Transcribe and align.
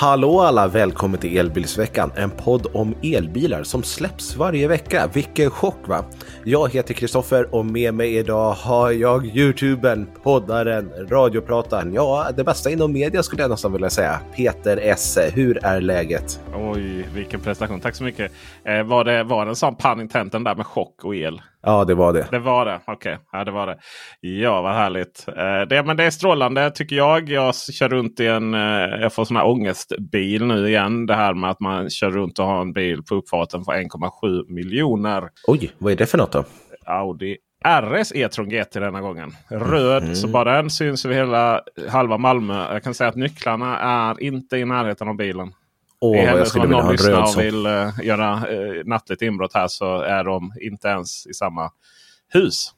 Hallå 0.00 0.40
alla, 0.40 0.68
välkommen 0.68 1.20
till 1.20 1.38
Elbilsveckan, 1.38 2.12
en 2.16 2.30
podd 2.30 2.66
om 2.74 2.94
elbilar 3.02 3.62
som 3.62 3.82
släpps 3.82 4.36
varje 4.36 4.68
vecka. 4.68 5.10
Vilken 5.14 5.50
chock 5.50 5.88
va? 5.88 6.04
Jag 6.44 6.72
heter 6.72 6.94
Kristoffer 6.94 7.54
och 7.54 7.66
med 7.66 7.94
mig 7.94 8.16
idag 8.16 8.52
har 8.52 8.90
jag 8.90 9.26
youtubern, 9.26 10.06
poddaren, 10.22 10.90
radioprataren, 11.08 11.94
ja 11.94 12.30
det 12.36 12.44
bästa 12.44 12.70
inom 12.70 12.92
media 12.92 13.22
skulle 13.22 13.42
jag 13.42 13.50
nästan 13.50 13.72
vilja 13.72 13.90
säga. 13.90 14.20
Peter 14.36 14.76
Esse, 14.76 15.30
hur 15.34 15.64
är 15.64 15.80
läget? 15.80 16.40
Oj, 16.54 17.08
vilken 17.14 17.40
prestation. 17.40 17.80
Tack 17.80 17.94
så 17.94 18.04
mycket. 18.04 18.32
Eh, 18.64 18.82
var, 18.82 19.04
det, 19.04 19.24
var 19.24 19.44
det 19.44 19.50
en 19.50 19.56
sån 19.56 19.76
pun 19.76 20.00
intenten 20.00 20.44
där 20.44 20.54
med 20.54 20.66
chock 20.66 21.04
och 21.04 21.16
el? 21.16 21.40
Ja, 21.68 21.84
det 21.84 21.94
var 21.94 22.12
det. 22.12 22.26
Det 22.30 22.38
var 22.38 22.64
det. 22.64 22.80
Okej, 22.84 23.14
okay. 23.14 23.24
ja, 23.32 23.44
det 23.44 23.50
var 23.50 23.66
det. 23.66 23.78
Ja, 24.20 24.62
vad 24.62 24.74
härligt. 24.74 25.24
Eh, 25.28 25.68
det, 25.68 25.82
men 25.86 25.96
det 25.96 26.04
är 26.04 26.10
strålande 26.10 26.70
tycker 26.70 26.96
jag. 26.96 27.28
Jag 27.28 27.54
kör 27.54 27.88
runt 27.88 28.20
i 28.20 28.26
en... 28.26 28.54
Eh, 28.54 28.60
jag 29.00 29.12
får 29.12 29.24
sån 29.24 29.36
här 29.36 29.46
ångestbil 29.46 30.44
nu 30.44 30.68
igen. 30.68 31.06
Det 31.06 31.14
här 31.14 31.34
med 31.34 31.50
att 31.50 31.60
man 31.60 31.90
kör 31.90 32.10
runt 32.10 32.38
och 32.38 32.46
har 32.46 32.60
en 32.60 32.72
bil 32.72 33.02
på 33.02 33.14
uppfarten 33.14 33.64
för 33.64 33.72
1,7 33.72 34.48
miljoner. 34.48 35.28
Oj, 35.46 35.70
vad 35.78 35.92
är 35.92 35.96
det 35.96 36.06
för 36.06 36.18
något 36.18 36.32
då? 36.32 36.44
Audi 36.86 37.36
RS 37.64 38.12
E-tron 38.14 38.48
GT 38.48 38.72
denna 38.72 39.00
gången. 39.00 39.32
Röd, 39.48 40.02
mm. 40.02 40.14
så 40.14 40.28
bara 40.28 40.56
den 40.56 40.70
syns 40.70 41.04
över 41.04 41.14
hela 41.14 41.60
halva 41.88 42.18
Malmö. 42.18 42.72
Jag 42.72 42.82
kan 42.82 42.94
säga 42.94 43.08
att 43.08 43.16
nycklarna 43.16 43.78
är 43.78 44.22
inte 44.22 44.56
i 44.56 44.64
närheten 44.64 45.08
av 45.08 45.16
bilen. 45.16 45.52
Åh, 46.00 46.16
I 46.16 46.24
jag 46.24 46.46
skulle 46.46 46.66
vilja 46.66 46.82
ha 46.82 46.90
en 46.90 46.96
röd 46.96 47.22
och 47.22 47.42
vill 47.42 47.66
uh, 47.66 47.90
göra 48.02 48.50
uh, 48.50 48.84
nattligt 48.84 49.22
inbrott 49.22 49.54
här 49.54 49.68
så 49.68 50.00
är 50.00 50.24
de 50.24 50.52
inte 50.60 50.88
ens 50.88 51.26
i 51.26 51.34
samma 51.34 51.70
hus. 52.28 52.72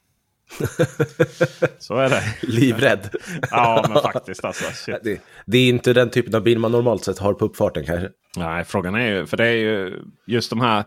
så 1.79 1.97
är 1.97 2.09
det. 2.09 2.23
Livrädd. 2.41 3.15
ja, 3.51 3.85
men 3.89 4.03
faktiskt 4.03 4.45
alltså. 4.45 4.93
Det, 5.03 5.21
det, 5.47 5.59
är 5.59 5.69
inte 5.69 5.93
den 5.93 6.11
typen 6.11 6.35
av 6.35 6.43
bil 6.43 6.59
man 6.59 6.73
normalt 6.73 7.05
sett 7.05 7.19
har 7.19 7.35
på 7.35 7.45
uppfarten 7.45 7.87
kanske. 7.87 8.09
Nej, 8.37 8.65
frågan 8.65 8.95
är 8.95 9.07
ju, 9.07 9.27
för 9.27 9.37
det 9.37 9.47
är 9.47 9.57
ju 9.57 10.03
just 10.27 10.51
de 10.51 10.61
här 10.61 10.85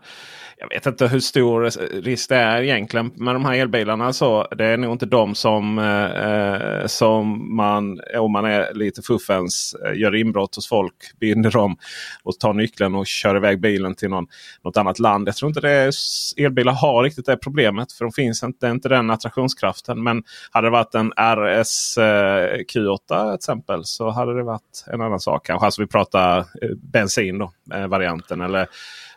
jag 0.56 0.68
vet 0.68 0.86
inte 0.86 1.06
hur 1.06 1.20
stor 1.20 1.62
risk 2.02 2.28
det 2.28 2.36
är 2.36 2.62
egentligen 2.62 3.12
med 3.14 3.34
de 3.34 3.44
här 3.44 3.54
elbilarna. 3.54 4.12
Så 4.12 4.46
det 4.56 4.64
är 4.64 4.76
nog 4.76 4.92
inte 4.92 5.06
de 5.06 5.34
som, 5.34 5.78
eh, 5.78 6.86
som 6.86 7.56
man, 7.56 8.00
om 8.18 8.32
man 8.32 8.44
är 8.44 8.74
lite 8.74 9.02
fuffens, 9.02 9.76
eh, 9.84 9.98
gör 9.98 10.14
inbrott 10.14 10.56
hos 10.56 10.68
folk, 10.68 10.94
binder 11.20 11.50
dem 11.50 11.76
och 12.22 12.38
tar 12.38 12.52
nyckeln 12.52 12.94
och 12.94 13.06
kör 13.06 13.36
iväg 13.36 13.60
bilen 13.60 13.94
till 13.94 14.08
någon, 14.08 14.26
något 14.64 14.76
annat 14.76 14.98
land. 14.98 15.28
Jag 15.28 15.36
tror 15.36 15.48
inte 15.48 15.60
det 15.60 15.70
är, 15.70 15.92
elbilar 16.36 16.72
har 16.72 17.02
riktigt 17.02 17.26
det 17.26 17.36
problemet. 17.36 17.92
För 17.92 18.04
de 18.04 18.12
finns 18.12 18.42
inte, 18.42 18.66
inte 18.66 18.88
den 18.88 19.10
attraktionskraften. 19.10 20.02
Men 20.02 20.22
hade 20.50 20.66
det 20.66 20.70
varit 20.70 20.94
en 20.94 21.12
RS 21.16 21.98
eh, 21.98 22.58
Q8 22.74 23.28
till 23.28 23.34
exempel 23.34 23.84
så 23.84 24.10
hade 24.10 24.36
det 24.36 24.42
varit 24.42 24.84
en 24.86 25.00
annan 25.00 25.20
sak. 25.20 25.46
Kanske 25.46 25.64
alltså 25.64 25.82
vi 25.82 25.88
pratar 25.88 26.38
eh, 26.38 26.70
bensin 26.92 27.38
då, 27.38 27.52
varianten. 27.88 28.40
Eller 28.40 28.68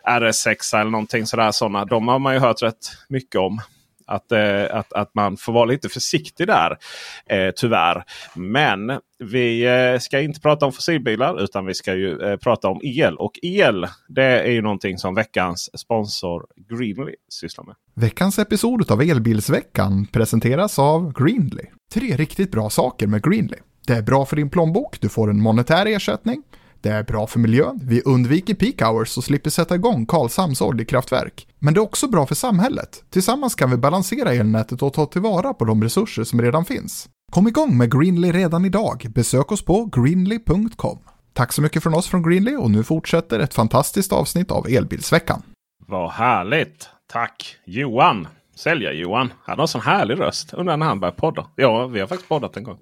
RS6 0.06 0.76
eller 0.80 0.90
någonting 0.90 1.26
sådär. 1.26 1.50
Sådana, 1.50 1.84
de 1.84 2.08
har 2.08 2.18
man 2.18 2.34
ju 2.34 2.40
hört 2.40 2.62
rätt 2.62 2.86
mycket 3.08 3.40
om. 3.40 3.60
Att, 4.06 4.32
eh, 4.32 4.64
att, 4.70 4.92
att 4.92 5.14
man 5.14 5.36
får 5.36 5.52
vara 5.52 5.64
lite 5.64 5.88
försiktig 5.88 6.46
där. 6.46 6.78
Eh, 7.26 7.50
tyvärr. 7.56 8.04
Men 8.34 9.00
vi 9.18 9.66
eh, 9.66 9.98
ska 9.98 10.20
inte 10.20 10.40
prata 10.40 10.66
om 10.66 10.72
fossilbilar 10.72 11.44
utan 11.44 11.66
vi 11.66 11.74
ska 11.74 11.94
ju 11.94 12.20
eh, 12.20 12.36
prata 12.36 12.68
om 12.68 12.80
el. 12.82 13.16
Och 13.16 13.32
el 13.42 13.86
det 14.08 14.40
är 14.40 14.50
ju 14.50 14.62
någonting 14.62 14.98
som 14.98 15.14
veckans 15.14 15.80
sponsor 15.80 16.46
Greenly 16.68 17.14
sysslar 17.28 17.64
med. 17.64 17.74
Veckans 17.94 18.38
episod 18.38 18.90
av 18.90 19.02
Elbilsveckan 19.02 20.06
presenteras 20.06 20.78
av 20.78 21.12
Greenly. 21.12 21.64
Tre 21.92 22.16
riktigt 22.16 22.50
bra 22.50 22.70
saker 22.70 23.06
med 23.06 23.22
Greenly. 23.22 23.58
Det 23.86 23.94
är 23.94 24.02
bra 24.02 24.26
för 24.26 24.36
din 24.36 24.50
plånbok, 24.50 25.00
du 25.00 25.08
får 25.08 25.30
en 25.30 25.40
monetär 25.40 25.86
ersättning. 25.86 26.42
Det 26.80 26.88
är 26.88 27.02
bra 27.02 27.26
för 27.26 27.38
miljön, 27.38 27.80
vi 27.82 28.02
undviker 28.04 28.54
peak 28.54 28.82
hours 28.82 29.16
och 29.16 29.24
slipper 29.24 29.50
sätta 29.50 29.74
igång 29.74 30.06
Karlshamns 30.06 30.60
oljekraftverk. 30.60 31.46
Men 31.58 31.74
det 31.74 31.78
är 31.78 31.82
också 31.82 32.08
bra 32.08 32.26
för 32.26 32.34
samhället. 32.34 33.04
Tillsammans 33.10 33.54
kan 33.54 33.70
vi 33.70 33.76
balansera 33.76 34.32
elnätet 34.32 34.82
och 34.82 34.92
ta 34.92 35.06
tillvara 35.06 35.54
på 35.54 35.64
de 35.64 35.82
resurser 35.82 36.24
som 36.24 36.42
redan 36.42 36.64
finns. 36.64 37.08
Kom 37.32 37.48
igång 37.48 37.76
med 37.76 37.92
Greenly 37.92 38.32
redan 38.32 38.64
idag. 38.64 39.06
Besök 39.14 39.52
oss 39.52 39.64
på 39.64 39.84
greenly.com. 39.84 40.98
Tack 41.32 41.52
så 41.52 41.62
mycket 41.62 41.82
från 41.82 41.94
oss 41.94 42.08
från 42.08 42.22
Greenly 42.22 42.56
och 42.56 42.70
nu 42.70 42.84
fortsätter 42.84 43.40
ett 43.40 43.54
fantastiskt 43.54 44.12
avsnitt 44.12 44.50
av 44.50 44.66
Elbilsveckan. 44.68 45.42
Vad 45.86 46.10
härligt! 46.10 46.88
Tack 47.06 47.56
Johan! 47.64 48.28
Sälja-Johan. 48.54 49.32
Han 49.42 49.58
har 49.58 49.66
sån 49.66 49.80
härlig 49.80 50.20
röst. 50.20 50.54
Undrar 50.54 50.76
när 50.76 50.86
han 50.86 51.00
börjar 51.00 51.12
podda. 51.12 51.46
Ja, 51.56 51.86
vi 51.86 52.00
har 52.00 52.06
faktiskt 52.06 52.28
poddat 52.28 52.56
en 52.56 52.64
gång. 52.64 52.78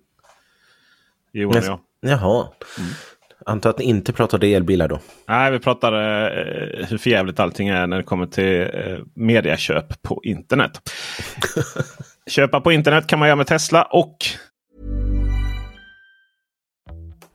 Johan 1.33 1.57
och 1.57 1.65
jag. 1.65 1.79
Jaha. 2.01 2.49
Mm. 2.79 2.91
Antar 3.49 3.71
att 3.71 3.79
ni 3.79 3.85
inte 3.85 4.13
pratade 4.13 4.47
elbilar 4.47 4.89
då? 4.89 5.01
Nej, 5.29 5.53
vi 5.53 5.59
pratade 5.59 6.31
eh, 6.31 6.87
hur 6.87 6.99
förjävligt 6.99 7.41
allting 7.41 7.69
är 7.69 7.87
när 7.87 7.97
det 7.97 8.03
kommer 8.03 8.27
till 8.27 8.61
eh, 8.63 8.99
mediaköp 9.15 10.03
på 10.03 10.21
internet. 10.25 10.81
Köpa 12.31 12.61
på 12.61 12.73
internet 12.73 13.07
kan 13.07 13.19
man 13.19 13.29
göra 13.29 13.37
med 13.37 13.47
Tesla 13.47 13.83
och... 13.83 14.17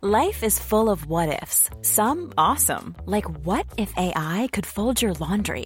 Life 0.03 0.45
is 0.45 0.59
full 0.59 0.89
of 0.89 1.05
what 1.05 1.43
ifs. 1.43 1.69
Some 1.81 2.31
awesome. 2.35 2.95
Like 3.07 3.29
what 3.45 3.65
if 3.77 3.93
AI 3.97 4.47
could 4.51 4.65
fold 4.65 5.03
your 5.03 5.15
laundry? 5.19 5.65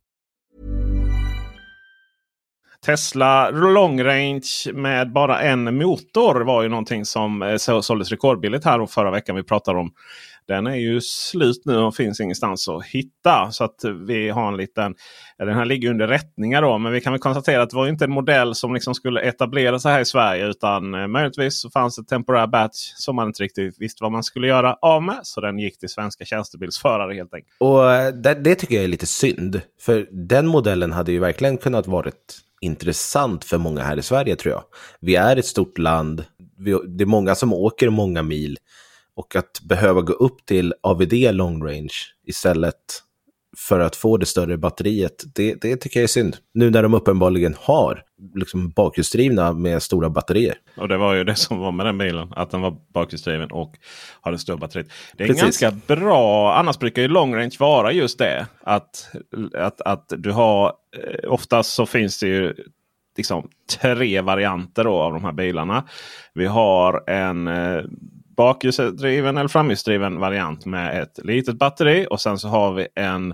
Tesla 2.85 3.49
long 3.49 4.03
range 4.03 4.73
med 4.73 5.11
bara 5.11 5.41
en 5.41 5.77
motor 5.77 6.41
var 6.41 6.63
ju 6.63 6.69
någonting 6.69 7.05
som 7.05 7.41
eh, 7.41 7.57
såldes 7.57 8.09
rekordbilligt 8.09 8.65
här 8.65 8.81
och 8.81 8.89
förra 8.89 9.11
veckan. 9.11 9.35
Vi 9.35 9.43
pratade 9.43 9.79
om 9.79 9.91
den 10.51 10.67
är 10.67 10.75
ju 10.75 11.01
slut 11.01 11.61
nu 11.65 11.77
och 11.77 11.95
finns 11.95 12.19
ingenstans 12.19 12.69
att 12.69 12.85
hitta. 12.85 13.51
Så 13.51 13.63
att 13.63 13.75
vi 14.07 14.29
har 14.29 14.47
en 14.47 14.57
liten... 14.57 14.95
Den 15.37 15.53
här 15.53 15.65
ligger 15.65 15.89
under 15.89 16.07
rättningar 16.07 16.61
då. 16.61 16.77
Men 16.77 16.91
vi 16.91 17.01
kan 17.01 17.13
väl 17.13 17.19
konstatera 17.19 17.61
att 17.61 17.69
det 17.69 17.75
var 17.75 17.87
inte 17.87 18.05
en 18.05 18.11
modell 18.11 18.55
som 18.55 18.73
liksom 18.73 18.95
skulle 18.95 19.21
etablera 19.21 19.79
sig 19.79 19.91
här 19.91 20.01
i 20.01 20.05
Sverige. 20.05 20.47
Utan 20.47 20.93
eh, 20.93 21.07
möjligtvis 21.07 21.61
så 21.61 21.69
fanns 21.69 21.95
det 21.95 22.03
temporär 22.03 22.47
batch 22.47 22.93
som 22.95 23.15
man 23.15 23.27
inte 23.27 23.43
riktigt 23.43 23.81
visste 23.81 24.03
vad 24.03 24.11
man 24.11 24.23
skulle 24.23 24.47
göra 24.47 24.73
av 24.81 25.03
med. 25.03 25.19
Så 25.23 25.41
den 25.41 25.59
gick 25.59 25.79
till 25.79 25.89
svenska 25.89 26.25
tjänstebilsförare 26.25 27.13
helt 27.13 27.33
enkelt. 27.33 27.55
Och 27.59 27.91
eh, 27.93 28.13
det, 28.13 28.33
det 28.33 28.55
tycker 28.55 28.75
jag 28.75 28.83
är 28.83 28.87
lite 28.87 29.05
synd. 29.05 29.61
För 29.81 30.07
den 30.11 30.47
modellen 30.47 30.91
hade 30.91 31.11
ju 31.11 31.19
verkligen 31.19 31.57
kunnat 31.57 31.87
varit 31.87 32.37
intressant 32.61 33.43
för 33.43 33.57
många 33.57 33.83
här 33.83 33.99
i 33.99 34.01
Sverige 34.01 34.35
tror 34.35 34.53
jag. 34.53 34.63
Vi 34.99 35.15
är 35.15 35.37
ett 35.37 35.45
stort 35.45 35.77
land. 35.77 36.25
det 36.87 37.03
är 37.03 37.05
många 37.05 37.35
som 37.35 37.53
åker 37.53 37.89
många 37.89 38.23
mil. 38.23 38.57
Och 39.15 39.35
att 39.35 39.61
behöva 39.61 40.01
gå 40.01 40.13
upp 40.13 40.45
till 40.45 40.73
AVD 40.81 41.13
long 41.13 41.63
range 41.63 41.93
istället 42.27 43.03
för 43.57 43.79
att 43.79 43.95
få 43.95 44.17
det 44.17 44.25
större 44.25 44.57
batteriet. 44.57 45.23
Det, 45.35 45.61
det 45.61 45.75
tycker 45.77 45.99
jag 45.99 46.03
är 46.03 46.07
synd. 46.07 46.37
Nu 46.53 46.69
när 46.69 46.83
de 46.83 46.93
uppenbarligen 46.93 47.55
har 47.59 48.03
liksom 48.35 48.69
bakhjulsdrivna 48.69 49.53
med 49.53 49.83
stora 49.83 50.09
batterier. 50.09 50.55
Och 50.77 50.87
det 50.87 50.97
var 50.97 51.13
ju 51.13 51.23
det 51.23 51.35
som 51.35 51.59
var 51.59 51.71
med 51.71 51.85
den 51.85 51.97
bilen. 51.97 52.33
Att 52.35 52.51
den 52.51 52.61
var 52.61 52.77
bakhjulsdriven 52.93 53.51
och 53.51 53.75
hade 54.21 54.37
stora 54.37 54.57
batteriet. 54.57 54.91
Det 55.17 55.23
är 55.23 55.27
Precis. 55.27 55.43
ganska 55.43 55.71
bra. 55.95 56.53
Annars 56.53 56.79
brukar 56.79 57.01
ju 57.01 57.07
long 57.07 57.35
range 57.35 57.55
vara 57.59 57.91
just 57.91 58.19
det. 58.19 58.47
Att, 58.63 59.11
att, 59.53 59.81
att 59.81 60.13
du 60.17 60.31
har. 60.31 60.73
Eh, 60.97 61.31
oftast 61.31 61.73
så 61.73 61.85
finns 61.85 62.19
det 62.19 62.27
ju 62.27 62.55
liksom 63.17 63.49
tre 63.81 64.21
varianter 64.21 64.85
av 64.85 65.13
de 65.13 65.23
här 65.23 65.31
bilarna. 65.31 65.83
Vi 66.33 66.45
har 66.45 67.09
en 67.09 67.47
eh, 67.47 67.83
bakhjulsdriven 68.37 69.37
eller 69.37 69.47
framhjulsdriven 69.47 70.19
variant 70.19 70.65
med 70.65 71.01
ett 71.01 71.19
litet 71.23 71.59
batteri. 71.59 72.07
Och 72.09 72.21
sen 72.21 72.37
så 72.37 72.47
har 72.47 72.73
vi 72.73 72.87
en 72.95 73.33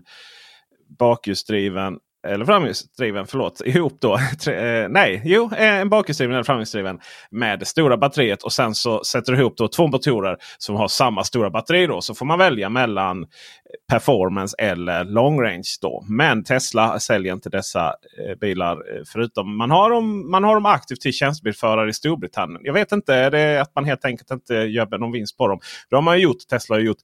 bakhjulsdriven 1.00 2.00
eller 2.28 2.46
framhjulsdriven, 2.46 3.28
förlåt, 3.28 3.62
ihop 3.66 3.98
då. 4.02 4.20
Tre, 4.44 4.82
eh, 4.84 4.90
nej, 4.90 5.22
jo, 5.26 5.50
eh, 5.54 5.76
en 5.76 5.90
bakhjulsdriven 5.90 6.34
eller 6.36 6.44
framhjulsdriven 6.44 7.00
med 7.32 7.60
det 7.60 7.66
stora 7.66 7.98
batteriet. 7.98 8.44
Och 8.44 8.54
sen 8.54 8.76
så 8.76 9.04
sätter 9.04 9.32
du 9.32 9.40
ihop 9.40 9.58
då 9.58 9.68
två 9.68 9.88
motorer 9.88 10.38
som 10.58 10.76
har 10.76 10.88
samma 10.88 11.24
stora 11.24 11.50
batteri. 11.50 11.88
Då, 11.88 12.02
så 12.02 12.16
får 12.16 12.26
man 12.26 12.40
välja 12.40 12.70
mellan 12.70 13.26
performance 13.92 14.56
eller 14.60 15.04
long 15.04 15.42
range. 15.42 15.78
Då. 15.82 16.06
Men 16.10 16.44
Tesla 16.44 17.00
säljer 17.00 17.34
inte 17.34 17.50
dessa 17.50 17.88
eh, 17.88 18.36
bilar 18.42 18.74
eh, 18.74 19.02
förutom 19.14 19.58
man 19.58 19.72
har, 19.72 19.90
dem, 19.90 20.32
man 20.32 20.44
har 20.44 20.54
dem 20.54 20.66
aktivt 20.66 21.02
till 21.02 21.14
tjänstebilförare 21.14 21.90
i 21.90 21.94
Storbritannien. 21.94 22.62
Jag 22.64 22.74
vet 22.74 22.92
inte, 22.92 23.16
är 23.16 23.32
det 23.32 23.62
att 23.62 23.76
man 23.76 23.86
helt 23.86 24.06
enkelt 24.06 24.32
inte 24.32 24.54
gör 24.54 24.98
någon 24.98 25.12
vinst 25.12 25.38
på 25.38 25.48
dem? 25.48 25.60
Det 25.90 25.96
har 25.96 26.02
man 26.02 26.18
ju 26.18 26.24
gjort. 26.24 26.38
Tesla 26.50 26.76
har 26.76 26.82
gjort 26.82 26.98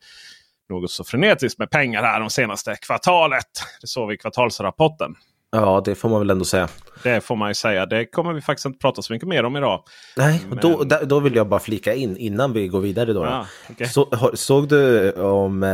något 0.73 0.91
så 0.91 1.03
frenetiskt 1.03 1.59
med 1.59 1.69
pengar 1.69 2.03
här 2.03 2.19
de 2.19 2.29
senaste 2.29 2.75
kvartalet. 2.75 3.45
Det 3.81 3.87
såg 3.87 4.07
vi 4.07 4.15
i 4.15 4.17
kvartalsrapporten. 4.17 5.15
Ja, 5.51 5.81
det 5.85 5.95
får 5.95 6.09
man 6.09 6.19
väl 6.19 6.29
ändå 6.29 6.45
säga. 6.45 6.67
Det 7.03 7.21
får 7.21 7.35
man 7.35 7.49
ju 7.49 7.53
säga. 7.53 7.85
Det 7.85 8.05
kommer 8.05 8.33
vi 8.33 8.41
faktiskt 8.41 8.65
inte 8.65 8.79
prata 8.79 9.01
så 9.01 9.13
mycket 9.13 9.27
mer 9.27 9.43
om 9.43 9.57
idag. 9.57 9.83
Nej, 10.17 10.41
Men- 10.49 10.57
då, 10.57 10.83
då 11.05 11.19
vill 11.19 11.35
jag 11.35 11.47
bara 11.47 11.59
flika 11.59 11.93
in 11.93 12.17
innan 12.17 12.53
vi 12.53 12.67
går 12.67 12.79
vidare. 12.79 13.13
Då. 13.13 13.25
Ah, 13.25 13.45
okej. 13.69 13.87
Så, 13.87 14.31
såg 14.33 14.67
du 14.67 15.11
om 15.11 15.63
eh, 15.63 15.69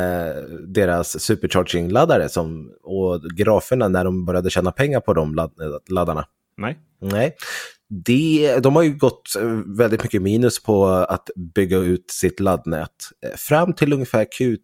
deras 0.68 1.19
supercharging-laddare 1.19 2.30
som, 2.30 2.72
och 2.84 3.22
graferna 3.38 3.88
när 3.88 4.04
de 4.04 4.25
började 4.25 4.50
tjäna 4.50 4.72
pengar 4.72 5.00
på 5.00 5.13
de 5.13 5.36
ladd, 5.36 5.51
laddarna? 5.90 6.25
Nej. 6.57 6.78
Nej. 7.01 7.36
Det, 7.89 8.59
de 8.63 8.75
har 8.75 8.83
ju 8.83 8.97
gått 8.97 9.36
eh, 9.39 9.47
väldigt 9.77 10.03
mycket 10.03 10.21
minus 10.21 10.63
på 10.63 10.86
att 10.86 11.30
bygga 11.56 11.77
ut 11.77 12.12
sitt 12.12 12.39
laddnät. 12.39 12.89
Eh, 13.25 13.38
Fram 13.38 13.74
till 13.74 13.94
ungefär 13.94 14.25
Q2 14.39 14.59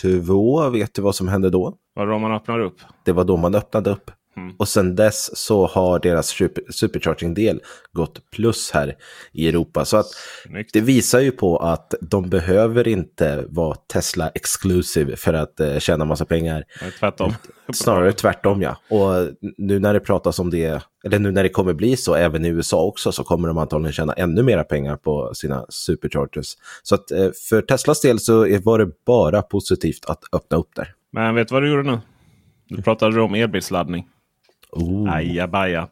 2022, 0.00 0.70
vet 0.70 0.94
du 0.94 1.02
vad 1.02 1.14
som 1.14 1.28
hände 1.28 1.50
då? 1.50 1.74
Vad 1.94 2.04
är 2.04 2.08
det 2.08 2.14
om 2.14 2.22
man 2.22 2.32
öppnar 2.32 2.60
upp? 2.60 2.76
Det 3.04 3.12
var 3.12 3.24
då 3.24 3.36
man 3.36 3.54
öppnade 3.54 3.90
upp. 3.90 4.10
Mm. 4.36 4.54
Och 4.58 4.68
sen 4.68 4.96
dess 4.96 5.36
så 5.38 5.66
har 5.66 5.98
deras 5.98 6.28
super, 6.28 6.64
supercharging-del 6.70 7.60
gått 7.92 8.30
plus 8.30 8.70
här 8.70 8.96
i 9.32 9.48
Europa. 9.48 9.84
Så 9.84 9.96
att 9.96 10.06
Snyggt. 10.46 10.72
det 10.72 10.80
visar 10.80 11.20
ju 11.20 11.30
på 11.30 11.58
att 11.58 11.94
de 12.00 12.30
behöver 12.30 12.88
inte 12.88 13.44
vara 13.48 13.74
Tesla 13.74 14.28
exclusive 14.28 15.16
för 15.16 15.34
att 15.34 15.60
eh, 15.60 15.78
tjäna 15.78 16.04
massa 16.04 16.24
pengar. 16.24 16.64
Tvärtom. 16.98 17.34
Snarare 17.72 18.12
tvärtom 18.12 18.62
ja. 18.62 18.76
Och 18.88 19.28
nu 19.58 19.78
när 19.78 19.94
det 19.94 20.00
pratas 20.00 20.38
om 20.38 20.50
det, 20.50 20.82
eller 21.04 21.18
nu 21.18 21.30
när 21.30 21.42
det 21.42 21.48
kommer 21.48 21.72
bli 21.72 21.96
så 21.96 22.14
även 22.14 22.44
i 22.44 22.48
USA 22.48 22.82
också, 22.82 23.12
så 23.12 23.24
kommer 23.24 23.48
de 23.48 23.58
antagligen 23.58 23.92
tjäna 23.92 24.12
ännu 24.12 24.42
mera 24.42 24.64
pengar 24.64 24.96
på 24.96 25.34
sina 25.34 25.66
superchargers. 25.68 26.56
Så 26.82 26.94
att 26.94 27.10
eh, 27.10 27.28
för 27.48 27.62
Teslas 27.62 28.00
del 28.00 28.20
så 28.20 28.58
var 28.64 28.78
det 28.78 28.90
bara 29.06 29.42
positivt 29.42 30.04
att 30.04 30.22
öppna 30.32 30.56
upp 30.56 30.70
där. 30.76 30.94
Men 31.12 31.34
vet 31.34 31.48
du 31.48 31.54
vad 31.54 31.62
du 31.62 31.70
gjorde 31.70 31.90
nu? 31.90 31.98
Du 32.68 32.82
pratade 32.82 33.20
om 33.20 33.34
elbilsladdning. 33.34 34.06
Oh. 34.72 35.14
Ajabaja. 35.14 35.88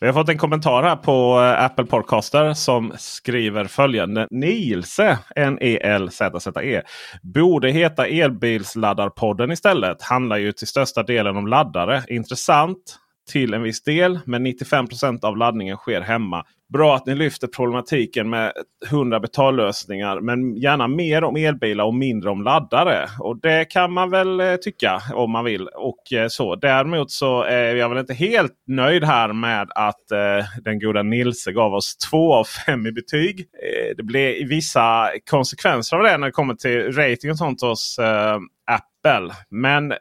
Vi 0.00 0.06
har 0.06 0.14
fått 0.14 0.28
en 0.28 0.38
kommentar 0.38 0.82
här 0.82 0.96
på 0.96 1.40
eh, 1.40 1.64
Apple 1.64 1.84
Podcaster 1.84 2.54
som 2.54 2.92
skriver 2.98 3.64
följande. 3.64 4.28
Nilse, 4.30 5.18
N-E-L-Z-Z-E, 5.36 6.82
borde 7.22 7.70
heta 7.70 8.06
Elbilsladdarpodden 8.06 9.52
istället. 9.52 10.02
Handlar 10.02 10.36
ju 10.36 10.52
till 10.52 10.66
största 10.66 11.02
delen 11.02 11.36
om 11.36 11.46
laddare. 11.46 12.02
Intressant 12.08 12.98
till 13.30 13.54
en 13.54 13.62
viss 13.62 13.82
del, 13.82 14.18
men 14.24 14.46
95% 14.46 15.24
av 15.24 15.36
laddningen 15.36 15.76
sker 15.76 16.00
hemma. 16.00 16.44
Bra 16.72 16.96
att 16.96 17.06
ni 17.06 17.14
lyfter 17.14 17.46
problematiken 17.46 18.30
med 18.30 18.52
100 18.90 19.20
betallösningar, 19.20 20.20
men 20.20 20.56
gärna 20.56 20.88
mer 20.88 21.24
om 21.24 21.36
elbilar 21.36 21.84
och 21.84 21.94
mindre 21.94 22.30
om 22.30 22.42
laddare. 22.42 23.08
Och 23.20 23.40
det 23.40 23.64
kan 23.64 23.92
man 23.92 24.10
väl 24.10 24.40
eh, 24.40 24.56
tycka 24.56 25.02
om 25.14 25.30
man 25.30 25.44
vill. 25.44 25.68
Och 25.68 26.12
eh, 26.12 26.28
så. 26.28 26.56
Däremot 26.56 27.10
så 27.10 27.44
eh, 27.44 27.52
är 27.52 27.76
jag 27.76 27.88
väl 27.88 27.98
inte 27.98 28.14
helt 28.14 28.52
nöjd 28.66 29.04
här 29.04 29.32
med 29.32 29.68
att 29.74 30.10
eh, 30.10 30.62
den 30.64 30.78
goda 30.80 31.02
Nilse 31.02 31.52
gav 31.52 31.74
oss 31.74 31.96
två 31.96 32.34
av 32.34 32.44
fem 32.44 32.86
i 32.86 32.92
betyg. 32.92 33.40
Eh, 33.40 33.96
det 33.96 34.02
blir 34.02 34.48
vissa 34.48 35.10
konsekvenser 35.30 35.96
av 35.96 36.02
det 36.02 36.18
när 36.18 36.26
det 36.26 36.32
kommer 36.32 36.54
till 36.54 36.92
rating 36.92 37.30
och 37.30 37.38
sånt 37.38 37.62
hos 37.62 37.98
eh, 37.98 38.38
Apple. 38.66 39.34
Men 39.50 39.92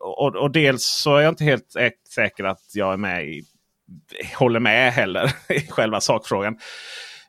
och, 0.00 0.36
och 0.36 0.50
dels 0.50 0.84
så 0.84 1.16
är 1.16 1.20
jag 1.20 1.32
inte 1.32 1.44
helt 1.44 1.76
säker 2.14 2.44
att 2.44 2.62
jag 2.74 2.92
är 2.92 2.96
med 2.96 3.24
i, 3.24 3.42
håller 4.38 4.60
med 4.60 4.92
heller 4.92 5.32
i 5.48 5.60
själva 5.60 6.00
sakfrågan. 6.00 6.58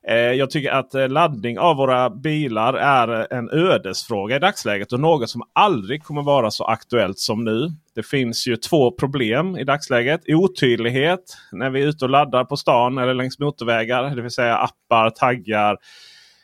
Eh, 0.09 0.15
jag 0.15 0.49
tycker 0.49 0.71
att 0.71 0.95
eh, 0.95 1.09
laddning 1.09 1.59
av 1.59 1.75
våra 1.75 2.09
bilar 2.09 2.73
är 2.73 3.33
en 3.33 3.49
ödesfråga 3.49 4.35
i 4.35 4.39
dagsläget 4.39 4.93
och 4.93 4.99
något 4.99 5.29
som 5.29 5.41
aldrig 5.53 6.03
kommer 6.03 6.21
vara 6.21 6.51
så 6.51 6.63
aktuellt 6.63 7.19
som 7.19 7.43
nu. 7.43 7.71
Det 7.95 8.03
finns 8.03 8.47
ju 8.47 8.57
två 8.57 8.91
problem 8.91 9.57
i 9.57 9.63
dagsläget. 9.63 10.21
Otydlighet 10.27 11.37
när 11.51 11.69
vi 11.69 11.81
är 11.81 11.87
ute 11.87 12.05
och 12.05 12.11
laddar 12.11 12.45
på 12.45 12.57
stan 12.57 12.97
eller 12.97 13.13
längs 13.13 13.39
motorvägar. 13.39 14.15
Det 14.15 14.21
vill 14.21 14.31
säga 14.31 14.57
appar, 14.57 15.09
taggar. 15.09 15.77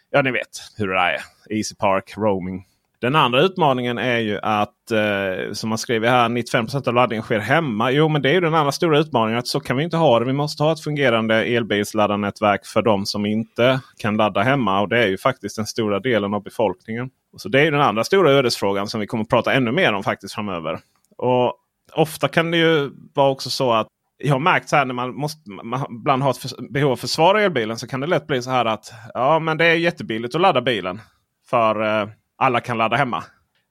Ja, 0.09 0.21
ni 0.21 0.31
vet 0.31 0.59
hur 0.77 0.87
det 0.87 0.99
är. 0.99 1.21
Easy 1.49 1.75
Park, 1.75 2.13
roaming. 2.17 2.65
Den 3.03 3.15
andra 3.15 3.41
utmaningen 3.41 3.97
är 3.97 4.17
ju 4.17 4.39
att, 4.41 4.91
eh, 4.91 5.53
som 5.53 5.69
man 5.69 5.77
skriver 5.77 6.09
här, 6.09 6.29
95% 6.29 6.87
av 6.87 6.93
laddningen 6.93 7.23
sker 7.23 7.39
hemma. 7.39 7.91
Jo, 7.91 8.09
men 8.09 8.21
det 8.21 8.29
är 8.29 8.33
ju 8.33 8.41
den 8.41 8.53
andra 8.53 8.71
stora 8.71 8.99
utmaningen. 8.99 9.39
att 9.39 9.47
Så 9.47 9.59
kan 9.59 9.77
vi 9.77 9.83
inte 9.83 9.97
ha 9.97 10.19
det. 10.19 10.25
Vi 10.25 10.33
måste 10.33 10.63
ha 10.63 10.71
ett 10.71 10.79
fungerande 10.79 11.35
elbilsladdarnätverk 11.35 12.65
för 12.65 12.81
de 12.81 13.05
som 13.05 13.25
inte 13.25 13.79
kan 13.97 14.17
ladda 14.17 14.41
hemma. 14.41 14.81
Och 14.81 14.89
det 14.89 15.03
är 15.03 15.07
ju 15.07 15.17
faktiskt 15.17 15.55
den 15.55 15.65
stora 15.65 15.99
delen 15.99 16.33
av 16.33 16.43
befolkningen. 16.43 17.09
Och 17.33 17.41
Så 17.41 17.49
det 17.49 17.59
är 17.59 17.65
ju 17.65 17.71
den 17.71 17.81
andra 17.81 18.03
stora 18.03 18.31
ödesfrågan 18.31 18.87
som 18.87 18.99
vi 18.99 19.07
kommer 19.07 19.23
att 19.23 19.29
prata 19.29 19.53
ännu 19.53 19.71
mer 19.71 19.93
om 19.93 20.03
faktiskt 20.03 20.33
framöver. 20.33 20.79
Och 21.17 21.53
Ofta 21.95 22.27
kan 22.27 22.51
det 22.51 22.57
ju 22.57 22.91
vara 23.13 23.29
också 23.29 23.49
så 23.49 23.73
att 23.73 23.87
jag 24.17 24.33
har 24.33 24.39
märkt 24.39 24.69
så 24.69 24.75
här 24.75 24.85
när 24.85 24.93
man, 24.93 25.15
måste, 25.15 25.49
man 25.49 25.85
ibland 25.99 26.23
har 26.23 26.31
ett 26.31 26.37
för, 26.37 26.71
behov 26.71 26.87
av 26.87 26.93
att 26.93 26.99
försvara 26.99 27.41
elbilen 27.41 27.77
så 27.77 27.87
kan 27.87 27.99
det 27.99 28.07
lätt 28.07 28.27
bli 28.27 28.41
så 28.41 28.49
här 28.49 28.65
att 28.65 28.93
ja, 29.13 29.39
men 29.39 29.57
det 29.57 29.65
är 29.65 29.75
jättebilligt 29.75 30.35
att 30.35 30.41
ladda 30.41 30.61
bilen. 30.61 31.01
För 31.49 32.01
eh, 32.01 32.07
alla 32.43 32.59
kan 32.59 32.77
ladda 32.77 32.95
hemma. 32.95 33.23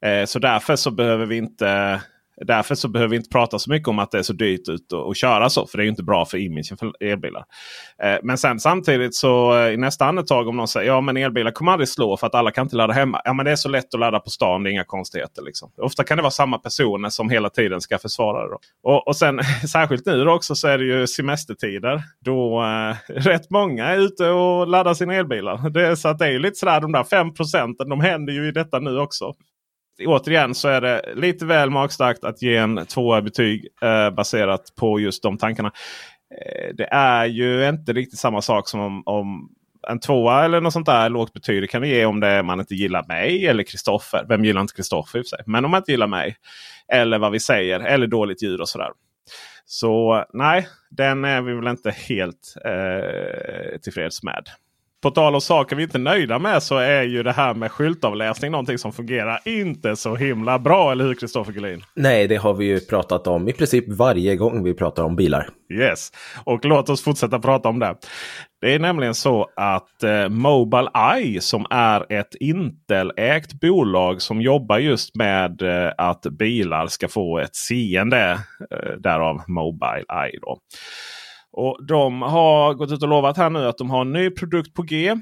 Eh, 0.05 0.25
så 0.25 0.39
därför 0.39 0.77
så 0.77 0.91
behöver 0.91 1.27
vi 1.27 1.37
inte 1.37 2.01
Därför 2.47 2.75
så 2.75 2.89
behöver 2.89 3.11
vi 3.11 3.17
inte 3.17 3.29
prata 3.31 3.59
så 3.59 3.71
mycket 3.71 3.89
om 3.89 3.99
att 3.99 4.11
det 4.11 4.19
är 4.19 4.23
så 4.23 4.33
dyrt 4.33 4.69
ut 4.69 4.93
att 5.11 5.17
köra 5.17 5.51
så. 5.51 5.67
För 5.67 5.79
det 5.79 5.83
är 5.83 5.85
ju 5.85 5.91
inte 5.91 6.03
bra 6.03 6.25
för 6.25 6.39
imagen 6.39 6.77
för 6.79 6.93
elbilar. 7.05 7.45
Eh, 8.03 8.17
men 8.23 8.39
sen 8.39 8.61
samtidigt 8.61 9.15
så 9.15 9.59
eh, 9.59 9.73
i 9.73 9.77
nästa 9.77 10.05
andetag 10.05 10.49
om 10.49 10.57
någon 10.57 10.69
säger 10.69 10.87
ja 10.93 11.01
men 11.01 11.17
elbilar 11.17 11.51
kommer 11.51 11.73
aldrig 11.73 11.89
slå 11.89 12.17
för 12.17 12.27
att 12.27 12.35
alla 12.35 12.51
kan 12.51 12.67
inte 12.67 12.77
ladda 12.77 12.93
hemma. 12.93 13.21
Ja 13.25 13.33
men 13.33 13.45
det 13.45 13.53
är 13.53 13.57
så 13.57 13.69
lätt 13.69 13.95
att 13.95 14.01
ladda 14.01 14.21
på 14.21 14.31
stan, 14.31 14.63
det 14.63 14.71
är 14.71 14.73
inga 14.73 14.85
konstigheter. 14.85 15.43
Liksom. 15.43 15.71
Ofta 15.77 16.05
kan 16.05 16.17
det 16.17 16.23
vara 16.23 16.31
samma 16.31 16.59
personer 16.59 17.09
som 17.09 17.31
hela 17.31 17.51
tiden 17.51 17.81
ska 17.81 17.99
försvara 17.99 18.43
det. 18.45 18.51
Då. 18.51 18.59
Och, 18.91 19.09
och 19.09 19.17
sen 19.17 19.41
särskilt 19.73 20.07
nu 20.07 20.25
då 20.25 20.33
också 20.33 20.55
så 20.55 20.69
är 20.69 20.79
det 20.79 20.85
ju 20.85 21.07
semestertider. 21.07 22.03
Då 22.25 22.63
eh, 22.63 22.97
rätt 23.23 23.51
många 23.51 23.87
är 23.87 23.99
ute 23.99 24.29
och 24.29 24.67
laddar 24.69 24.95
sina 24.95 25.15
elbilar. 25.15 25.71
Det, 25.71 25.87
är- 25.87 25.95
så 25.95 26.09
att 26.09 26.19
det 26.19 26.27
är 26.27 26.31
ju 26.31 26.39
lite 26.39 26.55
sådär 26.59 26.81
de 26.81 26.93
där 26.93 27.05
5 27.05 27.35
procenten. 27.35 27.89
De 27.89 28.01
händer 28.01 28.33
ju 28.33 28.49
i 28.49 28.53
detta 28.53 28.79
nu 28.79 28.99
också 28.99 29.33
återigen 30.07 30.55
så 30.55 30.69
är 30.69 30.81
det 30.81 31.03
lite 31.15 31.47
väl 31.47 31.71
magstarkt 31.71 32.25
att 32.25 32.43
ge 32.43 32.57
en 32.57 32.87
tvåa 32.87 33.19
i 33.19 33.23
betyg 33.23 33.69
eh, 33.83 34.11
baserat 34.11 34.63
på 34.77 35.01
just 35.01 35.23
de 35.23 35.39
tankarna. 35.39 35.73
Eh, 36.35 36.75
det 36.75 36.89
är 36.91 37.25
ju 37.25 37.69
inte 37.69 37.93
riktigt 37.93 38.19
samma 38.19 38.43
sak 38.43 38.69
som 38.69 38.81
om, 38.81 39.03
om 39.07 39.51
en 39.89 40.01
tvåa 40.01 40.45
eller 40.45 40.61
något 40.61 40.73
sånt 40.73 40.87
där 40.87 41.09
lågt 41.09 41.33
betyg. 41.33 41.63
Det 41.63 41.67
kan 41.67 41.83
det 41.83 41.89
ge 41.89 42.05
om 42.05 42.21
det 42.21 42.27
är 42.27 42.43
man 42.43 42.61
inte 42.61 42.75
gillar 42.75 43.05
mig 43.09 43.47
eller 43.47 43.63
Kristoffer. 43.63 44.25
Vem 44.29 44.45
gillar 44.45 44.61
inte 44.61 44.75
Kristoffer 44.75 45.19
i 45.19 45.23
och 45.23 45.27
för 45.27 45.37
sig? 45.37 45.45
Men 45.47 45.65
om 45.65 45.71
man 45.71 45.79
inte 45.79 45.93
gillar 45.93 46.07
mig. 46.07 46.37
Eller 46.93 47.19
vad 47.19 47.33
vi 47.33 47.41
säger. 47.41 47.81
Eller 47.81 48.07
dåligt 48.07 48.43
ljud 48.43 48.61
och 48.61 48.69
sådär. 48.69 48.91
Så 49.65 50.25
nej, 50.33 50.69
den 50.91 51.25
är 51.25 51.43
vi 51.43 51.55
väl 51.55 51.69
inte 51.69 51.91
helt 51.91 52.55
eh, 52.65 53.79
tillfreds 53.81 54.23
med 54.23 54.49
på 55.03 55.11
tal 55.11 55.35
om 55.35 55.41
saker 55.41 55.77
vi 55.77 55.83
inte 55.83 55.99
är 55.99 56.01
nöjda 56.01 56.39
med 56.39 56.63
så 56.63 56.77
är 56.77 57.03
ju 57.03 57.23
det 57.23 57.33
här 57.33 57.55
med 57.55 57.73
skyltavläsning 57.73 58.51
någonting 58.51 58.79
som 58.79 58.93
fungerar 58.93 59.41
inte 59.45 59.97
så 59.97 60.17
himla 60.17 60.59
bra. 60.59 60.93
Eller 60.93 61.05
hur 61.05 61.15
Kristoffer 61.15 61.53
Gullin? 61.53 61.85
Nej, 61.95 62.29
det 62.29 62.37
har 62.37 62.55
vi 62.55 62.65
ju 62.65 62.81
pratat 62.81 63.27
om 63.27 63.49
i 63.49 63.53
princip 63.53 63.89
varje 63.89 64.37
gång 64.37 64.65
vi 64.65 64.75
pratar 64.75 65.03
om 65.03 65.17
bilar. 65.17 65.49
Yes, 65.73 66.13
och 66.45 66.65
låt 66.65 66.89
oss 66.89 67.03
fortsätta 67.03 67.39
prata 67.39 67.69
om 67.69 67.79
det. 67.79 67.97
Det 68.61 68.75
är 68.75 68.79
nämligen 68.79 69.15
så 69.15 69.49
att 69.57 70.03
eh, 70.03 70.29
Mobileye 70.29 71.41
som 71.41 71.67
är 71.71 72.13
ett 72.13 72.35
Intel-ägt 72.41 73.61
bolag 73.61 74.23
som 74.23 74.41
jobbar 74.41 74.79
just 74.79 75.17
med 75.17 75.63
eh, 75.63 75.93
att 75.99 76.23
bilar 76.23 76.87
ska 76.87 77.09
få 77.09 77.39
ett 77.39 77.57
seende. 77.57 78.39
Eh, 78.71 78.93
därav 78.99 79.43
Mobileye. 79.49 80.39
Då. 80.43 80.59
Och 81.53 81.87
de 81.87 82.23
har 82.23 82.75
gått 82.75 82.93
ut 82.93 83.03
och 83.03 83.09
lovat 83.09 83.37
här 83.37 83.51
nu 83.51 83.67
att 83.67 83.79
de 83.79 83.91
har 83.91 84.01
en 84.01 84.13
ny 84.13 84.31
produkt 84.31 84.75
på 84.75 84.83
G 84.83 85.15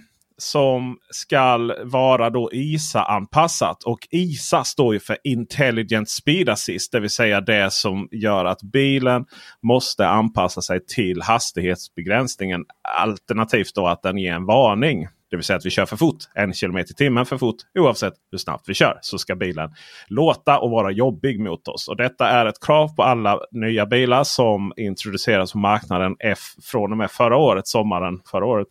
som 0.43 0.97
ska 1.11 1.59
vara 1.85 2.31
då 2.31 2.51
ISA-anpassat. 2.53 3.83
Och 3.85 3.99
ISA 4.11 4.65
står 4.65 4.95
ju 4.95 5.01
för 5.01 5.17
Intelligent 5.25 6.11
Speed 6.11 6.49
Assist. 6.49 6.93
Det 6.93 7.01
vill 7.01 7.11
säga 7.11 7.41
det 7.41 7.73
som 7.73 8.09
gör 8.11 8.45
att 8.45 8.63
bilen 8.63 9.25
måste 9.63 10.09
anpassa 10.09 10.63
sig 10.63 10.87
till 10.87 11.23
hastighetsbegränsningen. 11.23 12.65
Alternativt 12.99 13.75
då 13.75 13.87
att 13.87 14.03
den 14.03 14.19
ger 14.19 14.33
en 14.33 14.47
varning. 14.47 15.09
Det 15.31 15.37
vill 15.37 15.45
säga 15.45 15.57
att 15.57 15.67
vi 15.67 15.71
kör 15.71 15.87
för 15.87 15.97
fort. 15.97 16.17
En 16.35 16.55
kilometer 16.55 16.93
i 16.93 16.95
timmen 16.95 17.27
för 17.27 17.39
fort. 17.39 17.57
Oavsett 17.79 18.15
hur 18.31 18.39
snabbt 18.39 18.69
vi 18.69 18.75
kör 18.75 18.99
så 19.03 19.19
ska 19.19 19.37
bilen 19.37 19.71
låta 20.07 20.59
och 20.59 20.71
vara 20.71 20.91
jobbig 20.91 21.41
mot 21.41 21.69
oss. 21.69 21.89
Och 21.89 21.97
Detta 21.97 22.29
är 22.29 22.47
ett 22.47 22.65
krav 22.67 22.97
på 22.97 23.03
alla 23.03 23.41
nya 23.51 23.87
bilar 23.87 24.25
som 24.25 24.73
introduceras 24.77 25.53
på 25.53 25.59
marknaden 25.59 26.17
F 26.19 26.39
från 26.63 26.93
och 26.93 26.99
med 26.99 27.11
förra 27.11 27.37
året, 27.37 27.67
sommaren 27.67 28.21
förra 28.31 28.47
året. 28.47 28.67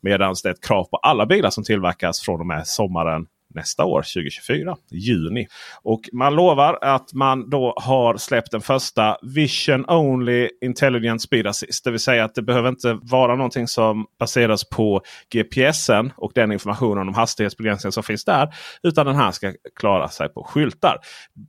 Medan 0.00 0.34
det 0.42 0.48
är 0.48 0.52
ett 0.52 0.64
krav 0.64 0.84
på 0.84 0.96
alla 0.96 1.26
bilar 1.26 1.50
som 1.50 1.64
tillverkas 1.64 2.20
från 2.20 2.40
och 2.40 2.46
med 2.46 2.66
sommaren 2.66 3.26
nästa 3.54 3.84
år, 3.84 4.02
2024, 4.02 4.76
juni. 4.90 5.46
Och 5.82 6.00
man 6.12 6.34
lovar 6.34 6.78
att 6.82 7.12
man 7.12 7.50
då 7.50 7.74
har 7.76 8.16
släppt 8.16 8.50
den 8.50 8.60
första 8.60 9.16
Vision 9.22 9.84
Only 9.88 10.48
Intelligent 10.60 11.22
Speed 11.22 11.46
Assist. 11.46 11.84
Det 11.84 11.90
vill 11.90 12.00
säga 12.00 12.24
att 12.24 12.34
det 12.34 12.42
behöver 12.42 12.68
inte 12.68 12.98
vara 13.02 13.36
någonting 13.36 13.68
som 13.68 14.06
baseras 14.18 14.64
på 14.68 15.02
GPSen 15.32 16.12
och 16.16 16.32
den 16.34 16.52
informationen 16.52 17.08
om 17.08 17.14
hastighetsbegränsningen 17.14 17.92
som 17.92 18.02
finns 18.02 18.24
där. 18.24 18.54
Utan 18.82 19.06
den 19.06 19.16
här 19.16 19.30
ska 19.30 19.52
klara 19.76 20.08
sig 20.08 20.28
på 20.28 20.44
skyltar. 20.44 20.98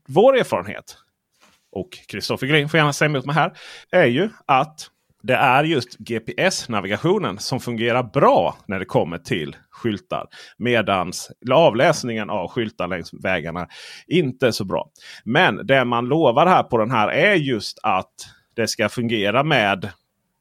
Vår 0.08 0.38
erfarenhet, 0.38 0.98
och 1.72 1.90
Kristoffer 2.08 2.48
Green 2.48 2.70
får 2.70 2.78
gärna 2.78 2.94
säga 2.94 3.10
emot 3.10 3.26
mig 3.26 3.36
här, 3.36 3.54
är 3.92 4.06
ju 4.06 4.30
att 4.46 4.88
det 5.22 5.36
är 5.36 5.64
just 5.64 5.98
GPS-navigationen 5.98 7.38
som 7.38 7.60
fungerar 7.60 8.04
bra 8.04 8.56
när 8.66 8.80
det 8.80 8.86
kommer 8.86 9.18
till 9.18 9.56
skyltar. 9.70 10.28
Medan 10.58 11.12
avläsningen 11.52 12.30
av 12.30 12.48
skyltar 12.48 12.88
längs 12.88 13.14
vägarna 13.14 13.68
inte 14.08 14.48
är 14.48 14.52
så 14.52 14.66
bra. 14.66 14.90
Men 15.24 15.68
det 15.68 15.86
man 15.86 16.06
lovar 16.06 16.46
här 16.46 16.64
på 16.64 16.78
den 16.78 16.92
här 16.92 17.08
är 17.08 17.36
just 17.36 17.80
att 17.84 18.14
det 18.56 18.68
ska 18.68 18.90
fungera 18.90 19.44
med 19.44 19.90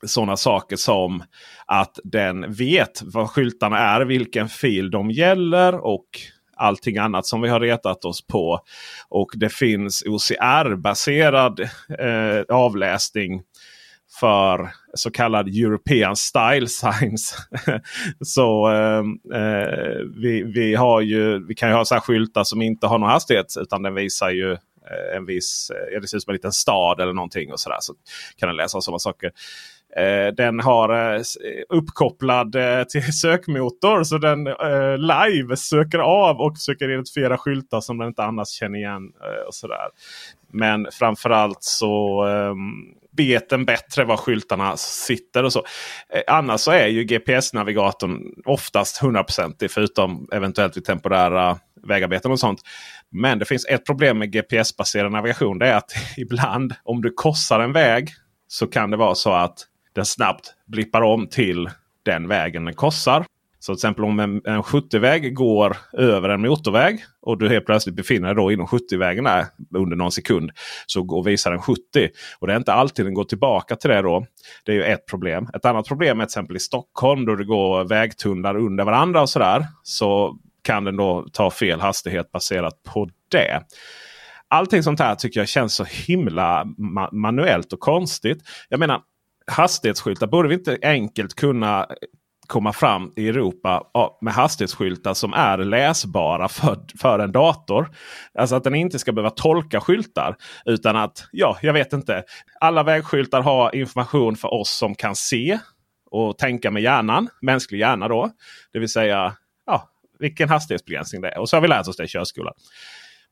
sådana 0.07 0.37
saker 0.37 0.77
som 0.77 1.23
att 1.67 1.99
den 2.05 2.53
vet 2.53 3.03
vad 3.03 3.31
skyltarna 3.31 3.79
är, 3.79 4.01
vilken 4.01 4.49
fil 4.49 4.91
de 4.91 5.11
gäller 5.11 5.75
och 5.87 6.07
allting 6.57 6.99
annat 6.99 7.27
som 7.27 7.41
vi 7.41 7.49
har 7.49 7.61
retat 7.61 8.05
oss 8.05 8.27
på. 8.27 8.61
Och 9.09 9.31
det 9.35 9.53
finns 9.53 10.03
OCR-baserad 10.07 11.61
eh, 11.99 12.57
avläsning 12.57 13.43
för 14.21 14.71
så 14.95 15.11
kallad 15.11 15.49
European 15.49 16.17
Style 16.17 16.69
Signs. 16.69 17.37
så 18.25 18.67
ehm, 18.67 19.19
eh, 19.35 19.99
vi, 20.17 20.43
vi, 20.43 20.75
har 20.75 21.01
ju, 21.01 21.47
vi 21.47 21.55
kan 21.55 21.69
ju 21.69 21.75
ha 21.75 21.85
så 21.85 21.95
här 21.95 22.01
skyltar 22.01 22.45
som 22.45 22.63
inte 22.63 22.87
har 22.87 22.99
någon 22.99 23.11
hastighet 23.11 23.55
utan 23.61 23.83
den 23.83 23.95
visar 23.95 24.31
ju 24.31 24.53
eh, 24.53 25.17
en 25.17 25.27
viss, 25.27 25.71
eh, 25.71 26.01
det 26.01 26.09
ser 26.09 26.17
ut 26.17 26.23
som 26.23 26.31
en 26.31 26.35
liten 26.35 26.53
stad 26.53 27.01
eller 27.01 27.13
någonting. 27.13 27.53
och 27.53 27.61
Så, 27.61 27.71
där, 27.71 27.79
så 27.81 27.95
kan 28.37 28.49
den 28.49 28.57
läsa 28.57 28.81
sådana 28.81 28.99
saker. 28.99 29.31
Eh, 29.97 30.35
den 30.35 30.61
har 30.61 31.15
eh, 31.15 31.23
uppkopplad 31.69 32.55
eh, 32.55 32.85
till 32.85 33.13
sökmotor 33.21 34.05
så 34.05 34.19
den 34.19 34.45
live 34.99 35.57
söker 35.57 35.99
av 35.99 36.41
och 36.41 36.57
försöker 36.57 36.91
identifiera 36.91 37.39
skyltar 37.39 37.81
som 37.81 37.99
den 37.99 38.09
inte 38.09 38.23
annars 38.23 38.49
känner 38.49 38.79
igen. 38.79 39.13
och 39.47 39.55
sådär. 39.55 39.89
Men 40.53 40.87
framförallt 40.93 41.63
så 41.63 42.25
ehm, 42.25 42.61
vet 43.17 43.49
den 43.49 43.65
bättre 43.65 44.05
var 44.05 44.17
skyltarna 44.17 44.77
sitter 44.77 45.45
och 45.45 45.53
så. 45.53 45.65
Annars 46.27 46.61
så 46.61 46.71
är 46.71 46.87
ju 46.87 47.05
GPS-navigatorn 47.05 48.43
oftast 48.45 49.03
100% 49.03 49.69
förutom 49.69 50.29
eventuellt 50.33 50.77
vid 50.77 50.85
temporära 50.85 51.59
vägarbeten 51.87 52.33
och 52.33 52.41
sånt. 52.41 52.61
Men 53.11 53.39
det 53.39 53.45
finns 53.45 53.67
ett 53.67 53.87
problem 53.87 54.19
med 54.19 54.33
GPS-baserad 54.33 55.13
navigation. 55.13 55.59
Det 55.59 55.67
är 55.67 55.77
att 55.77 55.93
ibland 56.17 56.75
om 56.83 57.03
du 57.03 57.13
korsar 57.13 57.61
en 57.61 57.73
väg 57.73 58.09
så 58.49 58.67
kan 58.67 58.91
det 58.91 58.97
vara 58.97 59.15
så 59.15 59.33
att 59.33 59.67
den 59.93 60.05
snabbt 60.05 60.55
blippar 60.67 61.03
om 61.03 61.27
till 61.27 61.71
den 62.03 62.29
vägen 62.29 62.65
den 62.65 62.75
korsar. 62.75 63.25
Så 63.63 63.75
till 63.75 63.79
exempel 63.79 64.05
om 64.05 64.21
en, 64.21 64.41
en 64.45 64.63
70-väg 64.63 65.35
går 65.35 65.77
över 65.93 66.29
en 66.29 66.41
motorväg 66.41 67.05
och 67.23 67.39
du 67.39 67.49
helt 67.49 67.67
plötsligt 67.67 67.95
befinner 67.95 68.29
dig 68.29 68.37
då 68.37 68.53
inom 68.53 68.67
70-vägen 68.67 69.27
under 69.75 69.97
någon 69.97 70.13
sekund. 70.13 70.51
Så 70.87 71.03
går, 71.03 71.25
visar 71.25 71.51
den 71.51 71.63
70. 71.63 71.81
Och 72.39 72.47
det 72.47 72.53
är 72.53 72.57
inte 72.57 72.73
alltid 72.73 73.05
den 73.05 73.15
går 73.15 73.25
tillbaka 73.25 73.77
till 73.77 73.91
det 73.91 74.03
då. 74.03 74.27
Det 74.65 74.73
är 74.73 74.77
ju 74.77 74.83
ett 74.83 75.07
problem. 75.07 75.49
Ett 75.55 75.65
annat 75.65 75.89
problem 75.89 76.21
är 76.21 76.25
till 76.25 76.29
exempel 76.29 76.57
i 76.57 76.61
Stockholm 76.61 77.27
då 77.27 77.37
det 77.37 77.45
går 77.45 77.85
vägtunnlar 77.85 78.57
under 78.57 78.85
varandra 78.85 79.23
och 79.23 79.31
sådär. 79.31 79.67
Så 79.83 80.39
kan 80.63 80.85
den 80.85 80.97
då 80.97 81.27
ta 81.33 81.51
fel 81.51 81.81
hastighet 81.81 82.33
baserat 82.33 82.83
på 82.83 83.09
det. 83.31 83.63
Allting 84.49 84.83
sånt 84.83 85.01
här 85.01 85.15
tycker 85.15 85.41
jag 85.41 85.49
känns 85.49 85.75
så 85.75 85.85
himla 85.85 86.65
ma 86.79 87.09
manuellt 87.13 87.73
och 87.73 87.81
konstigt. 87.81 88.39
Jag 88.69 88.81
menar 88.81 89.01
hastighetsskyltar 89.51 90.27
borde 90.27 90.49
vi 90.49 90.55
inte 90.55 90.79
enkelt 90.83 91.35
kunna 91.35 91.87
komma 92.51 92.73
fram 92.73 93.13
i 93.17 93.29
Europa 93.29 93.83
med 94.21 94.35
hastighetsskyltar 94.35 95.15
som 95.15 95.33
är 95.33 95.59
läsbara 95.59 96.49
för, 96.49 96.79
för 97.01 97.19
en 97.19 97.33
dator. 97.33 97.89
Alltså 98.35 98.57
att 98.57 98.65
den 98.65 98.75
inte 98.75 98.99
ska 98.99 99.13
behöva 99.13 99.31
tolka 99.31 99.81
skyltar. 99.81 100.37
Utan 100.65 100.97
att, 100.97 101.29
ja, 101.33 101.59
jag 101.63 101.73
vet 101.73 101.93
inte. 101.93 102.25
Alla 102.61 102.83
vägskyltar 102.83 103.43
har 103.43 103.75
information 103.75 104.37
för 104.37 104.55
oss 104.55 104.71
som 104.71 104.95
kan 104.95 105.17
se 105.17 105.59
och 106.11 106.39
tänka 106.39 106.71
med 106.71 106.83
hjärnan. 106.83 107.29
Mänsklig 107.43 107.79
hjärna 107.79 108.09
då. 108.09 108.31
Det 108.73 108.79
vill 108.79 108.89
säga 108.89 109.35
ja, 109.67 109.89
vilken 110.19 110.49
hastighetsbegränsning 110.49 111.23
det 111.23 111.29
är. 111.29 111.39
Och 111.39 111.49
så 111.49 111.57
har 111.57 111.61
vi 111.61 111.69
lärt 111.69 111.89
oss 111.89 111.97
det 111.97 112.05
i 112.05 112.09
körskolan. 112.09 112.55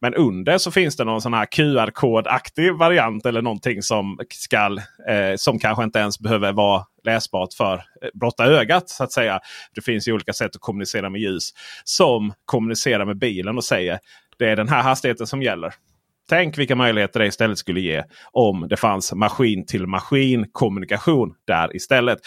Men 0.00 0.14
under 0.14 0.58
så 0.58 0.70
finns 0.70 0.96
det 0.96 1.04
någon 1.04 1.22
sån 1.22 1.34
här 1.34 1.46
QR-kodaktig 1.46 2.78
variant 2.78 3.26
eller 3.26 3.42
någonting 3.42 3.82
som, 3.82 4.18
skall, 4.30 4.78
eh, 5.08 5.36
som 5.36 5.58
kanske 5.58 5.84
inte 5.84 5.98
ens 5.98 6.18
behöver 6.18 6.52
vara 6.52 6.84
läsbart 7.04 7.52
för 7.52 7.74
eh, 7.74 8.08
blotta 8.14 8.44
ögat. 8.44 8.88
så 8.88 9.04
att 9.04 9.12
säga. 9.12 9.40
Det 9.74 9.80
finns 9.80 10.08
ju 10.08 10.12
olika 10.12 10.32
sätt 10.32 10.56
att 10.56 10.60
kommunicera 10.60 11.10
med 11.10 11.20
ljus. 11.20 11.50
Som 11.84 12.32
kommunicerar 12.44 13.04
med 13.04 13.18
bilen 13.18 13.56
och 13.56 13.64
säger 13.64 13.98
det 14.38 14.48
är 14.48 14.56
den 14.56 14.68
här 14.68 14.82
hastigheten 14.82 15.26
som 15.26 15.42
gäller. 15.42 15.74
Tänk 16.28 16.58
vilka 16.58 16.76
möjligheter 16.76 17.20
det 17.20 17.26
istället 17.26 17.58
skulle 17.58 17.80
ge 17.80 18.04
om 18.32 18.66
det 18.68 18.76
fanns 18.76 19.14
maskin 19.14 19.66
till 19.66 19.86
maskin 19.86 20.46
kommunikation 20.52 21.34
där 21.46 21.76
istället. 21.76 22.18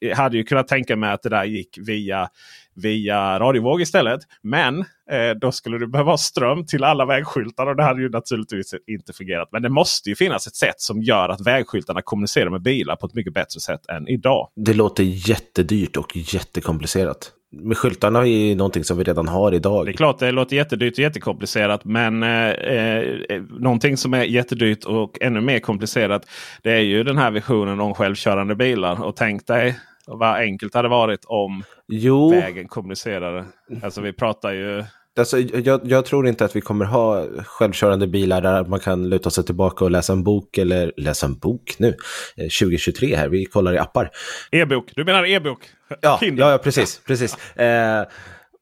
Jag 0.00 0.16
hade 0.16 0.36
ju 0.36 0.44
kunnat 0.44 0.68
tänka 0.68 0.96
mig 0.96 1.12
att 1.12 1.22
det 1.22 1.28
där 1.28 1.44
gick 1.44 1.78
via 1.78 2.28
via 2.76 3.38
radiovåg 3.38 3.80
istället. 3.80 4.20
Men 4.42 4.78
eh, 5.10 5.30
då 5.40 5.52
skulle 5.52 5.78
du 5.78 5.86
behöva 5.86 6.10
ha 6.10 6.18
ström 6.18 6.66
till 6.66 6.84
alla 6.84 7.06
vägskyltar 7.06 7.66
och 7.66 7.76
det 7.76 7.82
hade 7.82 8.02
ju 8.02 8.08
naturligtvis 8.08 8.74
inte 8.86 9.12
fungerat. 9.12 9.48
Men 9.52 9.62
det 9.62 9.68
måste 9.68 10.08
ju 10.08 10.16
finnas 10.16 10.46
ett 10.46 10.56
sätt 10.56 10.80
som 10.80 11.02
gör 11.02 11.28
att 11.28 11.46
vägskyltarna 11.46 12.02
kommunicerar 12.02 12.50
med 12.50 12.62
bilar 12.62 12.96
på 12.96 13.06
ett 13.06 13.14
mycket 13.14 13.34
bättre 13.34 13.60
sätt 13.60 13.88
än 13.88 14.08
idag. 14.08 14.48
Det 14.56 14.74
låter 14.74 15.02
jättedyrt 15.28 15.96
och 15.96 16.16
jättekomplicerat. 16.16 17.32
Men 17.62 17.74
skyltarna 17.74 18.18
är 18.18 18.24
ju 18.24 18.54
någonting 18.54 18.84
som 18.84 18.98
vi 18.98 19.04
redan 19.04 19.28
har 19.28 19.54
idag. 19.54 19.86
Det 19.86 19.90
är 19.90 19.92
klart 19.92 20.18
det 20.18 20.32
låter 20.32 20.56
jättedyrt 20.56 20.92
och 20.92 20.98
jättekomplicerat. 20.98 21.84
Men 21.84 22.22
eh, 22.22 22.48
eh, 22.48 23.42
någonting 23.58 23.96
som 23.96 24.14
är 24.14 24.22
jättedyrt 24.22 24.84
och 24.84 25.18
ännu 25.20 25.40
mer 25.40 25.58
komplicerat. 25.58 26.26
Det 26.62 26.72
är 26.72 26.80
ju 26.80 27.04
den 27.04 27.18
här 27.18 27.30
visionen 27.30 27.80
om 27.80 27.94
självkörande 27.94 28.54
bilar. 28.54 29.04
Och 29.04 29.16
tänk 29.16 29.46
dig 29.46 29.78
vad 30.06 30.36
enkelt 30.36 30.72
det 30.72 30.78
hade 30.78 30.88
varit 30.88 31.24
om 31.24 31.62
jo. 31.88 32.30
vägen 32.30 32.68
kommunicerade. 32.68 33.44
Alltså 33.82 34.00
vi 34.00 34.12
pratar 34.12 34.52
ju... 34.52 34.84
Alltså, 35.18 35.38
jag, 35.38 35.80
jag, 35.84 36.04
tror 36.04 36.28
inte 36.28 36.44
att 36.44 36.56
vi 36.56 36.60
kommer 36.60 36.84
ha 36.84 37.26
självkörande 37.44 38.06
bilar 38.06 38.40
där 38.40 38.64
man 38.64 38.80
kan 38.80 39.08
luta 39.08 39.30
sig 39.30 39.44
tillbaka 39.44 39.84
och 39.84 39.90
läsa 39.90 40.12
en 40.12 40.24
bok 40.24 40.58
eller 40.58 40.92
läsa 40.96 41.26
en 41.26 41.38
bok 41.38 41.74
nu. 41.78 41.96
2023 42.36 43.12
eh, 43.12 43.18
här, 43.18 43.28
vi 43.28 43.44
kollar 43.44 43.74
i 43.74 43.78
appar. 43.78 44.10
E-bok, 44.50 44.92
du 44.94 45.04
menar 45.04 45.26
e-bok? 45.26 45.58
Ja, 46.00 46.18
ja, 46.22 46.50
ja, 46.50 46.58
precis. 46.58 47.00
precis. 47.06 47.56
Eh, 47.56 48.04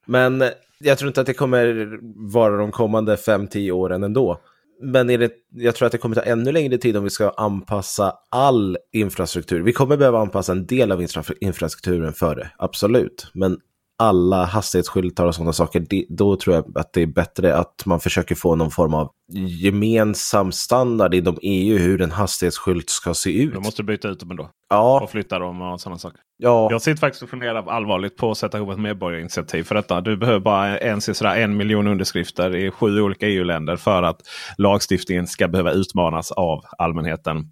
men 0.06 0.44
jag 0.78 0.98
tror 0.98 1.08
inte 1.08 1.20
att 1.20 1.26
det 1.26 1.34
kommer 1.34 1.98
vara 2.32 2.56
de 2.56 2.72
kommande 2.72 3.16
5-10 3.16 3.70
åren 3.70 4.04
ändå. 4.04 4.40
Men 4.82 5.06
det, 5.06 5.32
jag 5.54 5.74
tror 5.74 5.86
att 5.86 5.92
det 5.92 5.98
kommer 5.98 6.16
ta 6.16 6.22
ännu 6.22 6.52
längre 6.52 6.78
tid 6.78 6.96
om 6.96 7.04
vi 7.04 7.10
ska 7.10 7.30
anpassa 7.30 8.12
all 8.30 8.78
infrastruktur. 8.92 9.62
Vi 9.62 9.72
kommer 9.72 9.96
behöva 9.96 10.20
anpassa 10.20 10.52
en 10.52 10.66
del 10.66 10.92
av 10.92 11.02
infra, 11.02 11.22
infrastrukturen 11.40 12.12
för 12.12 12.36
det, 12.36 12.50
absolut. 12.58 13.30
Men 13.34 13.58
alla 13.98 14.44
hastighetsskyltar 14.44 15.26
och 15.26 15.34
sådana 15.34 15.52
saker, 15.52 15.86
det, 15.90 16.06
då 16.08 16.36
tror 16.36 16.56
jag 16.56 16.78
att 16.78 16.92
det 16.92 17.02
är 17.02 17.06
bättre 17.06 17.56
att 17.56 17.82
man 17.86 18.00
försöker 18.00 18.34
få 18.34 18.56
någon 18.56 18.70
form 18.70 18.94
av 18.94 19.10
gemensam 19.32 20.52
standard 20.52 21.14
inom 21.14 21.38
EU 21.42 21.78
hur 21.78 22.02
en 22.02 22.10
hastighetsskylt 22.10 22.90
ska 22.90 23.14
se 23.14 23.42
ut. 23.42 23.54
Då 23.54 23.60
måste 23.60 23.82
du 23.82 23.86
byta 23.86 24.08
ut 24.08 24.20
dem 24.20 24.30
ändå. 24.30 24.50
Ja. 24.70 25.00
Och 25.02 25.10
flytta 25.10 25.38
dem 25.38 25.62
och 25.62 25.80
sådana 25.80 25.98
saker. 25.98 26.20
Ja. 26.36 26.68
Jag 26.70 26.82
sitter 26.82 27.00
faktiskt 27.00 27.22
och 27.22 27.28
funderar 27.28 27.70
allvarligt 27.70 28.16
på 28.16 28.30
att 28.30 28.38
sätta 28.38 28.58
ihop 28.58 28.70
ett 28.70 28.78
medborgarinitiativ 28.78 29.62
för 29.62 29.74
detta. 29.74 30.00
Du 30.00 30.16
behöver 30.16 30.40
bara 30.40 30.78
en, 30.78 31.00
sådär 31.00 31.36
en 31.36 31.56
miljon 31.56 31.86
underskrifter 31.86 32.56
i 32.56 32.70
sju 32.70 33.00
olika 33.00 33.28
EU-länder 33.28 33.76
för 33.76 34.02
att 34.02 34.20
lagstiftningen 34.58 35.26
ska 35.26 35.48
behöva 35.48 35.72
utmanas 35.72 36.32
av 36.32 36.64
allmänheten. 36.78 37.44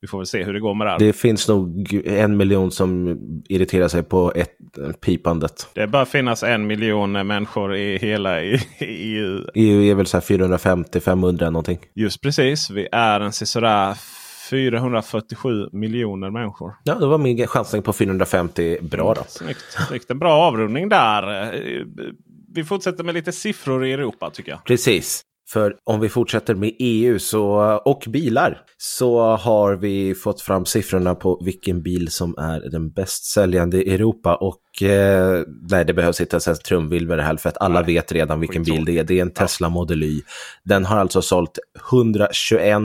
Vi 0.00 0.08
får 0.08 0.18
väl 0.18 0.26
se 0.26 0.44
hur 0.44 0.52
det 0.52 0.60
går 0.60 0.74
med 0.74 0.86
det 0.86 0.90
här. 0.90 0.98
Det 0.98 1.12
finns 1.12 1.48
nog 1.48 2.00
en 2.04 2.36
miljon 2.36 2.70
som 2.70 3.18
irriterar 3.48 3.88
sig 3.88 4.02
på 4.02 4.32
ett, 4.34 4.50
pipandet. 5.00 5.68
Det 5.74 5.86
bör 5.86 6.04
finnas 6.04 6.42
en 6.42 6.66
miljon 6.66 7.12
människor 7.12 7.76
i 7.76 7.98
hela 7.98 8.40
EU. 8.42 9.40
EU 9.54 9.82
är 9.82 9.94
väl 9.94 10.06
så 10.06 10.20
450-500 11.14 11.50
någonting. 11.50 11.78
Just 11.94 12.20
precis. 12.20 12.70
Vi 12.70 12.88
är 12.92 13.20
en 13.20 13.32
sådär 13.32 13.94
447 14.50 15.68
miljoner 15.72 16.30
människor. 16.30 16.74
Ja, 16.84 16.94
det 16.94 17.06
var 17.06 17.18
min 17.18 17.46
chansning 17.46 17.82
på 17.82 17.92
450 17.92 18.78
bra 18.82 19.14
då. 19.14 19.22
Snyggt. 19.28 19.76
Snyggt. 19.88 20.10
En 20.10 20.18
bra 20.18 20.32
avrundning 20.32 20.88
där. 20.88 21.54
Vi 22.54 22.64
fortsätter 22.64 23.04
med 23.04 23.14
lite 23.14 23.32
siffror 23.32 23.86
i 23.86 23.92
Europa 23.92 24.30
tycker 24.30 24.52
jag. 24.52 24.64
Precis. 24.64 25.22
För 25.54 25.76
om 25.84 26.00
vi 26.00 26.08
fortsätter 26.08 26.54
med 26.54 26.72
EU 26.78 27.18
så, 27.18 27.56
och 27.84 28.04
bilar 28.08 28.60
så 28.78 29.36
har 29.36 29.76
vi 29.76 30.14
fått 30.14 30.40
fram 30.40 30.64
siffrorna 30.64 31.14
på 31.14 31.42
vilken 31.44 31.82
bil 31.82 32.10
som 32.10 32.34
är 32.38 32.60
den 32.60 32.90
bäst 32.90 33.24
säljande 33.24 33.84
i 33.84 33.94
Europa. 33.94 34.34
Och 34.34 34.82
eh, 34.82 35.42
nej, 35.70 35.84
det 35.84 35.94
behövs 35.94 36.20
inte 36.20 36.34
ens 36.34 36.48
en 36.48 36.56
trumvirvel 36.56 37.20
här 37.20 37.36
för 37.36 37.48
att 37.48 37.56
alla 37.60 37.80
nej, 37.80 37.94
vet 37.94 38.12
redan 38.12 38.40
vilken 38.40 38.62
bil 38.62 38.84
det 38.84 38.98
är. 38.98 39.04
Det 39.04 39.18
är 39.18 39.22
en 39.22 39.30
Tesla 39.30 39.68
Model 39.68 40.02
Y. 40.02 40.22
Den 40.64 40.84
har 40.84 40.96
alltså 40.96 41.22
sålt 41.22 41.58
121 41.90 42.80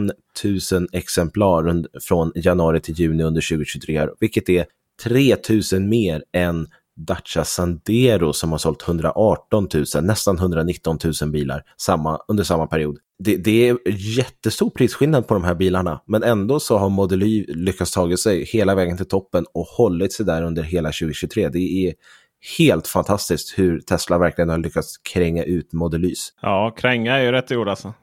000 0.71 0.87
exemplar 0.91 1.83
från 2.07 2.31
januari 2.35 2.79
till 2.79 2.99
juni 2.99 3.23
under 3.23 3.41
2023, 3.49 4.07
vilket 4.19 4.49
är 4.49 4.65
3 5.03 5.35
000 5.73 5.81
mer 5.81 6.23
än 6.33 6.67
Dacia 7.07 7.43
Sandero 7.43 8.33
som 8.33 8.51
har 8.51 8.57
sålt 8.57 8.87
118 8.87 9.67
000, 9.73 10.03
nästan 10.03 10.37
119 10.37 10.99
000 11.21 11.31
bilar 11.31 11.63
samma, 11.77 12.19
under 12.27 12.43
samma 12.43 12.67
period. 12.67 12.97
Det, 13.23 13.37
det, 13.37 13.69
är 13.69 13.77
jättestor 14.17 14.69
prisskillnad 14.69 15.27
på 15.27 15.33
de 15.33 15.43
här 15.43 15.55
bilarna, 15.55 16.01
men 16.07 16.23
ändå 16.23 16.59
så 16.59 16.77
har 16.77 16.89
Model 16.89 17.23
Y 17.23 17.45
lyckats 17.47 17.91
ta 17.91 18.17
sig 18.17 18.43
hela 18.43 18.75
vägen 18.75 18.97
till 18.97 19.07
toppen 19.07 19.45
och 19.53 19.65
hållit 19.65 20.13
sig 20.13 20.25
där 20.25 20.43
under 20.43 20.63
hela 20.63 20.89
2023. 20.89 21.49
Det 21.49 21.87
är 21.87 21.93
helt 22.57 22.87
fantastiskt 22.87 23.59
hur 23.59 23.79
Tesla 23.79 24.17
verkligen 24.17 24.49
har 24.49 24.57
lyckats 24.57 24.97
kränga 24.97 25.43
ut 25.43 25.73
Model 25.73 26.05
Ys. 26.05 26.33
Ja, 26.41 26.75
kränga 26.77 27.17
är 27.17 27.21
ju 27.21 27.31
rätt 27.31 27.51
ord 27.51 27.69
alltså. 27.69 27.93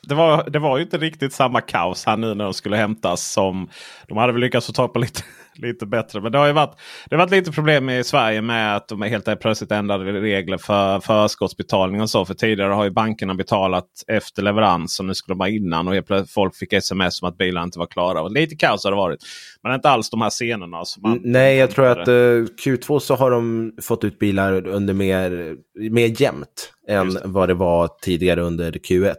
det, 0.08 0.14
var, 0.14 0.50
det 0.50 0.58
var 0.58 0.78
ju 0.78 0.84
inte 0.84 0.98
riktigt 0.98 1.32
samma 1.32 1.60
kaos 1.60 2.06
här 2.06 2.16
nu 2.16 2.34
när 2.34 2.44
de 2.44 2.54
skulle 2.54 2.76
hämtas 2.76 3.32
som 3.32 3.68
de 4.08 4.18
hade 4.18 4.32
väl 4.32 4.40
lyckats 4.40 4.66
få 4.66 4.72
tag 4.72 4.92
på 4.92 4.98
lite 4.98 5.22
lite 5.60 5.86
bättre. 5.86 6.20
Men 6.20 6.32
det 6.32 6.38
har 6.38 6.46
ju 6.46 6.52
varit, 6.52 6.76
det 7.08 7.16
har 7.16 7.24
varit 7.24 7.30
lite 7.30 7.52
problem 7.52 7.90
i 7.90 8.04
Sverige 8.04 8.42
med 8.42 8.76
att 8.76 8.88
de 8.88 9.02
helt 9.02 9.40
plötsligt 9.40 9.72
ändrade 9.72 10.12
regler 10.12 10.58
för 10.58 11.00
förskottsbetalning 11.00 12.00
och 12.00 12.10
så. 12.10 12.24
För 12.24 12.34
tidigare 12.34 12.72
har 12.72 12.84
ju 12.84 12.90
bankerna 12.90 13.34
betalat 13.34 13.88
efter 14.06 14.42
leverans 14.42 15.00
och 15.00 15.06
nu 15.06 15.14
skulle 15.14 15.34
de 15.34 15.38
vara 15.38 15.48
innan. 15.48 15.88
Och 15.88 15.94
folk 16.28 16.56
fick 16.56 16.72
sms 16.72 17.22
om 17.22 17.28
att 17.28 17.38
bilarna 17.38 17.64
inte 17.64 17.78
var 17.78 17.86
klara. 17.86 18.22
Och 18.22 18.30
lite 18.30 18.56
kaos 18.56 18.84
har 18.84 18.90
det 18.90 18.96
varit. 18.96 19.20
Men 19.62 19.74
inte 19.74 19.90
alls 19.90 20.10
de 20.10 20.22
här 20.22 20.30
scenerna. 20.30 20.84
Som 20.84 21.02
man, 21.02 21.20
Nej, 21.24 21.56
jag 21.56 21.70
tror 21.70 21.86
att 21.86 22.08
uh, 22.08 22.44
Q2 22.64 22.98
så 22.98 23.14
har 23.14 23.30
de 23.30 23.72
fått 23.82 24.04
ut 24.04 24.18
bilar 24.18 24.66
under 24.66 24.94
mer, 24.94 25.56
mer 25.90 26.22
jämnt 26.22 26.72
än 26.88 27.18
vad 27.24 27.48
det 27.48 27.54
var 27.54 27.88
tidigare 28.02 28.40
under 28.40 28.72
Q1. 28.72 29.14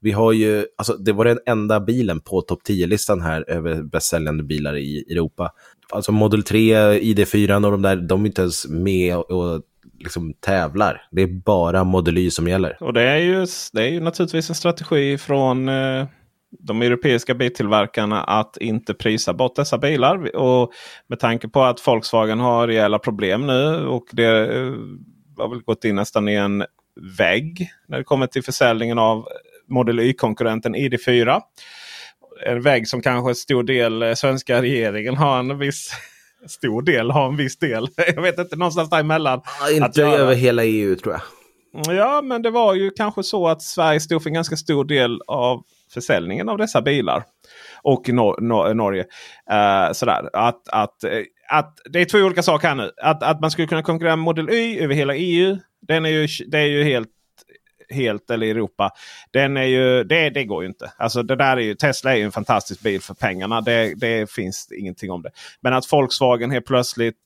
Vi 0.00 0.12
har 0.12 0.32
ju, 0.32 0.66
alltså 0.76 0.92
det 0.92 1.12
var 1.12 1.24
den 1.24 1.38
enda 1.46 1.80
bilen 1.80 2.20
på 2.20 2.40
topp 2.40 2.60
10-listan 2.68 3.20
här 3.20 3.50
över 3.50 3.82
bästsäljande 3.82 4.42
bilar 4.42 4.76
i 4.76 5.04
Europa. 5.10 5.52
Alltså 5.92 6.12
Model 6.12 6.42
3, 6.42 6.98
ID4 6.98 7.64
och 7.64 7.70
de 7.70 7.82
där, 7.82 7.96
de 7.96 8.22
är 8.22 8.26
inte 8.26 8.42
ens 8.42 8.68
med 8.68 9.16
och 9.16 9.62
liksom 9.98 10.34
tävlar. 10.40 11.08
Det 11.10 11.22
är 11.22 11.26
bara 11.26 11.84
Model 11.84 12.18
Y 12.18 12.30
som 12.30 12.48
gäller. 12.48 12.76
Och 12.80 12.92
det 12.92 13.02
är 13.02 13.18
ju, 13.18 13.46
det 13.72 13.82
är 13.82 13.88
ju 13.88 14.00
naturligtvis 14.00 14.48
en 14.48 14.54
strategi 14.54 15.18
från 15.18 15.68
eh, 15.68 16.06
de 16.50 16.82
europeiska 16.82 17.34
biltillverkarna 17.34 18.22
att 18.22 18.56
inte 18.56 18.94
prisa 18.94 19.34
bort 19.34 19.56
dessa 19.56 19.78
bilar. 19.78 20.36
Och 20.36 20.72
med 21.06 21.18
tanke 21.18 21.48
på 21.48 21.62
att 21.62 21.86
Volkswagen 21.86 22.40
har 22.40 22.66
rejäla 22.66 22.98
problem 22.98 23.46
nu 23.46 23.86
och 23.86 24.04
det 24.12 24.56
eh, 24.56 24.72
har 25.38 25.48
väl 25.48 25.62
gått 25.62 25.84
in 25.84 25.96
nästan 25.96 26.28
i 26.28 26.34
en 26.34 26.64
vägg 27.18 27.70
när 27.88 27.98
det 27.98 28.04
kommer 28.04 28.26
till 28.26 28.44
försäljningen 28.44 28.98
av 28.98 29.26
Model 29.68 30.00
Y-konkurrenten 30.00 30.76
ID4. 30.76 31.40
En 32.46 32.62
väg 32.62 32.88
som 32.88 33.02
kanske 33.02 33.30
en 33.30 33.34
stor 33.34 33.62
del 33.62 34.02
eh, 34.02 34.14
svenska 34.14 34.62
regeringen 34.62 35.16
har 35.16 35.38
en 35.38 35.58
viss 35.58 35.90
stor 36.46 36.82
del 36.82 37.10
har 37.10 37.28
en 37.28 37.36
viss 37.36 37.58
del. 37.58 37.88
Jag 38.14 38.22
vet 38.22 38.38
inte, 38.38 38.56
någonstans 38.56 38.90
däremellan. 38.90 39.40
Ja, 39.60 39.86
inte 39.86 40.02
över 40.02 40.34
hela 40.34 40.64
EU 40.64 40.96
tror 40.96 41.14
jag. 41.14 41.22
Ja, 41.96 42.22
men 42.22 42.42
det 42.42 42.50
var 42.50 42.74
ju 42.74 42.90
kanske 42.90 43.22
så 43.22 43.48
att 43.48 43.62
Sverige 43.62 44.00
stod 44.00 44.22
för 44.22 44.30
en 44.30 44.34
ganska 44.34 44.56
stor 44.56 44.84
del 44.84 45.20
av 45.26 45.62
försäljningen 45.94 46.48
av 46.48 46.58
dessa 46.58 46.82
bilar. 46.82 47.24
Och 47.82 48.08
Nor 48.08 48.40
Nor 48.40 48.74
Norge. 48.74 49.02
Uh, 49.52 49.92
sådär. 49.92 50.30
Att, 50.32 50.68
att, 50.68 51.04
uh, 51.04 51.22
att, 51.48 51.78
det 51.90 52.00
är 52.00 52.04
två 52.04 52.18
olika 52.18 52.42
saker 52.42 52.68
här 52.68 52.74
nu. 52.74 52.90
Att, 53.02 53.22
att 53.22 53.40
man 53.40 53.50
skulle 53.50 53.68
kunna 53.68 53.82
konkurrera 53.82 54.16
med 54.16 54.24
Model 54.24 54.50
Y 54.50 54.80
över 54.80 54.94
hela 54.94 55.16
EU. 55.16 55.58
Den 55.88 56.06
är 56.06 56.10
ju, 56.10 56.28
det 56.46 56.58
är 56.58 56.66
ju 56.66 56.84
helt 56.84 57.08
helt 57.88 58.30
eller 58.30 58.46
i 58.46 58.50
Europa. 58.50 58.90
Den 59.30 59.56
är 59.56 59.62
ju, 59.62 60.04
det, 60.04 60.30
det 60.30 60.44
går 60.44 60.62
ju 60.62 60.68
inte. 60.68 60.92
Alltså 60.96 61.22
det 61.22 61.36
där 61.36 61.56
är 61.56 61.60
ju, 61.60 61.74
Tesla 61.74 62.12
är 62.12 62.16
ju 62.16 62.24
en 62.24 62.32
fantastisk 62.32 62.80
bil 62.80 63.00
för 63.00 63.14
pengarna. 63.14 63.60
Det, 63.60 63.94
det 63.94 64.30
finns 64.30 64.72
ingenting 64.72 65.10
om 65.10 65.22
det. 65.22 65.30
Men 65.60 65.72
att 65.72 65.92
Volkswagen 65.92 66.50
helt 66.50 66.66
plötsligt 66.66 67.16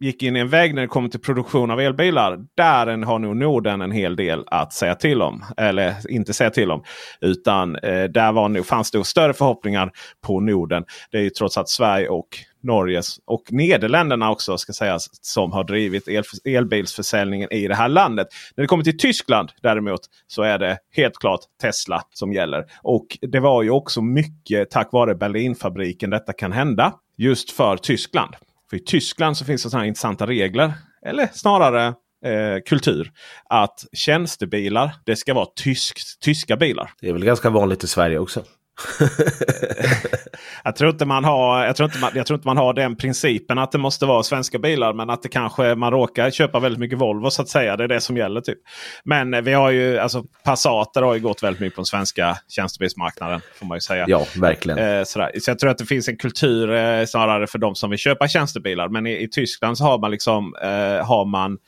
gick 0.00 0.22
in 0.22 0.36
i 0.36 0.40
en 0.40 0.48
väg 0.48 0.74
när 0.74 0.82
det 0.82 0.88
kommer 0.88 1.08
till 1.08 1.20
produktion 1.20 1.70
av 1.70 1.80
elbilar. 1.80 2.38
Där 2.56 3.04
har 3.04 3.18
nog 3.18 3.36
Norden 3.36 3.80
en 3.80 3.92
hel 3.92 4.16
del 4.16 4.44
att 4.46 4.72
säga 4.72 4.94
till 4.94 5.22
om. 5.22 5.44
Eller 5.56 5.94
inte 6.08 6.32
säga 6.32 6.50
till 6.50 6.70
om. 6.70 6.82
Utan 7.20 7.76
eh, 7.76 8.04
där 8.04 8.32
var 8.32 8.48
nog, 8.48 8.66
fanns 8.66 8.90
det 8.90 9.04
större 9.04 9.34
förhoppningar 9.34 9.90
på 10.26 10.40
Norden. 10.40 10.84
Det 11.10 11.18
är 11.18 11.22
ju 11.22 11.30
trots 11.30 11.58
allt 11.58 11.68
Sverige 11.68 12.08
och 12.08 12.28
Norges 12.62 13.16
och 13.24 13.42
Nederländerna 13.50 14.30
också 14.30 14.58
ska 14.58 14.72
sägas 14.72 15.08
som 15.24 15.52
har 15.52 15.64
drivit 15.64 16.08
el, 16.08 16.24
elbilsförsäljningen 16.44 17.52
i 17.52 17.68
det 17.68 17.74
här 17.74 17.88
landet. 17.88 18.28
När 18.56 18.62
det 18.62 18.68
kommer 18.68 18.84
till 18.84 18.98
Tyskland 18.98 19.52
däremot 19.62 20.00
så 20.26 20.42
är 20.42 20.58
det 20.58 20.78
helt 20.96 21.14
klart 21.14 21.40
Tesla 21.62 22.02
som 22.10 22.32
gäller. 22.32 22.64
Och 22.82 23.06
det 23.20 23.40
var 23.40 23.62
ju 23.62 23.70
också 23.70 24.02
mycket 24.02 24.70
tack 24.70 24.92
vare 24.92 25.14
Berlinfabriken 25.14 26.10
detta 26.10 26.32
kan 26.32 26.52
hända. 26.52 26.94
Just 27.16 27.50
för 27.50 27.76
Tyskland. 27.76 28.34
För 28.70 28.76
i 28.76 28.80
Tyskland 28.80 29.36
så 29.36 29.44
finns 29.44 29.62
det 29.62 29.70
sådana 29.70 29.86
intressanta 29.86 30.26
regler. 30.26 30.72
Eller 31.06 31.28
snarare 31.32 31.86
eh, 32.24 32.62
kultur. 32.66 33.12
Att 33.44 33.84
tjänstebilar 33.92 34.94
det 35.06 35.16
ska 35.16 35.34
vara 35.34 35.48
tysk, 35.56 35.98
tyska 36.20 36.56
bilar. 36.56 36.90
Det 37.00 37.08
är 37.08 37.12
väl 37.12 37.24
ganska 37.24 37.50
vanligt 37.50 37.84
i 37.84 37.86
Sverige 37.86 38.18
också. 38.18 38.44
jag, 40.64 40.76
tror 40.76 40.90
inte 40.90 41.04
man 41.04 41.24
har, 41.24 41.64
jag, 41.64 41.76
tror 41.76 41.84
inte 41.84 41.98
man, 41.98 42.10
jag 42.14 42.26
tror 42.26 42.36
inte 42.36 42.48
man 42.48 42.56
har 42.56 42.74
den 42.74 42.96
principen 42.96 43.58
att 43.58 43.72
det 43.72 43.78
måste 43.78 44.06
vara 44.06 44.22
svenska 44.22 44.58
bilar. 44.58 44.92
Men 44.92 45.10
att 45.10 45.22
det 45.22 45.28
kanske 45.28 45.74
man 45.74 45.92
råkar 45.92 46.30
köpa 46.30 46.60
väldigt 46.60 46.80
mycket 46.80 46.98
Volvo 46.98 47.30
så 47.30 47.42
att 47.42 47.48
säga. 47.48 47.76
Det 47.76 47.84
är 47.84 47.88
det 47.88 48.00
som 48.00 48.16
gäller. 48.16 48.40
typ. 48.40 48.58
Men 49.04 49.34
eh, 49.34 49.40
vi 49.40 49.52
har 49.52 49.70
ju 49.70 49.98
alltså 49.98 50.24
Passater 50.44 51.02
har 51.02 51.14
ju 51.14 51.20
gått 51.20 51.42
väldigt 51.42 51.60
mycket 51.60 51.76
på 51.76 51.80
den 51.80 51.86
svenska 51.86 52.38
tjänstebilsmarknaden. 52.48 53.40
Får 53.54 53.66
man 53.66 53.76
ju 53.76 53.80
säga. 53.80 54.04
Ja, 54.08 54.26
verkligen. 54.40 54.78
Eh, 54.78 55.04
sådär. 55.04 55.30
Så 55.40 55.50
jag 55.50 55.58
tror 55.58 55.70
att 55.70 55.78
det 55.78 55.86
finns 55.86 56.08
en 56.08 56.16
kultur 56.16 56.72
eh, 56.72 57.04
snarare 57.04 57.46
för 57.46 57.58
de 57.58 57.74
som 57.74 57.90
vill 57.90 57.98
köpa 57.98 58.28
tjänstebilar. 58.28 58.88
Men 58.88 59.06
i, 59.06 59.22
i 59.22 59.28
Tyskland 59.28 59.78
så 59.78 59.84
har 59.84 59.98
man 59.98 60.10
liksom 60.10 60.54
eh, 60.62 61.06
har 61.06 61.24
man 61.24 61.58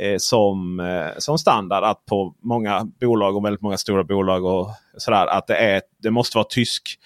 Eh, 0.00 0.16
som, 0.18 0.80
eh, 0.80 1.18
som 1.18 1.38
standard 1.38 1.84
att 1.84 2.06
på 2.06 2.34
många 2.42 2.84
bolag 3.00 3.36
och 3.36 3.44
väldigt 3.44 3.62
många 3.62 3.76
stora 3.76 4.04
bolag 4.04 4.44
och 4.44 4.70
sådär 4.96 5.26
att 5.26 5.46
det, 5.46 5.56
är, 5.56 5.82
det 6.02 6.10
måste 6.10 6.36
vara 6.36 6.46
tysk 6.50 6.98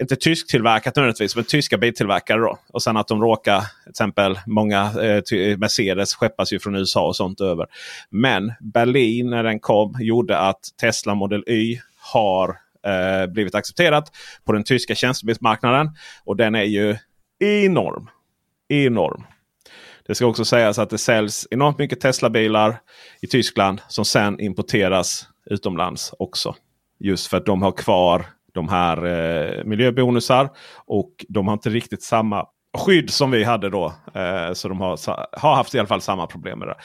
inte 0.00 0.16
tysktillverkat 0.16 0.96
nödvändigtvis, 0.96 1.36
men 1.36 1.44
tyska 1.44 1.78
biltillverkare. 1.78 2.40
Då. 2.40 2.58
Och 2.72 2.82
sen 2.82 2.96
att 2.96 3.08
de 3.08 3.22
råkar, 3.22 3.60
till 3.60 3.90
exempel 3.90 4.38
många 4.46 4.92
eh, 5.02 5.38
eh, 5.38 5.58
Mercedes 5.58 6.14
skeppas 6.14 6.52
ju 6.52 6.58
från 6.58 6.74
USA 6.74 7.06
och 7.06 7.16
sånt 7.16 7.40
över. 7.40 7.66
Men 8.10 8.52
Berlin 8.60 9.30
när 9.30 9.42
den 9.42 9.60
kom 9.60 9.96
gjorde 10.00 10.38
att 10.38 10.60
Tesla 10.80 11.14
Model 11.14 11.44
Y 11.46 11.78
har 12.12 12.48
eh, 12.86 13.26
blivit 13.26 13.54
accepterat 13.54 14.12
på 14.44 14.52
den 14.52 14.64
tyska 14.64 14.94
tjänstebilsmarknaden. 14.94 15.90
Och 16.24 16.36
den 16.36 16.54
är 16.54 16.64
ju 16.64 16.96
enorm. 17.38 18.10
Enorm. 18.68 19.24
Det 20.06 20.14
ska 20.14 20.26
också 20.26 20.44
sägas 20.44 20.78
att 20.78 20.90
det 20.90 20.98
säljs 20.98 21.46
enormt 21.50 21.78
mycket 21.78 22.00
Tesla-bilar 22.00 22.80
i 23.20 23.26
Tyskland 23.26 23.80
som 23.88 24.04
sen 24.04 24.40
importeras 24.40 25.28
utomlands 25.50 26.14
också. 26.18 26.54
Just 27.00 27.26
för 27.26 27.36
att 27.36 27.46
de 27.46 27.62
har 27.62 27.72
kvar 27.72 28.26
de 28.54 28.68
här 28.68 29.06
eh, 29.06 29.64
miljöbonusar 29.64 30.50
och 30.86 31.10
de 31.28 31.48
har 31.48 31.54
inte 31.54 31.70
riktigt 31.70 32.02
samma 32.02 32.46
skydd 32.78 33.10
som 33.10 33.30
vi 33.30 33.44
hade 33.44 33.70
då. 33.70 33.94
Eh, 34.14 34.52
så 34.52 34.68
de 34.68 34.80
har, 34.80 34.98
har 35.40 35.54
haft 35.54 35.74
i 35.74 35.78
alla 35.78 35.88
fall 35.88 36.00
samma 36.00 36.26
problem 36.26 36.58
med 36.58 36.68
det. 36.68 36.76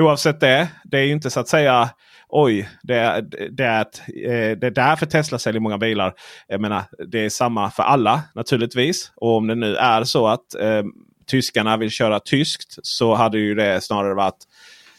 Oavsett 0.00 0.40
det, 0.40 0.68
det 0.84 0.98
är 0.98 1.02
ju 1.02 1.12
inte 1.12 1.30
så 1.30 1.40
att 1.40 1.48
säga 1.48 1.90
oj, 2.28 2.68
det 2.82 2.94
är, 2.94 3.22
det 3.50 3.64
är, 3.64 3.82
ett, 3.82 3.98
eh, 4.08 4.58
det 4.58 4.66
är 4.66 4.70
därför 4.70 5.06
Tesla 5.06 5.38
säljer 5.38 5.60
många 5.60 5.78
bilar. 5.78 6.14
Jag 6.48 6.60
menar, 6.60 6.82
det 7.06 7.24
är 7.24 7.28
samma 7.28 7.70
för 7.70 7.82
alla 7.82 8.22
naturligtvis. 8.34 9.12
Och 9.16 9.36
om 9.36 9.46
det 9.46 9.54
nu 9.54 9.76
är 9.76 10.04
så 10.04 10.26
att 10.26 10.54
eh, 10.60 10.82
tyskarna 11.26 11.76
vill 11.76 11.90
köra 11.90 12.20
tyskt 12.20 12.78
så 12.82 13.14
hade 13.14 13.38
ju 13.38 13.54
det 13.54 13.80
snarare 13.80 14.14
varit 14.14 14.44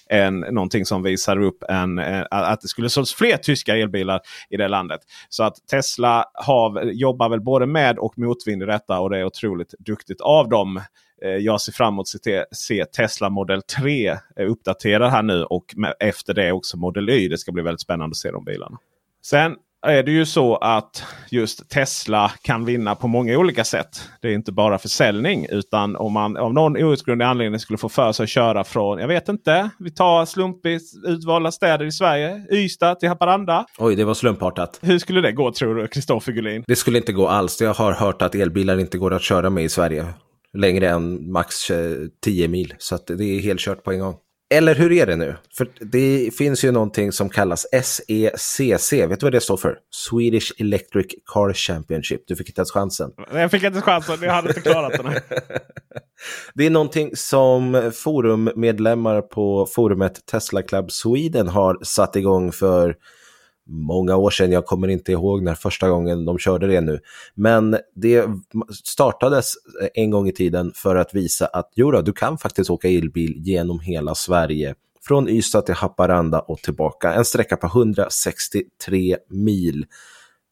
en, 0.10 0.40
någonting 0.40 0.86
som 0.86 1.04
visar 1.04 1.42
upp 1.42 1.63
en, 1.70 2.00
eh, 2.00 2.26
att 2.30 2.62
det 2.62 2.68
skulle 2.68 2.90
sålts 2.90 3.13
fler 3.13 3.38
tyska 3.38 3.78
elbilar 3.78 4.22
i 4.50 4.58
det 4.58 4.68
landet. 4.68 5.02
Så 5.30 5.44
att 5.44 5.56
Tesla 5.72 6.26
har, 6.34 6.84
jobbar 6.84 7.30
väl 7.30 7.42
både 7.42 7.66
med 7.66 8.00
och 8.00 8.18
motvind 8.18 8.63
i 8.63 8.66
detta 8.66 9.00
och 9.00 9.10
det 9.10 9.18
är 9.18 9.24
otroligt 9.24 9.74
duktigt 9.80 10.22
av 10.22 10.50
dem. 10.50 10.82
Eh, 11.24 11.30
jag 11.30 11.62
ser 11.62 11.72
fram 11.72 11.94
emot 11.94 12.08
att 12.16 12.58
se 12.58 12.86
Tesla 12.86 13.30
Model 13.30 13.62
3 13.62 14.08
eh, 14.08 14.18
uppdaterad 14.38 15.12
här 15.12 15.24
nu 15.24 15.44
och 15.44 15.76
efter 16.00 16.34
det 16.34 16.52
också 16.52 16.78
Model 16.78 17.10
Y. 17.10 17.28
Det 17.28 17.38
ska 17.38 17.52
bli 17.52 17.63
väldigt 17.63 17.82
spännande 17.82 18.13
att 18.13 18.18
se 18.18 18.32
de 18.32 18.44
bilarna. 18.44 18.78
Sen 19.24 19.56
är 19.86 20.04
det 20.04 20.12
ju 20.12 20.26
så 20.26 20.56
att 20.56 21.04
just 21.32 21.70
Tesla 21.70 22.32
kan 22.42 22.66
vinna 22.66 22.96
på 22.96 23.08
många 23.08 23.38
olika 23.38 23.63
sätt. 23.63 24.02
Det 24.22 24.28
är 24.28 24.34
inte 24.34 24.52
bara 24.52 24.78
försäljning 24.78 25.48
utan 25.50 25.96
om 25.96 26.13
man 26.13 26.38
av 26.38 26.54
någon 26.54 26.78
outgrundlig 26.78 27.26
anledning 27.26 27.60
skulle 27.60 27.78
få 27.78 27.90
för 27.90 28.12
sig 28.12 28.24
att 28.24 28.30
köra 28.30 28.63
från, 28.63 29.00
jag 29.00 29.08
vet 29.08 29.30
inte, 29.30 29.70
vi 29.80 29.92
tar 29.92 30.26
slumpvis 30.26 30.96
utvalda 31.06 31.52
städer 31.52 31.86
i 31.86 31.92
Sverige. 31.92 32.46
Ystad 32.52 32.96
till 32.96 33.10
Haparanda. 33.10 33.66
Oj, 33.78 33.96
det 33.96 34.06
var 34.06 34.13
slumpartat. 34.13 34.80
Hur 34.82 35.00
skulle 35.00 35.22
det 35.22 35.32
gå 35.32 35.52
tror 35.52 35.76
du, 35.76 35.88
Kristoffer 35.88 36.32
Gullin? 36.32 36.63
Det 36.68 36.76
skulle 36.76 36.98
inte 36.98 37.13
gå 37.13 37.28
alls. 37.28 37.62
Jag 37.62 37.74
har 37.74 37.92
hört 37.92 38.22
att 38.22 38.36
elbilar 38.36 38.80
inte 38.80 38.98
går 38.98 39.13
att 39.13 39.22
köra 39.22 39.50
med 39.50 39.63
i 39.63 39.70
Sverige 39.70 40.06
längre 40.54 40.90
än 40.90 41.32
max 41.32 41.56
10 42.24 42.48
mil. 42.48 42.74
Så 42.78 42.98
det 43.08 43.24
är 43.24 43.40
helt 43.40 43.60
kört 43.60 43.84
på 43.84 43.92
en 43.92 44.00
gång. 44.00 44.16
Eller 44.50 44.76
hur 44.76 44.92
är 44.92 45.06
det 45.06 45.16
nu? 45.16 45.36
För 45.58 45.68
det 45.80 46.32
finns 46.38 46.64
ju 46.64 46.72
någonting 46.72 47.12
som 47.12 47.30
kallas 47.30 47.66
SECC. 47.84 48.94
Vet 48.94 49.20
du 49.20 49.26
vad 49.26 49.32
det 49.32 49.42
står 49.42 49.58
för? 49.58 49.78
Swedish 49.92 50.52
Electric 50.58 51.06
Car 51.34 51.54
Championship. 51.54 52.22
Du 52.28 52.36
fick 52.36 52.50
inte 52.50 52.60
ens 52.60 52.72
chansen. 52.72 53.12
Jag 53.34 53.52
fick 53.52 53.64
inte 53.64 53.82
chansen, 53.82 54.18
jag 54.22 54.32
hade 54.32 54.48
inte 54.48 54.62
klarat 54.62 54.94
den. 54.94 55.06
det 56.54 56.66
är 56.66 56.70
någonting 56.70 57.16
som 57.16 57.92
forummedlemmar 57.96 59.22
på 59.22 59.66
forumet 59.66 60.26
Tesla 60.26 60.62
Club 60.62 60.92
Sweden 60.92 61.48
har 61.48 61.78
satt 61.84 62.16
igång 62.16 62.52
för 62.52 62.96
många 63.68 64.16
år 64.16 64.30
sedan. 64.30 64.52
Jag 64.52 64.66
kommer 64.66 64.88
inte 64.88 65.12
ihåg 65.12 65.44
när 65.44 65.56
första 65.56 65.90
gången 65.90 66.26
de 66.26 66.38
körde 66.38 66.68
det 66.68 66.82
nu. 66.82 67.00
Men 67.36 67.78
det 67.96 68.26
startades 68.84 69.54
en 69.94 70.12
gång 70.12 70.28
i 70.28 70.32
tiden 70.32 70.72
för 70.76 70.96
att 70.96 71.14
visa 71.14 71.46
att 71.46 71.72
jodå, 71.76 72.02
du 72.02 72.14
kan 72.14 72.38
faktiskt 72.38 72.70
åka 72.70 72.88
elbil 72.88 73.34
genom 73.38 73.80
hela 73.80 74.16
Sverige. 74.16 74.76
Från 75.08 75.30
Ystad 75.30 75.62
till 75.62 75.76
Haparanda 75.76 76.40
och 76.40 76.60
tillbaka. 76.60 77.14
En 77.14 77.26
sträcka 77.26 77.58
på 77.58 77.68
163 77.68 79.18
mil. 79.30 79.86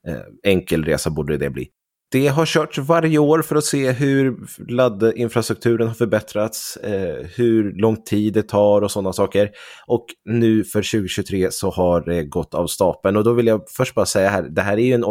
Eh, 0.08 0.52
enkel 0.52 0.86
resa 0.86 1.10
borde 1.10 1.38
det 1.38 1.50
bli. 1.50 1.70
Det 2.12 2.28
har 2.28 2.46
körts 2.46 2.78
varje 2.78 3.18
år 3.18 3.42
för 3.42 3.56
att 3.56 3.66
se 3.66 3.92
hur 3.92 4.38
laddinfrastrukturen 4.72 5.88
har 5.88 5.96
förbättrats, 5.96 6.78
eh, 6.78 7.26
hur 7.36 7.74
lång 7.74 8.04
tid 8.04 8.34
det 8.34 8.44
tar 8.44 8.82
och 8.82 8.92
sådana 8.92 9.14
saker. 9.14 9.52
Och 9.88 10.06
nu 10.26 10.64
för 10.64 10.82
2023 10.82 11.52
så 11.52 11.70
har 11.70 12.02
det 12.02 12.24
gått 12.24 12.54
av 12.54 12.68
stapeln. 12.68 13.18
Och 13.18 13.24
då 13.24 13.34
vill 13.34 13.48
jag 13.48 13.62
först 13.70 13.96
bara 13.96 14.06
säga 14.06 14.30
här, 14.30 14.44
det 14.44 14.62
här 14.62 14.78
är 14.78 14.86
ju 14.86 14.94
en, 14.94 15.04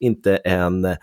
inte 0.00 0.36
en 0.36 0.96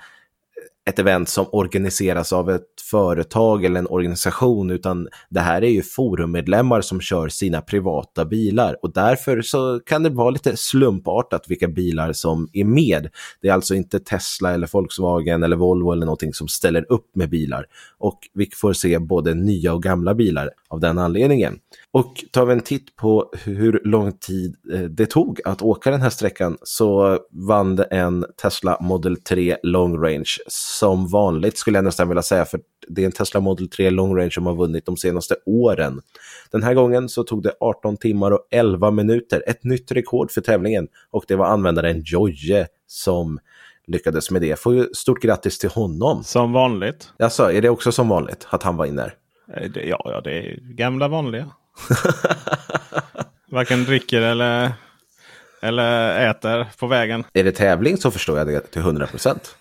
ett 0.89 0.99
event 0.99 1.29
som 1.29 1.45
organiseras 1.51 2.33
av 2.33 2.49
ett 2.49 2.81
företag 2.91 3.65
eller 3.65 3.79
en 3.79 3.87
organisation 3.87 4.71
utan 4.71 5.07
det 5.29 5.39
här 5.39 5.61
är 5.61 5.69
ju 5.69 5.81
forummedlemmar 5.81 6.81
som 6.81 7.01
kör 7.01 7.29
sina 7.29 7.61
privata 7.61 8.25
bilar 8.25 8.77
och 8.81 8.93
därför 8.93 9.41
så 9.41 9.79
kan 9.85 10.03
det 10.03 10.09
vara 10.09 10.29
lite 10.29 10.57
slumpartat 10.57 11.45
vilka 11.47 11.67
bilar 11.67 12.13
som 12.13 12.49
är 12.53 12.63
med. 12.63 13.09
Det 13.41 13.47
är 13.47 13.53
alltså 13.53 13.75
inte 13.75 13.99
Tesla 13.99 14.53
eller 14.53 14.69
Volkswagen 14.73 15.43
eller 15.43 15.55
Volvo 15.55 15.91
eller 15.91 16.05
någonting 16.05 16.33
som 16.33 16.47
ställer 16.47 16.91
upp 16.91 17.15
med 17.15 17.29
bilar 17.29 17.65
och 17.97 18.19
vi 18.33 18.49
får 18.55 18.73
se 18.73 18.99
både 18.99 19.33
nya 19.33 19.73
och 19.73 19.83
gamla 19.83 20.13
bilar 20.13 20.49
av 20.69 20.79
den 20.79 20.97
anledningen. 20.97 21.59
Och 21.91 22.23
tar 22.31 22.45
vi 22.45 22.53
en 22.53 22.61
titt 22.61 22.95
på 22.95 23.29
hur 23.43 23.81
lång 23.83 24.11
tid 24.11 24.55
eh, 24.73 24.79
det 24.79 25.05
tog 25.05 25.41
att 25.45 25.61
åka 25.61 25.91
den 25.91 26.01
här 26.01 26.09
sträckan 26.09 26.57
så 26.63 27.19
vann 27.31 27.75
det 27.75 27.83
en 27.83 28.25
Tesla 28.41 28.77
Model 28.81 29.17
3 29.17 29.57
Long 29.63 30.03
Range 30.03 30.37
som 30.71 31.07
vanligt 31.07 31.57
skulle 31.57 31.77
jag 31.77 31.85
nästan 31.85 32.07
vilja 32.07 32.21
säga 32.21 32.45
för 32.45 32.59
det 32.87 33.01
är 33.01 33.05
en 33.05 33.11
Tesla 33.11 33.39
Model 33.39 33.69
3 33.69 33.89
Long 33.89 34.17
Range 34.17 34.31
som 34.31 34.45
har 34.45 34.55
vunnit 34.55 34.85
de 34.85 34.97
senaste 34.97 35.35
åren. 35.45 36.01
Den 36.51 36.63
här 36.63 36.73
gången 36.73 37.09
så 37.09 37.23
tog 37.23 37.43
det 37.43 37.53
18 37.59 37.97
timmar 37.97 38.31
och 38.31 38.47
11 38.51 38.91
minuter, 38.91 39.43
ett 39.47 39.63
nytt 39.63 39.91
rekord 39.91 40.31
för 40.31 40.41
tävlingen 40.41 40.87
och 41.11 41.25
det 41.27 41.35
var 41.35 41.45
användaren 41.45 42.01
Joje 42.05 42.67
som 42.87 43.39
lyckades 43.87 44.31
med 44.31 44.41
det. 44.41 44.59
Får 44.59 44.93
stort 44.93 45.21
grattis 45.21 45.59
till 45.59 45.69
honom. 45.69 46.23
Som 46.23 46.53
vanligt. 46.53 47.13
Alltså, 47.19 47.51
är 47.51 47.61
det 47.61 47.69
också 47.69 47.91
som 47.91 48.09
vanligt 48.09 48.47
att 48.49 48.63
han 48.63 48.77
var 48.77 48.85
in 48.85 48.95
där? 48.95 49.13
Eh, 49.57 49.87
ja, 49.89 50.01
ja, 50.05 50.21
det 50.21 50.31
är 50.31 50.59
gamla 50.61 51.07
vanliga. 51.07 51.49
Varken 53.51 53.83
dricker 53.83 54.21
eller, 54.21 54.71
eller 55.61 56.29
äter 56.29 56.67
på 56.79 56.87
vägen. 56.87 57.23
Är 57.33 57.43
det 57.43 57.51
tävling 57.51 57.97
så 57.97 58.11
förstår 58.11 58.37
jag 58.37 58.47
det 58.47 58.59
till 58.59 58.81
100 58.81 59.07
procent. 59.07 59.55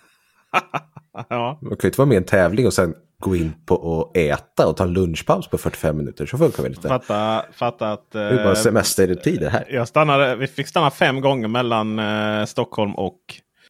ja. 1.28 1.58
Man 1.62 1.70
kan 1.70 1.78
ju 1.82 1.88
inte 1.88 1.98
vara 1.98 2.08
med 2.08 2.14
i 2.14 2.18
en 2.18 2.24
tävling 2.24 2.66
och 2.66 2.74
sen 2.74 2.94
gå 3.18 3.36
in 3.36 3.52
på 3.66 3.74
och 3.74 4.16
äta 4.16 4.68
och 4.68 4.76
ta 4.76 4.84
en 4.84 4.92
lunchpaus 4.92 5.48
på 5.48 5.58
45 5.58 5.96
minuter. 5.96 6.26
Så 6.26 6.38
funkar 6.38 6.62
det 6.62 6.68
inte. 6.68 6.88
Fatta, 6.88 7.44
fatta 7.52 7.92
att... 7.92 8.10
det 8.10 8.20
är 8.20 8.44
bara 8.44 8.54
semestertider 8.54 9.50
här. 9.50 9.66
Jag 9.70 9.88
stannade, 9.88 10.36
vi 10.36 10.46
fick 10.46 10.68
stanna 10.68 10.90
fem 10.90 11.20
gånger 11.20 11.48
mellan 11.48 11.98
eh, 11.98 12.44
Stockholm 12.44 12.94
och 12.94 13.20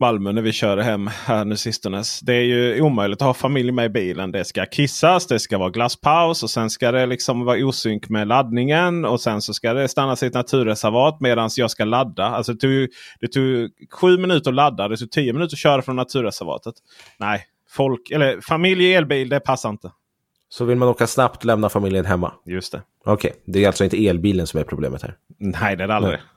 Malmö 0.01 0.33
när 0.33 0.43
vi 0.43 0.53
körde 0.53 0.83
hem 0.83 1.07
här 1.07 1.45
nu 1.45 1.57
sistenes. 1.57 2.21
Det 2.21 2.35
är 2.35 2.43
ju 2.43 2.81
omöjligt 2.81 3.23
att 3.23 3.27
ha 3.27 3.35
familj 3.35 3.73
med 3.73 3.87
i 3.87 3.89
bilen. 3.89 4.33
Det 4.33 4.45
ska 4.45 4.67
kissas, 4.67 5.27
det 5.27 5.39
ska 5.39 5.59
vara 5.59 5.71
glasspaus 5.71 6.43
och 6.43 6.51
sen 6.51 6.71
ska 6.71 6.93
det 6.93 7.07
liksom 7.07 7.45
vara 7.45 7.67
osynk 7.67 8.09
med 8.09 8.29
laddningen. 8.29 9.05
Och 9.05 9.21
sen 9.21 9.43
så 9.43 9.55
ska 9.55 9.73
det 9.73 9.89
stannas 9.89 10.23
i 10.23 10.27
ett 10.27 10.35
naturreservat 10.35 11.21
medan 11.21 11.51
jag 11.57 11.71
ska 11.71 11.85
ladda. 11.85 12.25
Alltså 12.25 12.53
det 12.53 12.59
tog, 12.59 12.89
det 13.21 13.29
tog 13.29 13.71
sju 13.91 14.19
minuter 14.19 14.51
att 14.51 14.55
ladda. 14.55 14.89
Det 14.89 14.97
tog 14.97 15.11
tio 15.11 15.33
minuter 15.33 15.55
att 15.55 15.59
köra 15.59 15.83
från 15.83 15.97
naturreservatet. 15.97 16.75
Nej, 17.19 17.45
folk, 17.71 18.11
eller 18.11 18.41
familj 18.41 18.85
i 18.85 18.95
elbil, 18.95 19.29
det 19.29 19.41
passar 19.41 19.71
inte. 19.71 19.91
Så 20.49 20.65
vill 20.65 20.79
man 20.79 20.89
åka 20.89 21.07
snabbt 21.07 21.45
lämna 21.45 21.69
familjen 21.69 22.07
hemma? 22.07 22.33
Just 22.47 22.73
det. 22.73 22.83
Okej, 23.05 23.31
okay. 23.31 23.43
det 23.47 23.65
är 23.65 23.67
alltså 23.67 23.85
inte 23.85 24.07
elbilen 24.07 24.47
som 24.47 24.61
är 24.61 24.65
problemet 24.65 25.03
här? 25.03 25.17
Nej, 25.39 25.77
det 25.77 25.85
är 25.85 25.89
det 25.89 25.95
aldrig. 25.95 26.19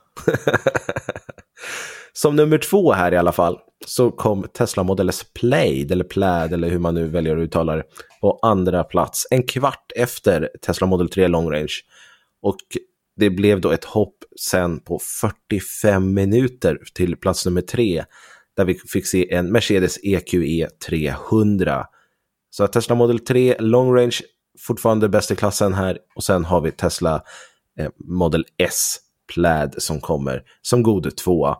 Som 2.16 2.36
nummer 2.36 2.58
två 2.58 2.92
här 2.92 3.12
i 3.12 3.16
alla 3.16 3.32
fall 3.32 3.58
så 3.86 4.10
kom 4.10 4.42
Tesla 4.42 4.82
Model 4.82 5.08
S 5.08 5.24
Plaid, 5.34 5.92
eller 5.92 6.04
Plaid, 6.04 6.52
eller 6.52 6.70
hur 6.70 6.78
man 6.78 6.94
nu 6.94 7.08
väljer 7.08 7.36
att 7.36 7.42
uttala 7.42 7.76
det, 7.76 7.82
på 8.20 8.38
andra 8.42 8.84
plats. 8.84 9.26
En 9.30 9.42
kvart 9.42 9.92
efter 9.96 10.50
Tesla 10.66 10.86
Model 10.86 11.08
3 11.08 11.28
Long 11.28 11.50
Range. 11.50 11.72
Och 12.42 12.56
det 13.16 13.30
blev 13.30 13.60
då 13.60 13.70
ett 13.70 13.84
hopp 13.84 14.16
sen 14.40 14.80
på 14.80 14.98
45 15.20 16.14
minuter 16.14 16.78
till 16.94 17.16
plats 17.16 17.46
nummer 17.46 17.60
tre, 17.60 18.04
där 18.56 18.64
vi 18.64 18.74
fick 18.74 19.06
se 19.06 19.34
en 19.34 19.52
Mercedes 19.52 19.98
EQE 20.02 20.68
300. 20.86 21.86
Så 22.50 22.66
Tesla 22.66 22.94
Model 22.94 23.18
3 23.18 23.56
Long 23.58 23.96
Range 23.96 24.16
fortfarande 24.58 25.08
bäst 25.08 25.30
i 25.30 25.36
klassen 25.36 25.74
här 25.74 25.98
och 26.14 26.24
sen 26.24 26.44
har 26.44 26.60
vi 26.60 26.72
Tesla 26.72 27.22
eh, 27.78 27.88
Model 27.96 28.44
S 28.58 28.96
pläd 29.34 29.74
som 29.78 30.00
kommer 30.00 30.42
som 30.62 30.82
god 30.82 31.16
tvåa 31.16 31.56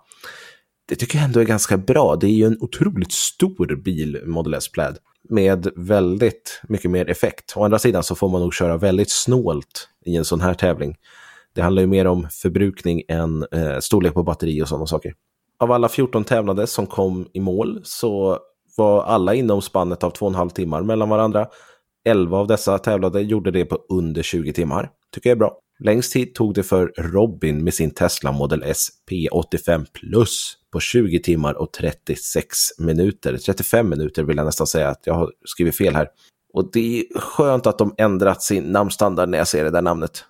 det 0.89 0.97
tycker 0.97 1.19
jag 1.19 1.25
ändå 1.25 1.41
är 1.41 1.45
ganska 1.45 1.77
bra. 1.77 2.17
Det 2.17 2.27
är 2.27 2.31
ju 2.31 2.47
en 2.47 2.59
otroligt 2.61 3.13
stor 3.13 3.77
bil, 3.77 4.23
Model 4.27 4.55
S 4.55 4.73
Pläd, 4.73 4.99
med 5.29 5.69
väldigt 5.77 6.61
mycket 6.69 6.91
mer 6.91 7.11
effekt. 7.11 7.53
Å 7.57 7.65
andra 7.65 7.79
sidan 7.79 8.03
så 8.03 8.15
får 8.15 8.29
man 8.29 8.41
nog 8.41 8.55
köra 8.55 8.77
väldigt 8.77 9.11
snålt 9.11 9.89
i 10.05 10.17
en 10.17 10.25
sån 10.25 10.41
här 10.41 10.55
tävling. 10.55 10.97
Det 11.55 11.63
handlar 11.63 11.83
ju 11.83 11.87
mer 11.87 12.07
om 12.07 12.29
förbrukning 12.31 13.03
än 13.09 13.47
eh, 13.53 13.79
storlek 13.79 14.15
på 14.15 14.23
batteri 14.23 14.63
och 14.63 14.69
sådana 14.69 14.87
saker. 14.87 15.15
Av 15.59 15.73
alla 15.73 15.89
14 15.89 16.25
tävlande 16.25 16.67
som 16.67 16.87
kom 16.87 17.29
i 17.33 17.41
mål 17.41 17.81
så 17.85 18.39
var 18.77 19.03
alla 19.03 19.35
inom 19.35 19.63
spannet 19.63 20.05
av 20.05 20.13
2,5 20.13 20.51
timmar 20.51 20.83
mellan 20.83 21.09
varandra. 21.09 21.47
11 22.05 22.39
av 22.39 22.47
dessa 22.47 22.79
tävlade 22.79 23.21
gjorde 23.21 23.51
det 23.51 23.65
på 23.65 23.79
under 23.89 24.23
20 24.23 24.53
timmar. 24.53 24.91
Tycker 25.15 25.31
jag 25.31 25.37
är 25.37 25.39
bra. 25.39 25.59
Längst 25.79 26.13
tid 26.13 26.35
tog 26.35 26.55
det 26.55 26.63
för 26.63 26.93
Robin 26.97 27.65
med 27.65 27.75
sin 27.75 27.91
Tesla 27.91 28.33
Model 28.33 28.63
S 28.63 28.89
P85 29.11 29.87
Plus 29.93 30.57
på 30.73 30.81
20 30.81 31.19
timmar 31.19 31.55
och 31.55 31.73
36 31.73 32.57
minuter. 32.79 33.37
35 33.37 33.89
minuter 33.89 34.23
vill 34.23 34.37
jag 34.37 34.47
nästan 34.47 34.67
säga 34.67 34.89
att 34.89 35.01
jag 35.05 35.15
har 35.15 35.33
skrivit 35.45 35.77
fel 35.77 35.95
här. 35.95 36.09
Och 36.53 36.71
det 36.73 36.99
är 36.99 37.21
skönt 37.21 37.67
att 37.67 37.79
de 37.79 37.95
ändrat 37.99 38.43
sin 38.43 38.65
namnstandard 38.65 39.29
när 39.29 39.39
jag 39.39 39.49
ser 39.49 39.65
det 39.65 39.71
där 39.71 39.83
namnet. 39.83 40.25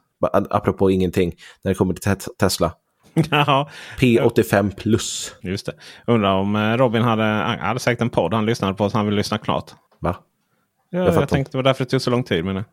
Apropå 0.51 0.91
ingenting, 0.91 1.35
när 1.63 1.71
det 1.71 1.75
kommer 1.75 1.95
till 1.95 2.17
Tesla. 2.39 2.73
Ja. 3.31 3.71
P85 3.99 4.75
plus. 4.77 5.35
Just 5.43 5.67
det. 5.67 5.73
Undrar 6.07 6.35
om 6.35 6.57
eh, 6.57 6.77
Robin 6.77 7.03
hade, 7.03 7.25
hade 7.61 7.81
säkert 7.81 8.01
en 8.01 8.11
podd 8.11 8.35
han 8.35 8.47
lyssnade 8.47 8.75
på 8.75 8.91
så 8.91 8.97
han 8.97 9.07
vill 9.07 9.15
lyssna 9.15 9.39
klart. 9.39 9.71
Va? 10.01 10.17
Ja, 10.91 10.99
jag, 10.99 11.15
jag 11.15 11.29
tänkte 11.29 11.53
det 11.53 11.59
var 11.59 11.63
därför 11.63 11.85
det 11.85 11.91
tog 11.91 12.03
så 12.03 12.11
lång 12.11 12.25
tid. 12.25 12.45
Men... 12.45 12.65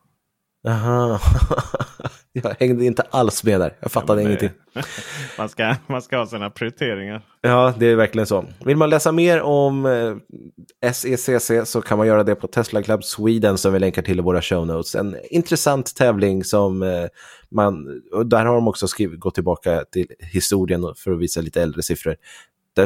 Jaha. 0.64 1.20
jag 2.34 2.56
hängde 2.60 2.86
inte 2.86 3.02
alls 3.02 3.44
med 3.44 3.60
där. 3.60 3.74
Jag 3.80 3.92
fattade 3.92 4.22
ja, 4.22 4.28
ingenting. 4.28 4.50
man, 5.38 5.50
ska, 5.50 5.76
man 5.88 6.02
ska 6.02 6.18
ha 6.18 6.26
sina 6.26 6.50
prioriteringar. 6.50 7.22
Ja, 7.42 7.74
det 7.78 7.86
är 7.86 7.96
verkligen 7.96 8.28
så. 8.28 8.46
Vill 8.66 8.78
man 8.78 8.90
läsa 8.90 9.12
mer 9.12 9.42
om 9.42 9.86
eh, 9.86 10.92
SECC 10.92 11.52
så 11.66 11.82
kan 11.82 11.98
man 11.98 12.08
göra 12.08 12.24
det 12.24 12.36
på 12.36 12.48
Tesla 12.48 12.84
Club 12.84 13.04
Sweden 13.04 13.58
som 13.58 13.74
vi 13.74 13.80
länkar 13.80 14.02
till 14.02 14.20
i 14.20 14.22
våra 14.22 14.42
show 14.42 14.68
notes. 14.68 14.96
En 14.96 15.18
intressant 15.30 15.96
tävling 15.96 16.44
som 16.44 16.84
eh, 16.84 17.06
man, 17.52 18.02
och 18.14 18.26
där 18.26 18.46
har 18.46 18.56
de 18.56 18.68
också 18.68 18.88
skrivit, 18.88 19.20
gått 19.20 19.36
tillbaka 19.36 19.84
till 19.92 20.08
historien 20.20 20.86
för 20.98 21.12
att 21.12 21.20
visa 21.20 21.42
lite 21.42 21.62
äldre 21.62 21.84
siffror 21.84 22.16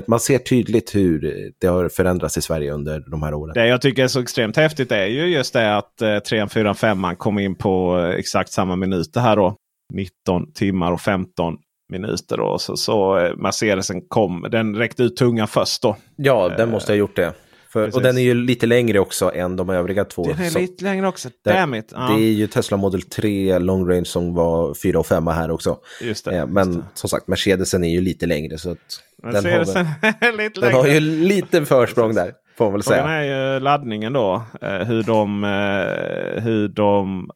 man 0.08 0.20
ser 0.20 0.38
tydligt 0.38 0.96
hur 0.96 1.52
det 1.62 1.68
har 1.68 1.90
förändrats 1.90 2.38
i 2.38 2.42
Sverige 2.42 2.72
under 2.72 3.04
de 3.12 3.24
här 3.24 3.34
åren. 3.34 3.54
Det 3.54 3.68
jag 3.68 3.82
tycker 3.82 4.04
är 4.04 4.08
så 4.08 4.20
extremt 4.20 4.58
häftigt 4.58 4.92
är 4.92 5.06
ju 5.06 5.26
just 5.26 5.54
det 5.54 5.78
att 5.78 6.02
eh, 6.02 6.20
3, 6.20 6.48
4, 6.48 6.74
5 6.74 7.16
kom 7.18 7.40
in 7.40 7.56
på 7.56 8.00
eh, 8.00 8.20
exakt 8.20 8.52
samma 8.52 8.76
minuter 8.76 9.22
här 9.22 9.36
då. 9.36 9.56
19 9.94 10.54
timmar 10.54 10.92
och 10.92 11.02
15 11.02 11.58
minuter. 11.92 12.38
Då. 12.38 12.58
Så, 12.60 12.78
så 12.78 13.18
eh, 13.18 13.36
Mercedesen 13.36 14.02
kom, 14.08 14.48
den 14.52 14.76
räckte 14.76 15.04
ut 15.04 15.18
tungan 15.18 15.48
först 15.48 15.82
då. 15.82 15.98
Ja, 16.16 16.50
den 16.58 16.72
måste 16.72 16.92
ha 16.92 16.98
gjort 16.98 17.16
det. 17.16 17.34
För, 17.76 17.96
och 17.96 18.02
den 18.02 18.18
är 18.18 18.22
ju 18.22 18.34
lite 18.34 18.66
längre 18.66 19.00
också 19.00 19.32
än 19.36 19.56
de 19.56 19.70
övriga 19.70 20.06
två. 20.06 20.24
Den 20.24 20.40
är 20.40 20.50
så 20.50 20.60
lite 20.60 20.84
längre 20.84 21.08
också, 21.08 21.30
damn 21.44 21.76
it. 21.76 21.92
Ja. 21.96 22.00
Det 22.00 22.24
är 22.24 22.32
ju 22.32 22.48
Tesla 22.48 22.78
Model 22.78 23.02
3 23.02 23.60
Long 23.60 23.90
Range 23.90 24.06
som 24.06 24.34
var 24.34 24.74
4 24.74 25.00
och 25.00 25.06
5 25.06 25.28
här 25.28 25.52
också. 25.52 25.78
Just 26.02 26.26
det, 26.26 26.38
eh, 26.38 26.48
men 26.48 26.68
just 26.68 26.80
det. 26.80 26.86
som 26.94 27.10
sagt, 27.10 27.28
Mercedesen 27.28 27.84
är 27.84 27.90
ju 27.90 28.02
lite 28.02 28.26
längre. 28.26 28.58
Så 28.58 28.72
att 28.72 28.78
den, 29.32 29.46
har, 29.46 29.74
väl, 30.22 30.38
lite 30.38 30.62
den 30.62 30.74
har 30.74 30.88
ju 30.88 31.00
lite 31.00 31.66
försprång 31.66 32.16
där. 32.16 32.34
Får 32.58 32.66
man 32.66 32.74
väl 32.74 32.84
säga. 32.84 33.02
Frågan 33.02 33.16
är 33.16 33.54
ju 33.54 33.60
laddningen 33.60 34.14
då. 34.14 34.44
Eh, 34.62 34.78
hur 34.78 35.04
de, 35.04 35.44
eh, 35.44 36.44
hur 36.44 36.68
de 36.68 37.30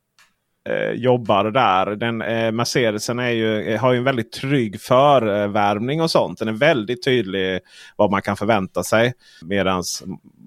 eh, 0.69 0.91
jobbar 0.91 1.43
där. 1.51 1.95
Den, 1.95 2.21
eh, 2.21 2.51
Mercedesen 2.51 3.19
är 3.19 3.29
ju, 3.29 3.77
har 3.77 3.91
ju 3.91 3.97
en 3.97 4.03
väldigt 4.03 4.31
trygg 4.31 4.81
förvärmning 4.81 6.01
och 6.01 6.11
sånt. 6.11 6.39
Den 6.39 6.47
är 6.47 6.53
väldigt 6.53 7.03
tydlig 7.03 7.59
vad 7.95 8.11
man 8.11 8.21
kan 8.21 8.37
förvänta 8.37 8.83
sig. 8.83 9.13
Medan 9.45 9.83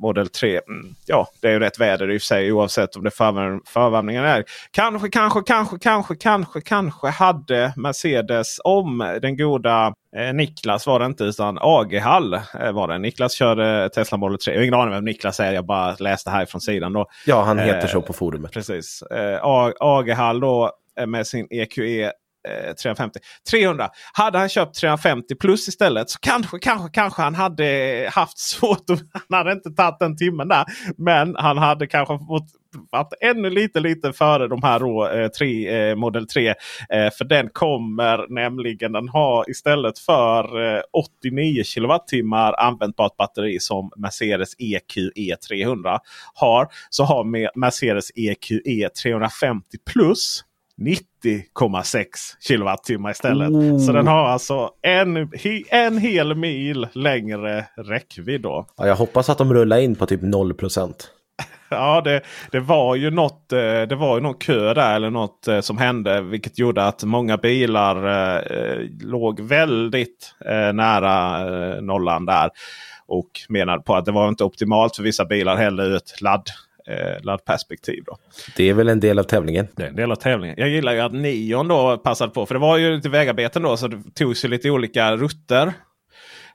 Model 0.02 0.28
3, 0.28 0.60
mm, 0.68 0.94
ja 1.06 1.28
det 1.40 1.48
är 1.48 1.52
ju 1.52 1.58
rätt 1.58 1.80
väder 1.80 2.10
i 2.10 2.16
och 2.16 2.20
för 2.20 2.26
sig 2.26 2.52
oavsett 2.52 2.96
om 2.96 3.04
det 3.04 3.10
förvärm, 3.10 3.60
förvärmningen 3.66 4.24
är. 4.24 4.44
Kanske, 4.70 5.08
kanske, 5.08 5.42
kanske, 5.46 5.78
kanske, 5.78 6.16
kanske, 6.16 6.60
kanske 6.60 7.08
hade 7.08 7.72
Mercedes 7.76 8.60
om 8.64 9.18
den 9.22 9.36
goda 9.36 9.94
Eh, 10.16 10.34
Niklas 10.34 10.86
var 10.86 10.98
det 10.98 11.06
inte 11.06 11.24
utan 11.24 11.58
AG-hall 11.60 12.34
eh, 12.34 12.72
var 12.72 12.88
det. 12.88 12.98
Niklas 12.98 13.32
körde 13.32 13.90
Tesla 13.94 14.18
Model 14.18 14.38
3. 14.38 14.52
Jag 14.52 14.60
har 14.60 14.64
ingen 14.64 14.74
aning 14.74 14.94
vem 14.94 15.04
Niklas 15.04 15.40
är. 15.40 15.52
Jag 15.52 15.66
bara 15.66 15.96
läste 15.98 16.30
här 16.30 16.46
från 16.46 16.60
sidan. 16.60 16.92
Då. 16.92 17.06
Ja, 17.26 17.42
han 17.42 17.58
heter 17.58 17.82
eh, 17.82 17.86
så 17.86 18.02
på 18.02 18.12
forumet. 18.12 18.52
Precis. 18.52 19.02
Eh, 19.02 19.38
AG-hall 19.80 20.40
då 20.40 20.72
eh, 21.00 21.06
med 21.06 21.26
sin 21.26 21.46
EQE 21.50 22.12
Eh, 22.48 22.74
350. 22.74 23.18
300. 23.50 23.88
Hade 24.12 24.38
han 24.38 24.48
köpt 24.48 24.80
350 24.80 25.34
plus 25.34 25.68
istället 25.68 26.10
så 26.10 26.18
kanske, 26.18 26.58
kanske, 26.58 26.88
kanske 26.88 27.22
han 27.22 27.34
hade 27.34 28.08
haft 28.12 28.38
svårt. 28.52 28.90
Att, 28.90 29.00
han 29.28 29.38
hade 29.38 29.52
inte 29.52 29.70
tagit 29.70 29.98
den 30.00 30.16
timmen 30.16 30.48
där. 30.48 30.64
Men 30.96 31.36
han 31.36 31.58
hade 31.58 31.86
kanske 31.86 32.18
fått 32.18 32.48
varit 32.90 33.12
ännu 33.20 33.50
lite, 33.50 33.80
lite 33.80 34.12
före 34.12 34.48
de 34.48 34.62
här 34.62 34.80
då, 34.80 35.08
eh, 35.08 35.28
tre, 35.28 35.68
eh, 35.90 35.96
Model 35.96 36.26
3. 36.26 36.48
Eh, 36.48 36.54
för 37.18 37.24
den 37.24 37.48
kommer 37.52 38.26
nämligen, 38.28 38.92
den 38.92 39.08
har 39.08 39.50
istället 39.50 39.98
för 39.98 40.74
eh, 40.76 40.82
89 40.92 41.64
kilowattimmar 41.64 42.52
användbart 42.52 43.16
batteri 43.16 43.60
som 43.60 43.90
Mercedes 43.96 44.54
EQE 44.58 45.36
300 45.48 45.98
har. 46.34 46.68
Så 46.90 47.04
har 47.04 47.24
Mercedes 47.58 48.10
EQE 48.16 48.88
350 49.02 49.64
plus 49.92 50.44
90,6 50.80 52.04
kilowattimmar 52.40 53.10
istället. 53.10 53.50
Oh. 53.50 53.78
Så 53.78 53.92
den 53.92 54.06
har 54.06 54.28
alltså 54.28 54.70
en, 54.82 55.30
en 55.70 55.98
hel 55.98 56.34
mil 56.34 56.86
längre 56.92 57.66
räckvidd. 57.76 58.40
Då. 58.40 58.66
Ja, 58.76 58.86
jag 58.86 58.96
hoppas 58.96 59.28
att 59.28 59.38
de 59.38 59.54
rullar 59.54 59.78
in 59.78 59.94
på 59.94 60.06
typ 60.06 60.22
0 60.22 60.54
procent. 60.54 61.10
Ja, 61.72 62.00
det, 62.00 62.20
det 62.50 62.60
var 62.60 62.94
ju 62.94 63.10
något, 63.10 63.52
eh, 63.52 63.82
det 63.82 63.94
var 63.94 64.16
ju 64.16 64.22
någon 64.22 64.34
kö 64.34 64.74
där 64.74 64.94
eller 64.94 65.10
något 65.10 65.48
eh, 65.48 65.60
som 65.60 65.78
hände. 65.78 66.20
Vilket 66.20 66.58
gjorde 66.58 66.84
att 66.84 67.04
många 67.04 67.36
bilar 67.36 67.96
eh, 68.40 68.88
låg 69.00 69.40
väldigt 69.40 70.34
eh, 70.44 70.72
nära 70.72 71.40
eh, 71.40 71.82
nollan 71.82 72.26
där. 72.26 72.50
Och 73.06 73.30
menade 73.48 73.82
på 73.82 73.94
att 73.94 74.04
det 74.04 74.12
var 74.12 74.28
inte 74.28 74.44
optimalt 74.44 74.96
för 74.96 75.02
vissa 75.02 75.24
bilar 75.24 75.56
heller 75.56 75.96
ett 75.96 76.20
ladd, 76.20 76.46
eh, 76.88 77.24
laddperspektiv. 77.24 78.04
Då. 78.06 78.16
Det 78.56 78.68
är 78.68 78.74
väl 78.74 78.88
en 78.88 79.00
del 79.00 79.18
av 79.18 79.22
tävlingen. 79.22 79.68
Det 79.76 79.82
är 79.82 79.88
en 79.88 79.96
del 79.96 80.12
av 80.12 80.16
tävlingen. 80.16 80.56
Jag 80.58 80.68
gillar 80.68 80.92
ju 80.92 81.00
att 81.00 81.12
Nion 81.12 81.68
då 81.68 81.96
passade 81.98 82.32
på. 82.32 82.46
För 82.46 82.54
det 82.54 82.60
var 82.60 82.76
ju 82.78 82.96
lite 82.96 83.08
vägarbeten 83.08 83.62
då 83.62 83.76
så 83.76 83.88
det 83.88 84.02
togs 84.14 84.44
ju 84.44 84.48
lite 84.48 84.70
olika 84.70 85.16
rutter. 85.16 85.72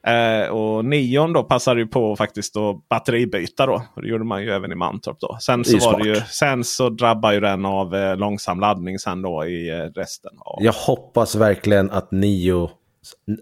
Eh, 0.07 0.49
och 0.49 0.85
Neon 0.85 1.33
då 1.33 1.43
passade 1.43 1.79
ju 1.79 1.87
på 1.87 2.15
faktiskt 2.15 2.57
att 2.57 2.89
batteribyta 2.89 3.65
då. 3.65 3.83
Och 3.95 4.01
det 4.01 4.07
gjorde 4.07 4.23
man 4.23 4.43
ju 4.43 4.49
även 4.49 4.71
i 4.71 4.75
Mantorp 4.75 5.19
då. 5.19 5.37
Sen 5.41 5.65
så, 5.65 5.91
var 5.91 6.05
ju, 6.05 6.15
sen 6.15 6.63
så 6.63 6.89
drabbar 6.89 7.31
ju 7.31 7.39
den 7.39 7.65
av 7.65 7.95
eh, 7.95 8.17
långsam 8.17 8.59
laddning 8.59 8.99
sen 8.99 9.21
då 9.21 9.45
i 9.45 9.69
eh, 9.69 9.75
resten. 9.75 10.31
Av... 10.39 10.63
Jag 10.63 10.73
hoppas 10.73 11.35
verkligen 11.35 11.91
att 11.91 12.11
Nio, 12.11 12.69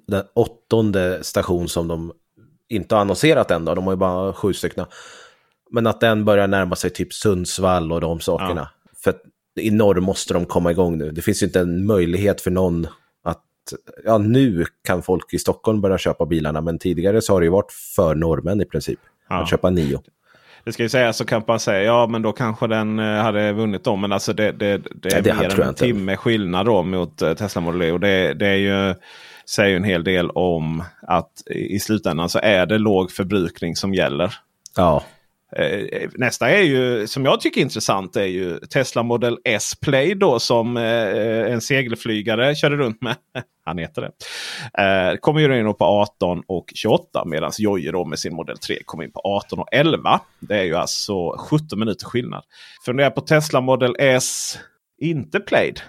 den 0.08 0.24
åttonde 0.36 1.24
station 1.24 1.68
som 1.68 1.88
de 1.88 2.12
inte 2.70 2.96
har 2.96 3.02
annonserat 3.02 3.52
än 3.52 3.66
då, 3.66 3.76
de 3.76 3.84
har 3.84 3.94
ju 3.94 3.98
bara 3.98 4.34
sju 4.34 4.54
stycken. 4.54 4.86
Men 5.72 5.88
att 5.88 6.00
den 6.00 6.26
börjar 6.26 6.48
närma 6.48 6.76
sig 6.76 6.90
typ 6.90 7.14
Sundsvall 7.14 7.92
och 7.92 8.02
de 8.02 8.20
sakerna. 8.20 8.70
Ja. 8.84 8.92
För 9.04 9.14
i 9.60 9.72
norr 9.72 10.00
måste 10.00 10.34
de 10.34 10.46
komma 10.46 10.72
igång 10.72 10.98
nu. 10.98 11.12
Det 11.12 11.22
finns 11.22 11.44
ju 11.44 11.46
inte 11.46 11.60
en 11.60 11.86
möjlighet 11.86 12.42
för 12.42 12.52
någon 12.52 12.88
ja, 14.04 14.18
nu 14.18 14.66
kan 14.88 15.04
folk 15.04 15.34
i 15.34 15.40
Stockholm 15.40 15.82
börja 15.82 15.98
köpa 15.98 16.26
bilarna, 16.26 16.62
men 16.62 16.80
tidigare 16.80 17.22
så 17.22 17.34
har 17.34 17.40
det 17.40 17.46
ju 17.46 17.52
varit 17.52 17.72
för 17.96 18.16
norrmän 18.16 18.62
i 18.62 18.66
princip. 18.66 19.00
Ja. 19.30 19.42
Att 19.42 19.50
köpa 19.50 19.70
Nio. 19.70 20.02
Det 20.64 20.72
ska 20.72 20.84
ju 20.84 20.90
sägas 20.90 21.18
så 21.18 21.26
kan 21.26 21.44
man 21.48 21.60
säga 21.60 21.84
ja 21.84 22.08
men 22.08 22.22
då 22.22 22.32
kanske 22.32 22.68
den 22.68 23.00
eh, 23.00 23.06
hade 23.06 23.54
vunnit 23.54 23.84
då. 23.84 23.96
Men 23.96 24.12
alltså 24.12 24.34
det, 24.34 24.52
det, 24.52 24.82
det 24.96 25.14
är 25.14 25.28
ja, 25.28 25.36
mer 25.36 25.60
än 25.60 25.68
en 25.68 25.74
timme 25.74 26.18
skillnad 26.18 26.66
då 26.66 26.84
mot 26.84 27.22
uh, 27.22 27.34
Tesla 27.34 27.62
Model 27.62 27.82
E. 27.82 27.92
Och 27.92 28.00
det, 28.00 28.34
det 28.34 28.48
är 28.48 28.56
ju, 28.56 28.96
säger 29.50 29.70
ju 29.70 29.76
en 29.76 29.84
hel 29.84 30.04
del 30.04 30.30
om 30.30 30.84
att 31.02 31.32
i 31.48 31.80
slutändan 31.80 32.30
så 32.30 32.40
är 32.40 32.66
det 32.66 32.78
låg 32.78 33.12
förbrukning 33.12 33.76
som 33.76 33.94
gäller. 33.94 34.34
Ja. 34.76 35.04
Eh, 35.52 36.10
nästa 36.14 36.50
är 36.50 36.62
ju 36.62 37.08
som 37.08 37.26
jag 37.26 37.42
tycker 37.42 37.62
är 37.62 37.64
intressant 37.64 38.16
är 38.16 38.26
ju 38.26 38.60
Tesla 38.60 39.04
Model 39.04 39.38
S 39.44 39.74
Play 39.82 40.16
då 40.16 40.40
som 40.40 40.78
eh, 40.78 41.52
en 41.52 41.62
segelflygare 41.62 42.56
körde 42.56 42.76
runt 42.76 43.02
med. 43.02 43.16
Han 43.66 43.78
heter 43.78 44.02
det. 44.02 44.12
Eh, 44.84 45.18
kommer 45.18 45.40
ju 45.40 45.60
in 45.60 45.74
på 45.74 45.86
18 45.86 46.44
och 46.48 46.66
28 46.76 47.26
medan 47.26 47.52
Jojje 47.58 47.92
då 47.92 48.06
med 48.06 48.20
sin 48.20 48.36
Model 48.36 48.58
3 48.58 48.78
kommer 48.86 49.04
in 49.04 49.12
på 49.12 49.22
18 49.24 49.60
och 49.60 49.68
11. 49.72 50.20
Det 50.40 50.56
är 50.56 50.64
ju 50.64 50.76
alltså 50.76 51.38
17 51.38 51.80
minuter 51.80 52.06
skillnad. 52.06 52.44
Funderar 52.86 53.10
på 53.10 53.22
Tesla 53.22 53.62
Model 53.62 53.96
S 54.00 54.60
inte 55.02 55.40
Played. 55.40 55.80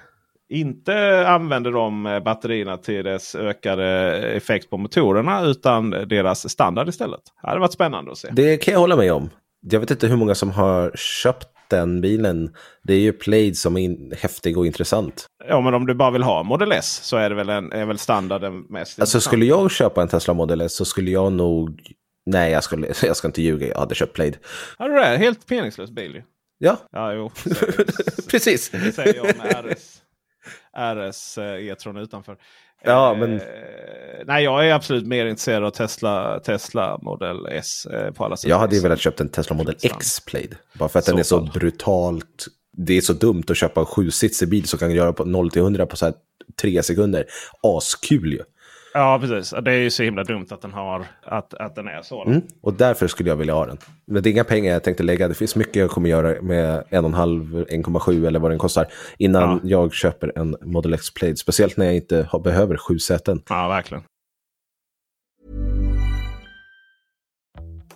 Inte 0.48 1.28
använder 1.28 1.72
de 1.72 2.06
eh, 2.06 2.20
batterierna 2.20 2.76
till 2.76 3.04
dess 3.04 3.34
ökade 3.34 4.16
effekt 4.32 4.70
på 4.70 4.78
motorerna 4.78 5.42
utan 5.42 5.90
deras 5.90 6.50
standard 6.50 6.88
istället. 6.88 7.20
Det 7.42 7.48
hade 7.48 7.60
varit 7.60 7.72
spännande 7.72 8.12
att 8.12 8.18
se. 8.18 8.28
Det 8.32 8.56
kan 8.56 8.72
jag 8.72 8.80
hålla 8.80 8.96
med 8.96 9.12
om 9.12 9.30
jag 9.70 9.80
vet 9.80 9.90
inte 9.90 10.06
hur 10.06 10.16
många 10.16 10.34
som 10.34 10.50
har 10.50 10.90
köpt 10.94 11.48
den 11.68 12.00
bilen. 12.00 12.54
Det 12.82 12.94
är 12.94 13.00
ju 13.00 13.12
Plaid 13.12 13.58
som 13.58 13.76
är 13.76 13.80
in, 13.80 14.12
häftig 14.18 14.58
och 14.58 14.66
intressant. 14.66 15.26
Ja, 15.48 15.60
men 15.60 15.74
om 15.74 15.86
du 15.86 15.94
bara 15.94 16.10
vill 16.10 16.22
ha 16.22 16.42
Model 16.42 16.72
S 16.72 17.00
så 17.02 17.16
är 17.16 17.30
det 17.30 17.36
väl, 17.36 17.48
en, 17.48 17.72
är 17.72 17.86
väl 17.86 17.98
standarden 17.98 18.60
mest 18.60 19.00
Alltså 19.00 19.20
skulle 19.20 19.44
jag 19.44 19.70
köpa 19.70 20.02
en 20.02 20.08
Tesla 20.08 20.34
Model 20.34 20.60
S 20.60 20.72
så 20.76 20.84
skulle 20.84 21.10
jag 21.10 21.32
nog... 21.32 21.92
Nej, 22.26 22.52
jag, 22.52 22.64
skulle, 22.64 22.86
jag 23.02 23.16
ska 23.16 23.28
inte 23.28 23.42
ljuga. 23.42 23.68
Jag 23.68 23.78
hade 23.78 23.94
köpt 23.94 24.12
Plaid. 24.12 24.38
Ja, 24.78 24.88
det 24.88 25.00
är 25.00 25.16
helt 25.16 25.50
meningslös 25.50 25.90
bil 25.90 26.14
ju. 26.14 26.22
Ja. 26.58 26.76
Ja, 26.90 27.12
jo. 27.12 27.30
Precis. 28.30 28.70
Det 28.70 28.92
säger 28.92 29.14
jag 29.14 29.36
med 29.36 29.64
RS, 29.64 30.02
RS 30.76 31.38
E-tron 31.38 31.96
utanför. 31.96 32.36
Ja, 32.86 33.14
men... 33.14 33.34
Eh, 33.34 33.40
nej, 34.26 34.44
jag 34.44 34.68
är 34.68 34.72
absolut 34.72 35.06
mer 35.06 35.26
intresserad 35.26 35.64
av 35.64 35.70
Tesla, 35.70 36.40
Tesla 36.40 36.98
Model 37.02 37.46
S 37.50 37.86
eh, 37.86 38.12
på 38.12 38.24
alla 38.24 38.36
sätt. 38.36 38.50
Jag 38.50 38.58
hade 38.58 38.76
ju 38.76 38.82
velat 38.82 39.00
köpa 39.00 39.22
en 39.22 39.28
Tesla 39.28 39.56
Model 39.56 39.76
X 39.82 40.20
Plaid. 40.20 40.56
Bara 40.78 40.88
för 40.88 40.98
att 40.98 41.04
så 41.04 41.10
den 41.10 41.20
är 41.20 41.24
så 41.24 41.38
fall. 41.38 41.50
brutalt... 41.54 42.46
Det 42.78 42.96
är 42.96 43.00
så 43.00 43.12
dumt 43.12 43.44
att 43.48 43.56
köpa 43.56 43.80
en 43.80 43.86
sjusitsig 43.86 44.48
bil 44.48 44.68
som 44.68 44.78
kan 44.78 44.90
göra 44.90 45.12
på 45.12 45.24
0 45.24 45.50
till 45.50 45.62
100 45.62 45.86
på 45.86 45.96
så 45.96 46.04
här 46.04 46.14
tre 46.60 46.82
sekunder. 46.82 47.24
Askul 47.62 48.32
ju. 48.32 48.42
Ja, 48.96 49.18
precis. 49.20 49.54
Det 49.62 49.72
är 49.72 49.78
ju 49.78 49.90
så 49.90 50.02
himla 50.02 50.24
dumt 50.24 50.46
att 50.50 50.62
den, 50.62 50.72
har, 50.72 51.06
att, 51.22 51.54
att 51.54 51.74
den 51.74 51.88
är 51.88 52.02
så. 52.02 52.24
Mm. 52.24 52.42
Och 52.60 52.72
därför 52.72 53.06
skulle 53.06 53.28
jag 53.28 53.36
vilja 53.36 53.54
ha 53.54 53.66
den. 53.66 53.78
Men 54.06 54.22
det 54.22 54.28
är 54.28 54.32
inga 54.32 54.44
pengar 54.44 54.72
jag 54.72 54.84
tänkte 54.84 55.02
lägga. 55.02 55.28
Det 55.28 55.34
finns 55.34 55.56
mycket 55.56 55.76
jag 55.76 55.90
kommer 55.90 56.08
göra 56.08 56.42
med 56.42 56.84
1,5, 56.90 57.66
1,7 57.66 58.26
eller 58.26 58.38
vad 58.38 58.50
den 58.50 58.58
kostar. 58.58 58.86
Innan 59.18 59.60
ja. 59.62 59.70
jag 59.70 59.92
köper 59.92 60.32
en 60.38 60.56
Model 60.60 60.94
X 60.94 61.14
Plate. 61.14 61.36
Speciellt 61.36 61.76
när 61.76 61.86
jag 61.86 61.94
inte 61.94 62.26
har, 62.30 62.40
behöver 62.40 62.76
sju 62.76 62.98
säten. 62.98 63.42
Ja, 63.48 63.68
verkligen. 63.68 64.02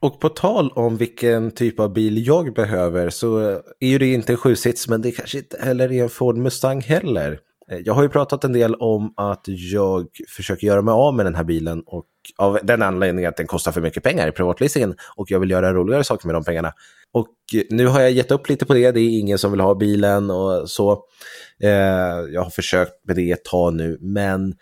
Och 0.00 0.20
på 0.20 0.28
tal 0.28 0.70
om 0.70 0.96
vilken 0.96 1.50
typ 1.50 1.80
av 1.80 1.92
bil 1.92 2.26
jag 2.26 2.54
behöver 2.54 3.10
så 3.10 3.38
är 3.80 3.88
ju 3.88 3.98
det 3.98 4.12
inte 4.12 4.32
en 4.32 4.36
sjusits 4.36 4.88
men 4.88 5.02
det 5.02 5.12
kanske 5.12 5.38
inte 5.38 5.56
heller 5.60 5.92
är 5.92 6.02
en 6.02 6.08
Ford 6.08 6.36
Mustang 6.36 6.80
heller. 6.80 7.38
Eh, 7.70 7.78
jag 7.78 7.94
har 7.94 8.02
ju 8.02 8.08
pratat 8.08 8.44
en 8.44 8.52
del 8.52 8.74
om 8.74 9.14
att 9.16 9.42
jag 9.46 10.06
försöker 10.28 10.66
göra 10.66 10.82
mig 10.82 10.92
av 10.92 11.14
med 11.14 11.26
den 11.26 11.34
här 11.34 11.44
bilen 11.44 11.82
och 11.86 12.06
av 12.36 12.58
den 12.62 12.82
anledningen 12.82 13.28
att 13.28 13.36
den 13.36 13.46
kostar 13.46 13.72
för 13.72 13.80
mycket 13.80 14.02
pengar 14.02 14.28
i 14.28 14.32
privatleasingen 14.32 14.94
och 15.16 15.30
jag 15.30 15.40
vill 15.40 15.50
göra 15.50 15.74
roligare 15.74 16.04
saker 16.04 16.26
med 16.26 16.34
de 16.34 16.44
pengarna. 16.44 16.72
Och 17.12 17.34
eh, 17.54 17.62
nu 17.70 17.86
har 17.86 18.00
jag 18.00 18.10
gett 18.10 18.30
upp 18.30 18.48
lite 18.48 18.66
på 18.66 18.74
det, 18.74 18.90
det 18.90 19.00
är 19.00 19.18
ingen 19.18 19.38
som 19.38 19.50
vill 19.50 19.60
ha 19.60 19.74
bilen 19.74 20.30
och 20.30 20.70
så. 20.70 21.04
Eh, 21.62 21.70
jag 22.32 22.42
har 22.42 22.50
försökt 22.50 22.92
med 23.04 23.16
det 23.16 23.30
ett 23.30 23.44
tag 23.44 23.74
nu, 23.74 23.98
men 24.00 24.54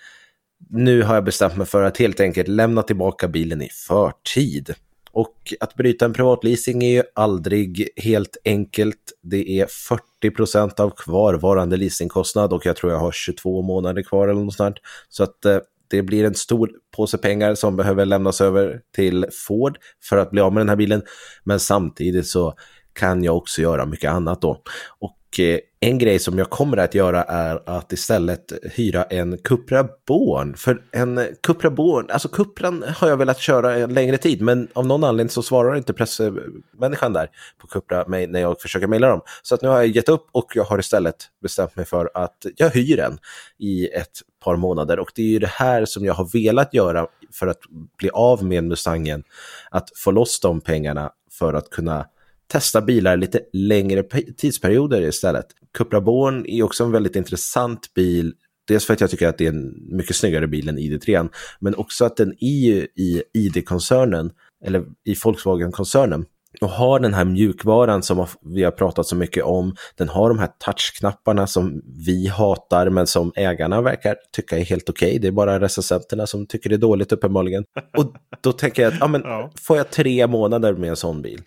nu 0.71 1.03
har 1.03 1.15
jag 1.15 1.25
bestämt 1.25 1.57
mig 1.57 1.67
för 1.67 1.83
att 1.83 1.99
helt 1.99 2.21
enkelt 2.21 2.49
lämna 2.49 2.83
tillbaka 2.83 3.29
bilen 3.29 3.63
i 3.63 3.69
förtid. 3.69 4.75
Och 5.15 5.55
att 5.61 5.75
bryta 5.75 6.05
en 6.05 6.13
privatleasing 6.13 6.85
är 6.85 6.91
ju 6.91 7.03
aldrig 7.15 7.89
helt 7.97 8.37
enkelt. 8.45 9.13
Det 9.23 9.61
är 9.61 9.67
40 9.67 10.31
procent 10.37 10.81
av 10.81 10.91
kvarvarande 10.91 11.77
leasingkostnad 11.77 12.53
och 12.53 12.67
jag 12.67 12.77
tror 12.77 12.93
jag 12.93 12.99
har 12.99 13.13
22 13.13 13.63
månader 13.63 14.03
kvar 14.03 14.29
eller 14.29 14.41
något 14.41 14.55
sånt. 14.55 14.77
Så 15.09 15.23
att 15.23 15.45
eh, 15.45 15.59
det 15.89 16.03
blir 16.03 16.25
en 16.25 16.35
stor 16.35 16.71
påse 16.97 17.19
pengar 17.19 17.55
som 17.55 17.77
behöver 17.77 18.05
lämnas 18.05 18.41
över 18.41 18.81
till 18.95 19.27
Ford 19.47 19.79
för 20.09 20.17
att 20.17 20.31
bli 20.31 20.41
av 20.41 20.53
med 20.53 20.61
den 20.61 20.69
här 20.69 20.77
bilen. 20.77 21.03
Men 21.45 21.61
samtidigt 21.61 22.27
så 22.27 22.55
kan 22.93 23.25
jag 23.25 23.37
också 23.37 23.63
göra 23.63 23.87
mycket 23.87 24.11
annat 24.11 24.41
då. 24.41 24.63
Och 24.99 25.19
Eh, 25.41 25.59
en 25.81 25.99
grej 25.99 26.19
som 26.19 26.39
jag 26.39 26.51
kommer 26.51 26.77
att 26.77 26.95
göra 26.95 27.23
är 27.23 27.63
att 27.67 27.93
istället 27.93 28.53
hyra 28.63 29.05
en 29.05 29.39
Cupra 29.39 29.89
Born. 30.07 30.55
För 30.57 30.83
en 30.93 31.21
Cupra 31.43 31.71
Born, 31.71 32.11
alltså 32.11 32.29
Cupran 32.29 32.85
har 32.97 33.09
jag 33.09 33.17
velat 33.17 33.39
köra 33.39 33.75
en 33.75 33.95
längre 33.95 34.19
tid, 34.19 34.43
men 34.43 34.69
av 34.73 34.87
någon 34.87 35.05
anledning 35.05 35.31
så 35.31 35.43
svarar 35.43 35.77
inte 35.77 35.93
pressmänniskan 35.93 37.13
där 37.13 37.31
på 37.59 37.67
Cupra 37.67 38.05
mig 38.09 38.27
när 38.27 38.41
jag 38.41 38.61
försöker 38.61 38.87
mejla 38.87 39.09
dem. 39.09 39.21
Så 39.43 39.55
att 39.55 39.63
nu 39.63 39.69
har 39.69 39.77
jag 39.77 39.87
gett 39.87 40.09
upp 40.09 40.27
och 40.33 40.53
jag 40.55 40.65
har 40.65 40.79
istället 40.79 41.17
bestämt 41.43 41.77
mig 41.77 41.85
för 41.85 42.11
att 42.15 42.47
jag 42.57 42.71
hyr 42.71 42.99
en 42.99 43.19
i 43.59 43.87
ett 43.87 44.23
par 44.45 44.57
månader. 44.57 44.99
Och 44.99 45.11
det 45.15 45.23
är 45.23 45.27
ju 45.27 45.39
det 45.39 45.51
här 45.53 45.85
som 45.85 46.05
jag 46.05 46.15
har 46.15 46.29
velat 46.33 46.75
göra 46.75 47.07
för 47.33 47.47
att 47.47 47.61
bli 47.99 48.11
av 48.11 48.45
med 48.45 48.65
Mustangen. 48.65 49.23
Att 49.71 49.89
få 49.97 50.11
loss 50.11 50.41
de 50.41 50.61
pengarna 50.61 51.11
för 51.39 51.55
att 51.55 51.71
kunna 51.71 52.07
testa 52.47 52.81
bilar 52.81 53.17
lite 53.17 53.41
längre 53.53 54.03
tidsperioder 54.37 55.03
istället. 55.03 55.47
Cupra 55.79 56.01
Born 56.01 56.47
är 56.47 56.63
också 56.63 56.85
en 56.85 56.93
väldigt 56.93 57.17
intressant 57.17 57.95
bil. 57.95 58.35
Dels 58.69 58.87
för 58.87 58.95
att 58.95 59.01
jag 59.01 59.11
tycker 59.11 59.29
att 59.29 59.39
det 59.39 59.45
är 59.45 59.53
en 59.53 59.75
mycket 59.97 60.17
snyggare 60.17 60.47
bil 60.47 60.69
än 60.69 60.79
ID3, 60.79 61.29
men 61.61 61.75
också 61.75 62.05
att 62.05 62.17
den 62.17 62.31
är 62.31 62.87
i 63.01 63.23
ID-koncernen, 63.35 64.31
eller 64.65 64.85
i 65.05 65.15
Volkswagen-koncernen, 65.25 66.25
och 66.61 66.69
har 66.69 67.01
den 67.01 67.15
här 67.15 67.25
mjukvaran 67.25 68.03
som 68.03 68.27
vi 68.43 68.65
har 68.65 68.71
pratat 68.71 69.07
så 69.07 69.17
mycket 69.17 69.45
om. 69.45 69.77
Den 69.97 70.09
har 70.09 70.29
de 70.29 70.39
här 70.39 70.49
touchknapparna 70.59 71.47
som 71.47 71.83
vi 72.07 72.27
hatar 72.27 72.91
men 72.91 73.07
som 73.07 73.33
ägarna 73.37 73.83
verkar 73.83 74.17
tycka 74.37 74.59
är 74.59 74.65
helt 74.65 74.89
okej. 74.89 75.09
Okay. 75.09 75.19
Det 75.19 75.29
är 75.29 75.33
bara 75.33 75.61
recensenterna 75.61 76.27
som 76.27 76.47
tycker 76.47 76.71
det 76.71 76.77
är 76.77 76.79
dåligt 76.79 77.13
uppenbarligen. 77.13 77.65
Och 77.97 78.15
då 78.41 78.53
tänker 78.53 78.83
jag 78.83 78.93
att 78.93 79.01
ja, 79.01 79.07
men, 79.07 79.23
får 79.61 79.77
jag 79.77 79.91
tre 79.91 80.27
månader 80.27 80.75
med 80.75 80.91
en 80.91 80.97
sån 80.97 81.23
bil, 81.23 81.43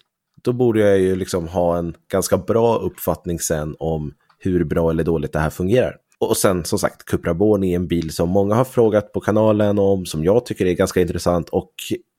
då 0.48 0.54
borde 0.54 0.80
jag 0.80 1.00
ju 1.00 1.16
liksom 1.16 1.48
ha 1.48 1.78
en 1.78 1.94
ganska 2.12 2.38
bra 2.38 2.76
uppfattning 2.76 3.40
sen 3.40 3.76
om 3.80 4.14
hur 4.40 4.64
bra 4.64 4.90
eller 4.90 5.04
dåligt 5.04 5.34
det 5.34 5.40
här 5.40 5.50
fungerar. 5.50 5.96
Och 6.20 6.38
sen 6.38 6.66
som 6.66 6.80
sagt, 6.80 7.06
Cupra 7.06 7.34
Born 7.34 7.64
är 7.64 7.76
en 7.76 7.88
bil 7.88 8.12
som 8.12 8.30
många 8.30 8.56
har 8.56 8.66
frågat 8.66 9.14
på 9.14 9.20
kanalen 9.20 9.80
om, 9.80 10.06
som 10.06 10.24
jag 10.24 10.46
tycker 10.46 10.66
är 10.66 10.74
ganska 10.74 11.02
intressant 11.02 11.50
och 11.50 11.72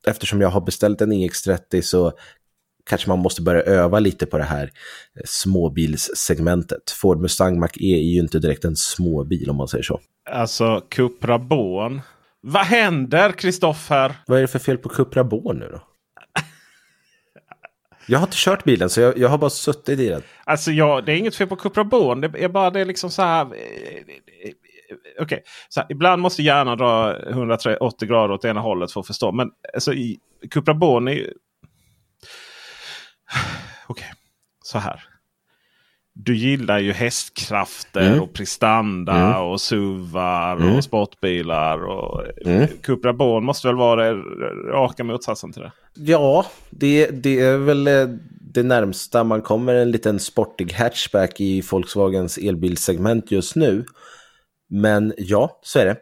eftersom 0.07 0.41
jag 0.41 0.49
har 0.49 0.61
beställt 0.61 1.01
en 1.01 1.13
iX30 1.13 1.81
så 1.81 2.13
kanske 2.91 3.09
man 3.09 3.19
måste 3.19 3.43
börja 3.43 3.63
öva 3.63 3.99
lite 3.99 4.27
på 4.27 4.39
det 4.39 4.45
här 4.45 4.65
eh, 4.65 5.23
småbilssegmentet. 5.25 6.91
Ford 6.91 7.21
Mustang 7.21 7.59
Mach-E 7.59 7.95
är 7.95 8.13
ju 8.13 8.21
inte 8.21 8.39
direkt 8.39 8.65
en 8.65 8.77
småbil 8.77 9.51
om 9.51 9.57
man 9.57 9.69
säger 9.69 9.85
så. 9.85 10.01
Alltså 10.31 10.83
Cupra 10.91 11.39
Born. 11.39 12.01
Vad 12.41 12.65
händer 12.65 13.33
Kristoffer? 13.33 14.17
Vad 14.27 14.39
är 14.39 14.43
det 14.43 14.49
för 14.49 14.59
fel 14.59 14.79
på 14.79 14.89
Cupra 14.89 15.25
Born 15.25 15.59
nu 15.59 15.69
då? 15.73 15.81
Jag 18.09 18.19
har 18.19 18.27
inte 18.27 18.37
kört 18.39 18.65
bilen 18.65 18.91
så 18.91 19.01
jag, 19.01 19.19
jag 19.19 19.29
har 19.29 19.39
bara 19.39 19.51
suttit 19.51 20.01
i 20.01 20.09
den. 20.09 20.23
Alltså 20.45 20.71
jag, 20.71 21.05
det 21.05 21.13
är 21.13 21.17
inget 21.17 21.37
fel 21.37 21.47
på 21.49 21.57
Cupra 21.57 21.85
Born. 21.85 22.21
Det 22.21 22.45
är 22.45 22.49
bara 22.49 22.71
det 22.71 22.85
liksom 22.85 23.11
så 23.11 23.23
här. 23.23 23.45
Eh, 23.45 25.23
okay. 25.23 25.39
så 25.69 25.81
här, 25.81 25.87
ibland 25.93 26.23
måste 26.23 26.43
hjärnan 26.43 26.79
dra 26.79 27.17
180 27.31 28.09
grader 28.09 28.35
åt 28.35 28.45
ena 28.45 28.61
hållet 28.61 28.93
för 28.93 29.01
att 29.01 29.07
förstå. 29.07 29.33
Men 29.33 29.51
alltså, 29.75 29.93
i 29.95 30.19
Cupra 30.51 30.75
Born 30.75 31.09
är 31.09 31.13
ju... 31.13 31.25
Okej, 33.87 34.07
okay. 34.07 34.09
så 34.65 34.79
här. 34.79 35.03
Du 36.15 36.37
gillar 36.37 36.79
ju 36.79 36.93
hästkrafter 36.93 38.07
Mm. 38.09 38.21
och 38.21 38.33
prestanda 38.33 39.17
Mm. 39.17 39.43
och 39.43 39.61
suvar 39.61 40.57
Mm. 40.57 40.77
och 40.77 40.85
sportbilar. 40.85 41.85
Och 41.85 42.25
Mm. 42.47 42.69
Cupra 42.83 43.13
Born 43.13 43.45
måste 43.45 43.69
väl 43.69 43.77
vara 43.77 44.05
det 44.13 44.23
raka 44.73 45.05
motsatsen 45.05 45.53
till 45.53 45.63
det. 45.63 45.73
Ja, 45.99 46.47
det, 46.71 47.07
det 47.07 47.41
är 47.41 47.57
väl 47.57 47.87
eh, 47.87 48.09
det 48.55 48.63
närmsta 48.63 49.25
man 49.25 49.43
kommer 49.43 49.75
en 49.75 49.91
liten 49.91 50.21
sportig 50.21 50.73
hatchback 50.73 51.41
i 51.41 51.61
Volkswagens 51.61 52.39
elbilsegment 52.39 53.31
just 53.31 53.57
nu. 53.57 53.85
Men 54.71 55.15
ja, 55.17 55.61
så 55.63 55.79
är 55.79 55.85
det. 55.85 55.97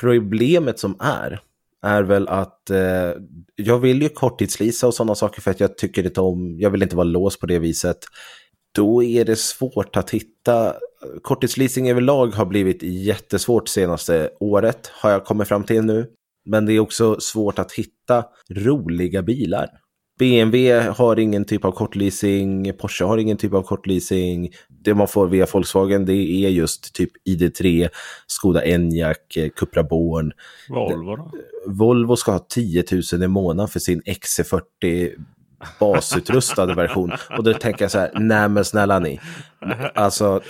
Problemet 0.00 0.78
som 0.78 0.96
är, 1.00 1.40
är 1.82 2.02
väl 2.02 2.28
att 2.28 2.70
eh, 2.70 3.12
jag 3.56 3.78
vill 3.78 4.02
ju 4.02 4.08
korttidslisa 4.08 4.86
och 4.86 4.94
sådana 4.94 5.14
saker 5.14 5.40
för 5.40 5.50
att 5.50 5.60
jag 5.60 5.78
tycker 5.78 6.04
inte 6.04 6.20
om, 6.20 6.56
jag 6.58 6.70
vill 6.70 6.82
inte 6.82 6.96
vara 6.96 7.04
låst 7.04 7.40
på 7.40 7.46
det 7.46 7.58
viset. 7.58 7.98
Då 8.74 9.02
är 9.02 9.24
det 9.24 9.36
svårt 9.36 9.96
att 9.96 10.10
hitta, 10.10 10.74
korttidsleasing 11.22 11.90
överlag 11.90 12.26
har 12.26 12.46
blivit 12.46 12.82
jättesvårt 12.82 13.68
senaste 13.68 14.30
året, 14.40 14.90
har 14.92 15.10
jag 15.10 15.24
kommit 15.24 15.48
fram 15.48 15.64
till 15.64 15.82
nu. 15.82 16.06
Men 16.44 16.66
det 16.66 16.72
är 16.72 16.80
också 16.80 17.20
svårt 17.20 17.58
att 17.58 17.72
hitta 17.72 18.24
roliga 18.50 19.22
bilar. 19.22 19.68
BMW 20.18 20.80
har 20.90 21.18
ingen 21.18 21.44
typ 21.44 21.64
av 21.64 21.72
kortleasing, 21.72 22.72
Porsche 22.72 23.04
har 23.04 23.18
ingen 23.18 23.36
typ 23.36 23.54
av 23.54 23.62
kortleasing. 23.62 24.50
Det 24.68 24.94
man 24.94 25.08
får 25.08 25.26
via 25.26 25.46
Volkswagen 25.52 26.04
det 26.04 26.12
är 26.12 26.48
just 26.48 26.94
typ 26.94 27.10
ID3, 27.28 27.88
Skoda 28.26 28.64
Enyaq, 28.64 29.36
eh, 29.36 29.48
Cupra 29.48 29.82
Born. 29.82 30.32
Volvo 30.68 31.16
då? 31.16 31.30
Volvo 31.66 32.16
ska 32.16 32.32
ha 32.32 32.38
10 32.38 32.84
000 33.12 33.22
i 33.22 33.28
månaden 33.28 33.68
för 33.68 33.80
sin 33.80 34.02
XC40 34.02 35.10
basutrustade 35.80 36.74
version. 36.74 37.12
Och 37.38 37.44
då 37.44 37.54
tänker 37.54 37.84
jag 37.84 37.90
så 37.90 37.98
här, 37.98 38.10
nej 38.14 38.48
men 38.48 38.64
snälla 38.64 38.98
ni. 38.98 39.20
Alltså, 39.94 40.42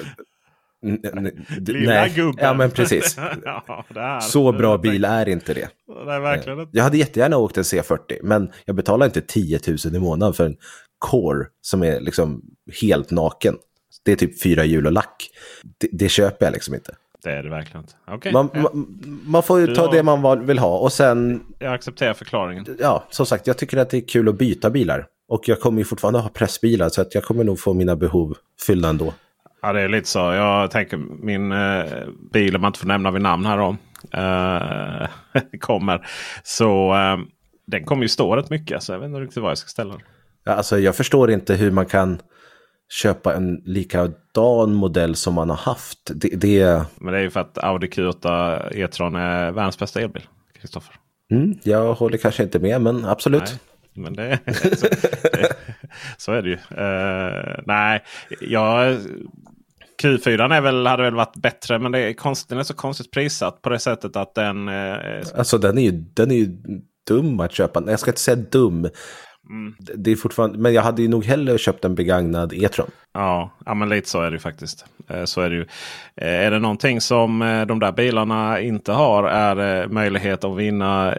Lilla 1.66 1.92
nej. 1.92 2.12
gubben. 2.14 2.44
Ja 2.44 2.54
men 2.54 2.70
precis. 2.70 3.16
ja, 3.44 3.84
är, 3.94 4.20
Så 4.20 4.52
bra 4.52 4.78
bil 4.78 5.04
är 5.04 5.28
inte 5.28 5.54
det. 5.54 5.68
Nej, 6.06 6.20
verkligen 6.20 6.60
inte. 6.60 6.76
Jag 6.76 6.84
hade 6.84 6.96
jättegärna 6.98 7.36
åkt 7.36 7.56
en 7.56 7.62
C40, 7.62 7.98
men 8.22 8.52
jag 8.64 8.76
betalar 8.76 9.06
inte 9.06 9.20
10 9.20 9.60
000 9.84 9.94
i 9.94 9.98
månaden 9.98 10.34
för 10.34 10.46
en 10.46 10.56
Core 10.98 11.46
som 11.60 11.82
är 11.82 12.00
liksom 12.00 12.42
helt 12.82 13.10
naken. 13.10 13.56
Det 14.04 14.12
är 14.12 14.16
typ 14.16 14.42
fyra 14.42 14.64
hjul 14.64 14.86
och 14.86 14.92
lack. 14.92 15.30
Det, 15.80 15.88
det 15.92 16.08
köper 16.08 16.46
jag 16.46 16.52
liksom 16.52 16.74
inte. 16.74 16.94
Det 17.22 17.30
är 17.30 17.42
det 17.42 17.50
verkligen 17.50 17.80
inte. 17.82 17.92
Okej, 18.06 18.32
Man, 18.32 18.50
ja. 18.54 18.60
man, 18.60 18.86
man 19.26 19.42
får 19.42 19.60
ju 19.60 19.66
Du 19.66 19.74
ta 19.74 19.90
det 19.90 20.02
man 20.02 20.46
vill 20.46 20.58
ha 20.58 20.78
och 20.78 20.92
sen, 20.92 21.42
jag 21.58 21.74
accepterar 21.74 22.14
förklaringen. 22.14 22.76
ja, 22.80 23.04
som 23.10 23.26
sagt, 23.26 23.46
jag 23.46 23.58
tycker 23.58 23.76
att 23.76 23.90
det 23.90 23.96
är 23.96 24.08
kul 24.08 24.28
att 24.28 24.38
byta 24.38 24.70
bilar. 24.70 25.06
Och 25.28 25.48
jag 25.48 25.60
kommer 25.60 25.78
ju 25.78 25.84
fortfarande 25.84 26.20
ha 26.20 26.28
pressbilar 26.28 26.88
så 26.88 27.00
att 27.00 27.14
jag 27.14 27.24
kommer 27.24 27.44
nog 27.44 27.60
få 27.60 27.72
mina 27.74 27.96
behov 27.96 28.36
fyllda 28.66 28.88
ändå. 28.88 29.12
Ja, 29.64 29.72
det 29.72 29.80
är 29.80 29.88
lite 29.88 30.08
så. 30.08 30.18
Jag 30.18 30.70
tänker 30.70 30.96
min 30.96 31.52
eh, 31.52 31.84
bil, 32.32 32.56
om 32.56 32.62
man 32.62 32.68
inte 32.68 32.78
får 32.78 32.86
nämna 32.86 33.10
vid 33.10 33.22
namn 33.22 33.46
här 33.46 33.58
då. 33.58 33.76
Eh, 34.18 35.08
kommer. 35.60 36.06
Så 36.42 36.94
eh, 36.94 37.16
den 37.66 37.84
kommer 37.84 38.02
ju 38.02 38.08
stå 38.08 38.36
rätt 38.36 38.50
mycket. 38.50 38.82
Så 38.82 38.92
jag 38.92 38.98
vet 38.98 39.06
inte 39.06 39.20
riktigt 39.20 39.42
var 39.42 39.48
jag 39.48 39.58
ska 39.58 39.68
ställa 39.68 39.92
den. 39.92 40.02
Ja, 40.44 40.52
Alltså 40.52 40.78
jag 40.78 40.96
förstår 40.96 41.30
inte 41.30 41.54
hur 41.54 41.70
man 41.70 41.86
kan 41.86 42.20
köpa 42.92 43.34
en 43.34 43.54
likadan 43.64 44.74
modell 44.74 45.16
som 45.16 45.34
man 45.34 45.50
har 45.50 45.56
haft. 45.56 46.10
Det, 46.14 46.28
det, 46.28 46.84
Men 46.96 47.12
det 47.12 47.18
är 47.18 47.22
ju 47.22 47.30
för 47.30 47.40
att 47.40 47.58
Audi 47.58 47.86
Q8 47.86 48.68
E-tron 48.74 49.16
är 49.16 49.52
världens 49.52 49.78
bästa 49.78 50.00
elbil. 50.00 50.26
Kristoffer. 50.60 50.94
mm, 51.30 51.58
jag 51.62 51.94
håller 51.94 52.18
kanske 52.18 52.42
inte 52.42 52.58
med, 52.58 52.80
men 52.80 53.04
absolut. 53.04 53.42
Nej, 53.42 53.58
men 53.94 54.12
det, 54.12 54.38
så, 54.76 54.86
det, 55.22 55.56
så 56.16 56.32
är 56.32 56.42
det 56.42 56.48
ju. 56.48 56.54
Eh, 56.54 57.62
nej, 57.66 58.02
jag, 58.40 58.98
Q4 60.04 60.54
är 60.54 60.60
väl, 60.60 60.86
hade 60.86 61.02
väl 61.02 61.14
varit 61.14 61.36
bättre. 61.36 61.78
Men 61.78 61.92
det 61.92 61.98
är 61.98 62.12
konst, 62.12 62.48
den 62.48 62.58
är 62.58 62.62
så 62.62 62.74
konstigt 62.74 63.10
prissatt 63.10 63.62
på 63.62 63.70
det 63.70 63.78
sättet 63.78 64.16
att 64.16 64.34
den... 64.34 64.68
Eh, 64.68 64.96
Alltså 65.34 65.58
den 65.58 65.78
är 65.78 65.82
ju, 65.82 65.90
den 65.90 66.30
är 66.30 66.34
ju 66.34 66.48
dum 67.08 67.40
att 67.40 67.52
köpa. 67.52 67.80
Nej, 67.80 67.90
Jag 67.90 68.00
ska 68.00 68.10
inte 68.10 68.20
säga 68.20 68.36
dum. 68.36 68.88
Mm. 69.48 69.74
Det 69.78 70.12
är 70.12 70.16
fortfarande, 70.16 70.58
men 70.58 70.74
jag 70.74 70.82
hade 70.82 71.02
ju 71.02 71.08
nog 71.08 71.24
hellre 71.24 71.58
köpt 71.58 71.84
en 71.84 71.94
begagnad 71.94 72.52
E-tron. 72.52 72.90
Ja, 73.16 73.50
ja, 73.66 73.74
men 73.74 73.88
lite 73.88 74.08
så 74.08 74.20
är 74.20 74.30
det 74.30 74.34
ju 74.34 74.38
faktiskt. 74.38 74.84
Eh, 75.08 75.24
Så 75.24 75.40
är 75.40 75.50
det 75.50 75.56
ju. 75.56 75.66
Eh, 76.16 76.46
Är 76.46 76.50
det 76.50 76.58
någonting 76.58 77.00
som 77.00 77.42
eh, 77.42 77.66
de 77.66 77.78
där 77.78 77.92
bilarna 77.92 78.60
inte 78.60 78.92
har 78.92 79.24
är 79.24 79.86
möjlighet 79.88 80.44
att 80.44 80.56
vinna 80.56 81.14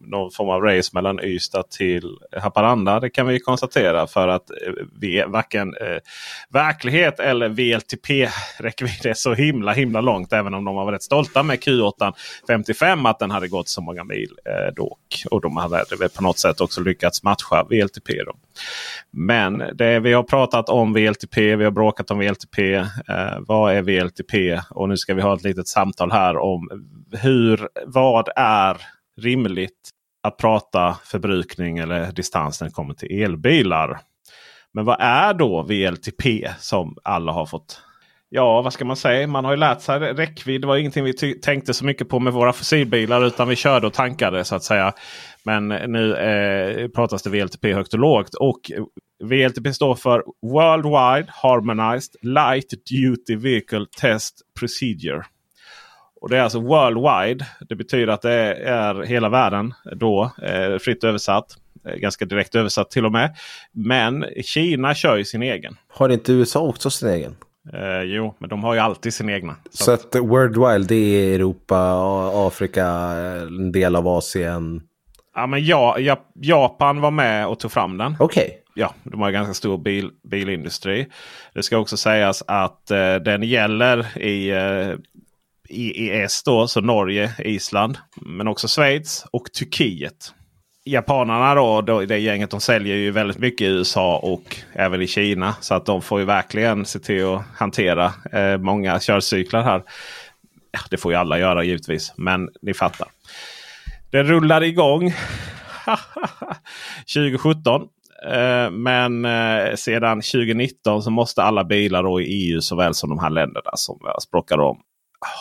någon 0.00 0.30
form 0.30 0.48
av 0.48 0.62
race 0.62 0.90
mellan 0.92 1.20
Ystad 1.20 1.62
till 1.70 2.16
Haparanda. 2.36 3.00
Det 3.00 3.10
kan 3.10 3.26
vi 3.26 3.40
konstatera 3.40 4.06
för 4.06 4.28
att 4.28 4.50
vi, 5.00 5.24
varken 5.28 5.74
verklighet 6.48 7.20
eller 7.20 7.48
VLTP-räckvidd 7.48 9.06
är 9.06 9.14
så 9.14 9.34
himla 9.34 9.72
himla 9.72 10.00
långt. 10.00 10.32
Även 10.32 10.54
om 10.54 10.64
de 10.64 10.74
var 10.74 10.92
rätt 10.92 11.02
stolta 11.02 11.42
med 11.42 11.58
Q8 11.58 12.12
55 12.46 13.06
att 13.06 13.18
den 13.18 13.30
hade 13.30 13.48
gått 13.48 13.68
så 13.68 13.80
många 13.80 14.04
mil 14.04 14.30
dock. 14.76 15.24
Och 15.30 15.40
de 15.40 15.56
hade 15.56 15.84
på 16.16 16.22
något 16.22 16.38
sätt 16.38 16.60
också 16.60 16.80
lyckats 16.80 17.21
matcha 17.22 17.64
VLTP. 17.70 18.24
Då. 18.26 18.32
Men 19.10 19.58
det, 19.74 20.00
vi 20.00 20.12
har 20.12 20.22
pratat 20.22 20.68
om 20.68 20.92
VLTP, 20.92 21.56
vi 21.56 21.64
har 21.64 21.70
bråkat 21.70 22.10
om 22.10 22.18
VLTP. 22.18 22.74
Eh, 22.74 22.84
vad 23.38 23.74
är 23.74 23.82
VLTP? 23.82 24.60
Och 24.70 24.88
nu 24.88 24.96
ska 24.96 25.14
vi 25.14 25.22
ha 25.22 25.34
ett 25.34 25.44
litet 25.44 25.68
samtal 25.68 26.12
här 26.12 26.38
om 26.38 26.68
hur, 27.12 27.68
vad 27.86 28.28
är 28.36 28.76
rimligt 29.20 29.90
att 30.22 30.36
prata 30.36 30.96
förbrukning 31.04 31.78
eller 31.78 32.12
distans 32.12 32.60
när 32.60 32.68
det 32.68 32.74
kommer 32.74 32.94
till 32.94 33.22
elbilar. 33.22 34.00
Men 34.72 34.84
vad 34.84 34.96
är 35.00 35.34
då 35.34 35.62
VLTP 35.62 36.48
som 36.58 36.96
alla 37.02 37.32
har 37.32 37.46
fått? 37.46 37.82
Ja, 38.34 38.62
vad 38.62 38.72
ska 38.72 38.84
man 38.84 38.96
säga? 38.96 39.26
Man 39.26 39.44
har 39.44 39.52
ju 39.52 39.56
lärt 39.56 39.80
sig 39.80 39.98
räckvidd. 39.98 40.60
Det 40.60 40.66
var 40.66 40.76
ingenting 40.76 41.04
vi 41.04 41.40
tänkte 41.40 41.74
så 41.74 41.84
mycket 41.84 42.08
på 42.08 42.20
med 42.20 42.32
våra 42.32 42.52
fossilbilar 42.52 43.24
utan 43.24 43.48
vi 43.48 43.56
körde 43.56 43.86
och 43.86 43.92
tankade 43.92 44.44
så 44.44 44.54
att 44.54 44.62
säga. 44.62 44.92
Men 45.44 45.68
nu 45.68 46.16
eh, 46.16 46.88
pratas 46.88 47.22
det 47.22 47.30
VLTP 47.30 47.72
högt 47.72 47.94
och 47.94 48.00
lågt. 48.00 48.34
Och 48.34 48.60
VLTP 49.24 49.72
står 49.72 49.94
för 49.94 50.24
Worldwide 50.42 51.26
Harmonized 51.28 52.14
Light 52.22 52.74
Duty 52.90 53.36
Vehicle 53.36 53.86
Test 54.00 54.34
Procedure. 54.58 55.24
Och 56.20 56.28
Det 56.28 56.36
är 56.36 56.42
alltså 56.42 56.60
worldwide. 56.60 57.46
Det 57.68 57.76
betyder 57.76 58.12
att 58.12 58.22
det 58.22 58.54
är 58.54 59.02
hela 59.02 59.28
världen 59.28 59.74
då. 59.96 60.32
Eh, 60.42 60.78
fritt 60.78 61.04
översatt. 61.04 61.56
Eh, 61.88 61.94
ganska 61.94 62.24
direkt 62.24 62.54
översatt 62.54 62.90
till 62.90 63.06
och 63.06 63.12
med. 63.12 63.36
Men 63.72 64.24
Kina 64.44 64.94
kör 64.94 65.16
ju 65.16 65.24
sin 65.24 65.42
egen. 65.42 65.76
Har 65.88 66.08
inte 66.08 66.32
USA 66.32 66.60
också 66.60 66.90
sin 66.90 67.08
egen? 67.08 67.36
Eh, 67.72 68.02
jo, 68.02 68.34
men 68.38 68.48
de 68.48 68.64
har 68.64 68.74
ju 68.74 68.80
alltid 68.80 69.14
sin 69.14 69.30
egna. 69.30 69.56
Så 69.70 69.84
Så 69.84 69.92
att 69.92 70.14
Worldwide 70.14 70.84
det 70.88 70.94
är 70.94 71.34
Europa, 71.34 71.76
Afrika, 72.46 72.86
en 72.86 73.72
del 73.72 73.96
av 73.96 74.08
Asien. 74.08 74.82
Ja, 75.34 75.46
men 75.46 75.64
ja, 75.64 75.98
ja, 75.98 76.24
Japan 76.34 77.00
var 77.00 77.10
med 77.10 77.46
och 77.46 77.58
tog 77.58 77.72
fram 77.72 77.98
den. 77.98 78.16
Okej. 78.20 78.58
Ja, 78.74 78.94
de 79.04 79.20
har 79.20 79.26
en 79.26 79.34
ganska 79.34 79.54
stor 79.54 79.78
bil, 79.78 80.10
bilindustri. 80.30 81.06
Det 81.54 81.62
ska 81.62 81.78
också 81.78 81.96
sägas 81.96 82.42
att 82.46 82.90
eh, 82.90 83.14
den 83.14 83.42
gäller 83.42 84.18
i 84.18 84.50
eh, 84.50 84.96
IES 85.68 86.42
då, 86.42 86.68
så 86.68 86.80
Norge, 86.80 87.32
Island, 87.38 87.98
men 88.16 88.48
också 88.48 88.68
Schweiz 88.68 89.26
och 89.30 89.52
Turkiet. 89.58 90.34
Japanerna 90.84 91.54
då, 91.54 91.80
då, 91.80 92.00
det 92.00 92.18
gänget 92.18 92.50
de 92.50 92.60
säljer 92.60 92.96
ju 92.96 93.10
väldigt 93.10 93.38
mycket 93.38 93.60
i 93.60 93.70
USA 93.70 94.18
och 94.18 94.56
även 94.72 95.02
i 95.02 95.06
Kina. 95.06 95.54
Så 95.60 95.74
att 95.74 95.86
de 95.86 96.02
får 96.02 96.20
ju 96.20 96.26
verkligen 96.26 96.84
se 96.84 96.98
till 96.98 97.26
att 97.26 97.42
hantera 97.56 98.12
eh, 98.32 98.58
många 98.58 99.00
körcyklar 99.00 99.62
här. 99.62 99.82
Ja, 100.70 100.80
det 100.90 100.96
får 100.96 101.12
ju 101.12 101.18
alla 101.18 101.38
göra 101.38 101.64
givetvis, 101.64 102.12
men 102.16 102.48
ni 102.62 102.74
fattar. 102.74 103.08
Det 104.10 104.22
rullar 104.22 104.62
igång 104.62 105.10
2017. 107.14 107.82
Eh, 108.32 108.70
Men 108.70 109.24
eh, 109.24 109.74
sedan 109.74 110.20
2019 110.20 111.02
så 111.02 111.10
måste 111.10 111.42
alla 111.42 111.64
bilar 111.64 112.02
då 112.02 112.20
i 112.20 112.24
EU 112.24 112.60
såväl 112.60 112.94
som 112.94 113.10
de 113.10 113.18
här 113.18 113.30
länderna 113.30 113.70
som 113.74 113.98
jag 114.02 114.22
språkar 114.22 114.58
om 114.58 114.80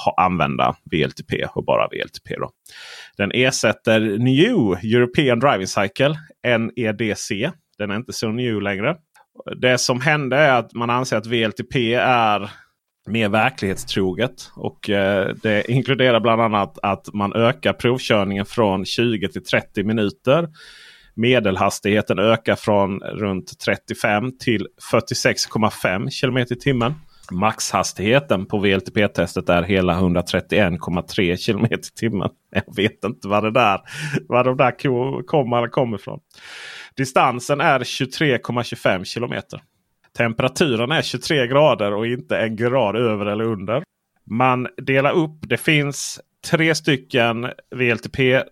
ha, 0.06 0.16
använda 0.18 0.76
VLTP 0.92 1.46
och 1.46 1.66
bara 1.66 1.88
VLTP. 1.88 2.36
Då. 2.36 2.50
Den 3.18 3.32
ersätter 3.32 4.00
New 4.00 4.78
European 4.96 5.40
Driving 5.40 5.68
Cycle, 5.68 6.16
NEDC. 6.44 7.52
Den 7.78 7.92
är 7.92 7.96
inte 7.96 8.14
så 8.14 8.28
new 8.28 8.62
längre. 8.62 8.96
Det 9.62 9.78
som 9.78 10.02
hände 10.02 10.38
är 10.38 10.60
att 10.60 10.74
man 10.74 10.90
anser 10.90 11.18
att 11.18 11.26
VLTP 11.26 11.94
är 11.94 12.52
mer 13.08 13.30
verklighetstroget. 13.30 14.52
Och 14.56 14.90
eh, 14.90 15.36
det 15.44 15.72
inkluderar 15.72 16.20
bland 16.20 16.42
annat 16.42 16.80
att 16.82 17.14
man 17.14 17.34
ökar 17.34 17.74
provkörningen 17.74 18.46
från 18.46 18.86
20 18.86 19.28
till 19.28 19.44
30 19.44 19.84
minuter. 19.84 20.50
Medelhastigheten 21.16 22.20
ökar 22.20 22.56
från 22.56 23.00
runt 23.00 23.60
35 23.60 24.38
till 24.38 24.68
46,5 24.92 26.22
km 26.22 26.38
i 26.38 26.46
timmen. 26.46 26.94
Maxhastigheten 27.32 28.46
på 28.46 28.58
VLTP-testet 28.58 29.50
är 29.50 29.64
hela 29.64 30.00
131,3 30.00 31.46
km 31.46 31.66
i 31.66 31.78
timmen. 32.00 32.30
Jag 32.52 32.76
vet 32.76 33.04
inte 33.04 33.28
vad 33.28 33.44
det 33.44 33.52
där, 33.52 33.82
var 34.28 34.44
de 34.44 34.58
där 34.58 34.72
kommer, 35.24 35.68
kommer 35.68 35.98
ifrån. 35.98 36.20
Distansen 36.96 37.62
är 37.62 37.80
23,25 37.80 39.14
km. 39.14 39.42
Temperaturen 40.18 40.92
är 40.92 41.02
23 41.02 41.48
grader 41.48 41.94
och 41.94 42.08
inte 42.08 42.38
en 42.38 42.56
grad 42.56 42.96
över 42.96 43.26
eller 43.26 43.44
under. 43.44 43.84
Man 44.26 44.68
delar 44.78 45.12
upp. 45.12 45.40
Det 45.42 45.58
finns 45.58 46.20
tre 46.50 46.76
stycken 46.76 47.52
VLTP 47.76 48.44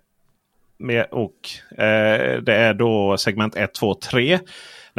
med, 0.79 1.05
och 1.11 1.49
eh, 1.71 2.41
det 2.41 2.55
är 2.55 2.73
då 2.73 3.17
segment 3.17 3.55
1, 3.55 3.73
2, 3.73 3.93
3. 3.93 4.39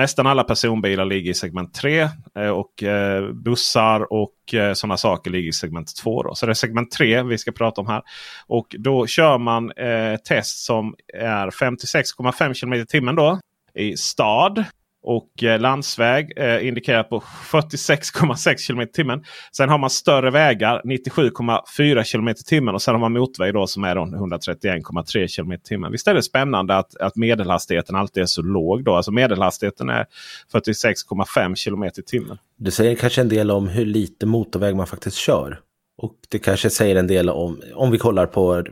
Nästan 0.00 0.26
alla 0.26 0.44
personbilar 0.44 1.04
ligger 1.04 1.30
i 1.30 1.34
segment 1.34 1.74
3 1.74 2.00
eh, 2.38 2.48
och 2.48 2.82
eh, 2.82 3.32
bussar 3.32 4.12
och 4.12 4.54
eh, 4.54 4.72
sådana 4.72 4.96
saker 4.96 5.30
ligger 5.30 5.48
i 5.48 5.52
segment 5.52 5.96
2. 5.96 6.22
Då. 6.22 6.34
Så 6.34 6.46
det 6.46 6.52
är 6.52 6.54
segment 6.54 6.90
3 6.90 7.22
vi 7.22 7.38
ska 7.38 7.52
prata 7.52 7.80
om 7.80 7.86
här. 7.86 8.02
Och 8.46 8.76
då 8.78 9.06
kör 9.06 9.38
man 9.38 9.70
eh, 9.70 10.16
test 10.16 10.64
som 10.64 10.94
är 11.14 11.50
56,5 11.50 12.60
km 12.60 12.72
i 12.72 12.86
timmen 12.86 13.14
då 13.14 13.40
i 13.74 13.96
stad. 13.96 14.64
Och 15.02 15.44
eh, 15.44 15.60
landsväg 15.60 16.32
eh, 16.36 16.66
indikerat 16.66 17.08
på 17.08 17.20
46,6 17.20 18.66
km 18.66 18.88
timmen. 18.92 19.24
Sen 19.56 19.68
har 19.68 19.78
man 19.78 19.90
större 19.90 20.30
vägar 20.30 20.82
97,4 20.84 22.12
km 22.12 22.34
timmen. 22.46 22.74
Och 22.74 22.82
sen 22.82 22.94
har 22.94 23.00
man 23.00 23.12
motorväg 23.12 23.54
då 23.54 23.66
som 23.66 23.84
är 23.84 23.96
131,3 23.96 25.36
km 25.36 25.60
timmen. 25.64 25.92
Visst 25.92 26.08
är 26.08 26.14
det 26.14 26.22
spännande 26.22 26.76
att, 26.76 26.96
att 26.96 27.16
medelhastigheten 27.16 27.96
alltid 27.96 28.22
är 28.22 28.26
så 28.26 28.42
låg. 28.42 28.84
Då. 28.84 28.94
Alltså 28.94 29.12
medelhastigheten 29.12 29.88
är 29.88 30.06
46,5 30.52 31.64
km 31.64 31.90
timmen. 32.06 32.38
Det 32.58 32.70
säger 32.70 32.94
kanske 32.94 33.20
en 33.20 33.28
del 33.28 33.50
om 33.50 33.68
hur 33.68 33.86
lite 33.86 34.26
motorväg 34.26 34.76
man 34.76 34.86
faktiskt 34.86 35.16
kör. 35.16 35.60
Och 36.02 36.12
det 36.28 36.38
kanske 36.38 36.70
säger 36.70 36.96
en 36.96 37.06
del 37.06 37.30
om, 37.30 37.60
om 37.74 37.90
vi 37.90 37.98
kollar 37.98 38.26
på 38.26 38.64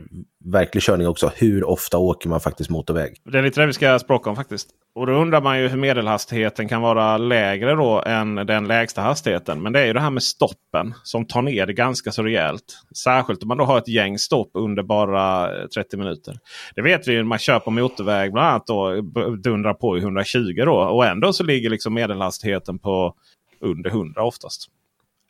verklig 0.45 0.83
körning 0.83 1.07
också, 1.07 1.31
hur 1.35 1.63
ofta 1.63 1.97
åker 1.97 2.29
man 2.29 2.39
faktiskt 2.39 2.69
motorväg? 2.69 3.15
Det 3.23 3.37
är 3.37 3.41
lite 3.41 3.61
det 3.61 3.67
vi 3.67 3.73
ska 3.73 3.99
språka 3.99 4.29
om 4.29 4.35
faktiskt. 4.35 4.69
Och 4.95 5.07
då 5.07 5.13
undrar 5.13 5.41
man 5.41 5.59
ju 5.59 5.67
hur 5.67 5.77
medelhastigheten 5.77 6.67
kan 6.67 6.81
vara 6.81 7.17
lägre 7.17 7.75
då 7.75 8.03
än 8.05 8.35
den 8.35 8.67
lägsta 8.67 9.01
hastigheten. 9.01 9.61
Men 9.61 9.73
det 9.73 9.79
är 9.79 9.85
ju 9.85 9.93
det 9.93 9.99
här 9.99 10.09
med 10.09 10.23
stoppen 10.23 10.93
som 11.03 11.25
tar 11.25 11.41
ner 11.41 11.65
det 11.65 11.73
ganska 11.73 12.11
så 12.11 12.23
rejält. 12.23 12.63
Särskilt 13.03 13.43
om 13.43 13.47
man 13.47 13.57
då 13.57 13.63
har 13.63 13.77
ett 13.77 13.87
gäng 13.87 14.17
stopp 14.17 14.51
under 14.53 14.83
bara 14.83 15.55
eh, 15.61 15.67
30 15.67 15.97
minuter. 15.97 16.37
Det 16.75 16.81
vet 16.81 17.07
vi 17.07 17.11
ju 17.11 17.17
när 17.17 17.23
man 17.23 17.39
kör 17.39 17.59
på 17.59 17.71
motorväg 17.71 18.33
bland 18.33 18.47
annat 18.47 18.67
då 18.67 19.01
dundrar 19.43 19.73
på 19.73 19.97
i 19.97 20.01
120 20.01 20.61
då. 20.65 20.75
Och 20.75 21.05
ändå 21.05 21.33
så 21.33 21.43
ligger 21.43 21.69
liksom 21.69 21.93
medelhastigheten 21.93 22.79
på 22.79 23.13
under 23.61 23.89
100 23.89 24.23
oftast. 24.23 24.69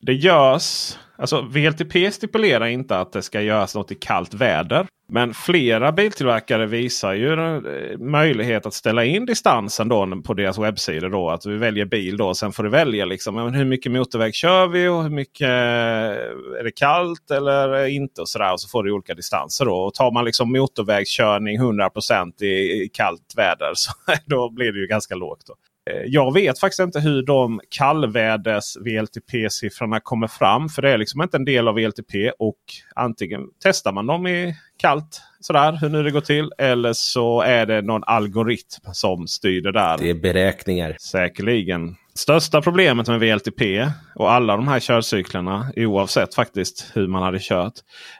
Det 0.01 0.13
görs 0.13 0.97
Alltså 1.19 1.41
VLTP 1.41 2.11
stipulerar 2.11 2.65
inte 2.65 2.99
att 2.99 3.11
det 3.11 3.21
ska 3.21 3.41
göras 3.41 3.75
något 3.75 3.91
i 3.91 3.95
kallt 3.95 4.33
väder. 4.33 4.87
Men 5.11 5.33
flera 5.33 5.91
biltillverkare 5.91 6.65
visar 6.65 7.13
ju 7.13 7.33
eh, 7.33 7.97
möjlighet 7.97 8.65
att 8.65 8.73
ställa 8.73 9.05
in 9.05 9.25
distansen 9.25 9.89
då 9.89 10.21
på 10.25 10.33
deras 10.33 10.57
webbsidor. 10.57 11.09
Då, 11.09 11.29
att 11.29 11.41
du 11.41 11.57
väljer 11.57 11.85
bil 11.85 12.17
då. 12.17 12.33
Sen 12.33 12.51
får 12.51 12.63
du 12.63 12.69
välja 12.69 13.05
liksom, 13.05 13.53
hur 13.53 13.65
mycket 13.65 13.91
motorväg 13.91 14.35
kör 14.35 14.67
vi 14.67 14.87
och 14.87 15.03
hur 15.03 15.09
mycket 15.09 15.47
eh, 15.47 16.59
är 16.59 16.63
det 16.63 16.71
kallt 16.71 17.31
eller 17.31 17.85
inte. 17.85 18.21
Och 18.21 18.29
så, 18.29 18.39
där, 18.39 18.53
och 18.53 18.61
så 18.61 18.69
får 18.69 18.83
du 18.83 18.91
olika 18.91 19.13
distanser. 19.13 19.65
Då. 19.65 19.75
Och 19.75 19.93
tar 19.93 20.11
man 20.11 20.25
liksom 20.25 20.51
motorvägskörning 20.51 21.59
100% 21.59 22.43
i, 22.43 22.83
i 22.83 22.89
kallt 22.93 23.33
väder 23.37 23.71
så 23.73 23.91
då 24.25 24.49
blir 24.49 24.71
det 24.71 24.79
ju 24.79 24.87
ganska 24.87 25.15
lågt. 25.15 25.43
Då. 25.47 25.53
Eh, 25.89 26.03
jag 26.05 26.33
vet 26.33 26.59
faktiskt 26.59 26.79
inte 26.79 26.99
hur 26.99 27.23
de 27.23 27.61
kallväders 27.69 28.77
VLTP-siffrorna 28.77 29.99
kommer 29.99 30.27
fram. 30.27 30.69
För 30.69 30.81
det 30.81 30.89
är 30.89 30.97
liksom 30.97 31.21
inte 31.21 31.37
en 31.37 31.45
del 31.45 31.67
av 31.67 31.75
VLTP. 31.75 32.31
Och 32.39 32.59
antingen 32.95 33.41
testar 33.63 33.91
man 33.91 34.07
dem 34.07 34.27
i 34.27 34.55
kallt 34.77 35.21
sådär 35.39 35.77
hur 35.81 35.89
nu 35.89 36.03
det 36.03 36.11
går 36.11 36.21
till. 36.21 36.51
Eller 36.57 36.93
så 36.93 37.41
är 37.41 37.65
det 37.65 37.81
någon 37.81 38.03
algoritm 38.03 38.93
som 38.93 39.27
styr 39.27 39.61
det 39.61 39.71
där. 39.71 39.97
Det 39.97 40.09
är 40.09 40.13
beräkningar. 40.13 40.95
Säkerligen. 40.99 41.95
Största 42.15 42.61
problemet 42.61 43.07
med 43.07 43.19
VLTP 43.19 43.87
och 44.15 44.31
alla 44.31 44.55
de 44.55 44.67
här 44.67 44.79
körcyklerna 44.79 45.71
oavsett 45.75 46.35
faktiskt 46.35 46.91
hur 46.93 47.07
man 47.07 47.23
hade 47.23 47.39
kört. 47.41 47.73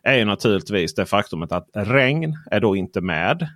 Är 0.03 0.17
ju 0.17 0.25
naturligtvis 0.25 0.95
det 0.95 1.05
faktumet 1.05 1.51
att 1.51 1.67
regn 1.73 2.37
är 2.51 2.59
då 2.59 2.75
inte 2.75 3.01
med. 3.01 3.47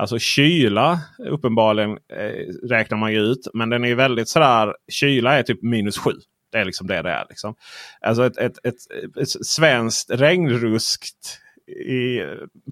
Alltså 0.00 0.18
kyla 0.18 1.00
uppenbarligen 1.18 1.90
eh, 1.90 2.68
räknar 2.68 2.98
man 2.98 3.12
ju 3.12 3.18
ut. 3.20 3.48
Men 3.54 3.70
den 3.70 3.84
är 3.84 3.94
väldigt 3.94 4.28
sådär. 4.28 4.74
Kyla 4.92 5.38
är 5.38 5.42
typ 5.42 5.62
minus 5.62 5.98
7. 5.98 6.10
Det 6.52 6.58
är 6.58 6.64
liksom 6.64 6.86
det 6.86 7.02
det 7.02 7.10
är. 7.10 7.26
Liksom. 7.28 7.54
Alltså 8.00 8.26
ett, 8.26 8.38
ett, 8.38 8.66
ett, 8.66 8.74
ett 9.20 9.46
svenskt 9.46 10.10
regnruskt 10.10 11.40
i 11.86 12.20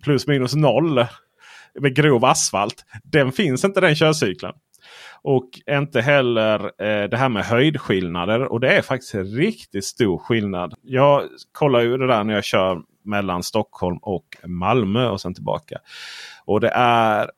plus 0.02 0.26
minus 0.26 0.54
noll 0.54 1.06
med 1.80 1.94
grov 1.94 2.24
asfalt. 2.24 2.84
Den 3.04 3.32
finns 3.32 3.64
inte 3.64 3.80
den 3.80 3.94
körcykeln. 3.94 4.52
Och 5.22 5.48
inte 5.70 6.00
heller 6.00 6.64
eh, 6.64 7.08
det 7.08 7.16
här 7.16 7.28
med 7.28 7.44
höjdskillnader. 7.44 8.52
Och 8.52 8.60
det 8.60 8.68
är 8.68 8.82
faktiskt 8.82 9.14
en 9.14 9.26
riktigt 9.26 9.84
stor 9.84 10.18
skillnad. 10.18 10.74
Jag 10.82 11.22
kollar 11.52 11.80
ju 11.80 11.96
det 11.96 12.06
där 12.06 12.24
när 12.24 12.34
jag 12.34 12.44
kör 12.44 12.82
mellan 13.04 13.42
Stockholm 13.42 13.98
och 14.02 14.36
Malmö 14.46 15.08
och 15.08 15.20
sen 15.20 15.34
tillbaka. 15.34 15.78
Och 16.44 16.60
det 16.60 16.70
är 16.74 17.30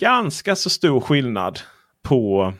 ganska 0.00 0.56
så 0.56 0.70
stor 0.70 1.00
skillnad 1.00 1.60
på 2.02 2.52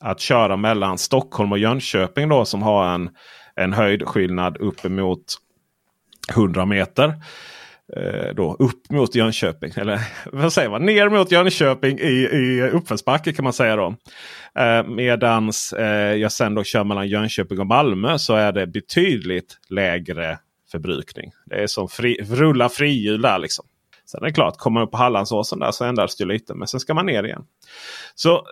att 0.00 0.20
köra 0.20 0.56
mellan 0.56 0.98
Stockholm 0.98 1.52
och 1.52 1.58
Jönköping 1.58 2.28
då 2.28 2.44
som 2.44 2.62
har 2.62 2.94
en, 2.94 3.10
en 3.54 3.72
höjdskillnad 3.72 4.56
uppemot 4.56 5.36
100 6.34 6.66
meter. 6.66 7.14
Eh, 7.96 8.34
då 8.34 8.56
upp 8.58 8.90
mot 8.90 9.14
Jönköping. 9.14 9.72
Eller 9.76 10.00
vad 10.32 10.52
säger 10.52 10.68
man? 10.68 10.86
Ner 10.86 11.08
mot 11.08 11.32
Jönköping 11.32 11.98
i, 11.98 12.28
i 12.32 12.70
uppförsbacke 12.70 13.32
kan 13.32 13.42
man 13.44 13.52
säga 13.52 13.76
då. 13.76 13.94
Eh, 14.58 14.86
medans 14.86 15.72
eh, 15.72 16.14
jag 16.14 16.32
sen 16.32 16.54
då 16.54 16.64
kör 16.64 16.84
mellan 16.84 17.08
Jönköping 17.08 17.60
och 17.60 17.66
Malmö 17.66 18.18
så 18.18 18.34
är 18.34 18.52
det 18.52 18.66
betydligt 18.66 19.58
lägre 19.68 20.38
förbrukning. 20.70 21.32
Det 21.46 21.62
är 21.62 21.66
som 21.66 21.88
fri, 21.88 22.18
rulla 22.22 22.68
frihjul 22.68 23.22
där 23.22 23.38
liksom. 23.38 23.64
Sen 24.06 24.22
är 24.22 24.26
det 24.26 24.32
klart, 24.32 24.58
kommer 24.58 24.80
man 24.80 24.86
upp 24.86 24.90
på 24.90 24.96
Hallandsåsen 24.96 25.58
där 25.58 25.70
så 25.70 25.84
ändras 25.84 26.16
det 26.16 26.24
lite. 26.24 26.54
Men 26.54 26.68
sen 26.68 26.80
ska 26.80 26.94
man 26.94 27.06
ner 27.06 27.24
igen. 27.24 27.42
Så 28.14 28.46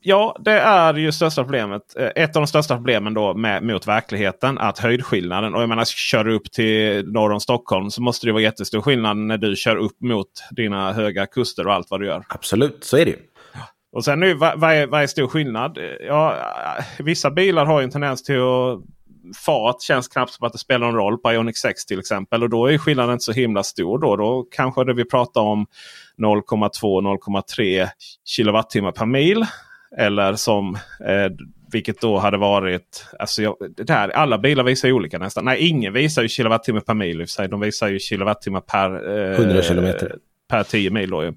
ja, 0.00 0.36
det 0.40 0.52
är 0.60 0.94
ju 0.94 1.12
största 1.12 1.42
problemet. 1.42 1.96
Eh, 1.96 2.22
ett 2.22 2.36
av 2.36 2.42
de 2.42 2.46
största 2.46 2.76
problemen 2.76 3.14
då 3.14 3.34
med, 3.34 3.62
mot 3.62 3.86
verkligheten. 3.86 4.58
Att 4.58 4.78
höjdskillnaden. 4.78 5.54
Och 5.54 5.62
jag 5.62 5.68
menar, 5.68 5.84
kör 5.84 6.24
du 6.24 6.34
upp 6.34 6.52
till 6.52 7.12
norr 7.12 7.32
om 7.32 7.40
Stockholm 7.40 7.90
så 7.90 8.02
måste 8.02 8.26
det 8.26 8.32
vara 8.32 8.42
jättestor 8.42 8.80
skillnad 8.80 9.16
när 9.16 9.38
du 9.38 9.56
kör 9.56 9.76
upp 9.76 10.00
mot 10.00 10.30
dina 10.50 10.92
höga 10.92 11.26
kuster 11.26 11.66
och 11.66 11.74
allt 11.74 11.90
vad 11.90 12.00
du 12.00 12.06
gör. 12.06 12.24
Absolut, 12.28 12.84
så 12.84 12.96
är 12.96 13.04
det 13.04 13.10
ju. 13.10 13.18
Och 13.92 14.04
sen 14.04 14.20
nu, 14.20 14.34
vad, 14.34 14.60
vad, 14.60 14.72
är, 14.72 14.86
vad 14.86 15.02
är 15.02 15.06
stor 15.06 15.26
skillnad? 15.26 15.78
Ja, 16.00 16.36
vissa 16.98 17.30
bilar 17.30 17.64
har 17.64 17.82
en 17.82 17.90
tendens 17.90 18.22
till 18.22 18.40
att 18.40 18.80
fart 19.36 19.82
känns 19.82 20.08
knappt 20.08 20.32
som 20.32 20.46
att 20.46 20.52
det 20.52 20.58
spelar 20.58 20.86
någon 20.86 20.96
roll 20.96 21.18
på 21.18 21.32
Ioniq 21.32 21.56
6 21.56 21.86
till 21.86 21.98
exempel. 21.98 22.42
Och 22.42 22.50
då 22.50 22.66
är 22.66 22.78
skillnaden 22.78 23.12
inte 23.12 23.24
så 23.24 23.32
himla 23.32 23.62
stor. 23.62 23.98
Då, 23.98 24.16
då 24.16 24.46
kanske 24.50 24.84
det 24.84 24.94
vi 24.94 25.04
pratar 25.04 25.40
om 25.40 25.66
0,2-0,3 26.18 27.88
kilowattimmar 28.24 28.92
per 28.92 29.06
mil. 29.06 29.46
Eller 29.96 30.34
som 30.34 30.74
eh, 31.06 31.32
vilket 31.72 32.00
då 32.00 32.18
hade 32.18 32.36
varit... 32.36 33.06
Alltså 33.18 33.42
jag, 33.42 33.56
det 33.76 33.92
här, 33.92 34.08
alla 34.08 34.38
bilar 34.38 34.64
visar 34.64 34.88
ju 34.88 34.94
olika 34.94 35.18
nästan. 35.18 35.44
Nej, 35.44 35.68
ingen 35.68 35.92
visar 35.92 36.22
ju 36.22 36.28
kilowattimmar 36.28 36.80
per 36.80 36.94
mil. 36.94 37.26
De 37.50 37.60
visar 37.60 37.88
ju 37.88 37.98
kilowattimmar 37.98 38.60
per... 38.60 39.18
Eh, 39.18 39.40
100 39.40 39.62
kilometer. 39.62 40.16
Per 40.48 40.62
10 40.62 40.90
mil 40.90 41.10
då 41.10 41.24
ju. 41.24 41.32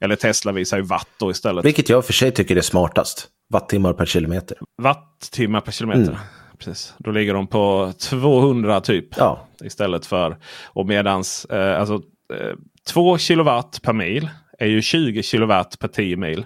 Eller 0.00 0.16
Tesla 0.16 0.52
visar 0.52 0.76
ju 0.76 0.82
watt 0.82 1.08
då 1.18 1.30
istället. 1.30 1.64
Vilket 1.64 1.88
jag 1.88 2.06
för 2.06 2.12
sig 2.12 2.32
tycker 2.32 2.56
är 2.56 2.60
smartast. 2.60 3.28
Wattimmar 3.52 3.92
per 3.92 4.06
kilometer. 4.06 4.58
Wattimmar 4.82 5.60
per 5.60 5.72
kilometer. 5.72 6.02
Mm 6.02 6.16
precis. 6.58 6.94
Då 6.98 7.10
ligger 7.10 7.34
de 7.34 7.46
på 7.46 7.92
200 7.98 8.80
typ. 8.80 9.16
Ja. 9.16 9.46
Istället 9.64 10.06
för. 10.06 10.36
Och 10.64 10.86
medans 10.86 11.44
eh, 11.44 11.80
alltså, 11.80 11.94
eh, 12.34 12.56
2 12.88 13.18
kilowatt 13.18 13.80
per 13.82 13.92
mil 13.92 14.28
är 14.58 14.66
ju 14.66 14.82
20 14.82 15.22
kilowatt 15.22 15.78
per 15.78 15.88
10 15.88 16.16
mil. 16.16 16.44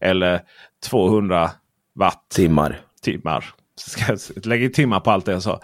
Eller 0.00 0.40
200 0.84 1.50
watt. 1.94 2.28
Timmar. 2.34 2.80
Timmar. 3.02 3.44
Ska 3.76 4.16
lägga 4.44 4.68
timmar 4.70 5.00
på 5.00 5.10
allt 5.10 5.26
det 5.26 5.32
jag 5.32 5.42
sa. 5.42 5.60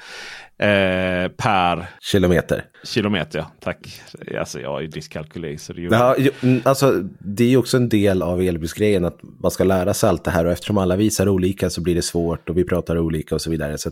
Eh, 0.61 1.29
per 1.29 1.87
kilometer. 2.01 2.65
Kilometer, 2.85 3.39
ja. 3.39 3.51
Tack. 3.61 4.01
Alltså 4.39 4.61
jag 4.61 4.83
är 4.83 4.87
dyskalkyli. 4.87 5.59
Så 5.59 5.73
det, 5.73 5.83
ja, 5.83 6.17
mm, 6.43 6.63
alltså, 6.65 6.93
det 7.19 7.45
är 7.45 7.49
ju 7.49 7.57
också 7.57 7.77
en 7.77 7.89
del 7.89 8.23
av 8.23 8.43
elbilsgrejen 8.43 9.05
att 9.05 9.19
man 9.43 9.51
ska 9.51 9.65
lära 9.65 9.95
sig 9.95 10.09
allt 10.09 10.25
det 10.25 10.31
här. 10.31 10.45
Och 10.45 10.53
eftersom 10.53 10.79
alla 10.79 10.97
visar 10.97 11.29
olika 11.29 11.71
så 11.71 11.81
blir 11.81 11.95
det 11.95 12.03
svårt 12.03 12.51
och 12.51 12.59
vi 12.59 12.65
pratar 12.65 12.99
olika 12.99 13.35
och 13.35 13.41
så 13.41 13.51
vidare. 13.51 13.79
Så 13.79 13.91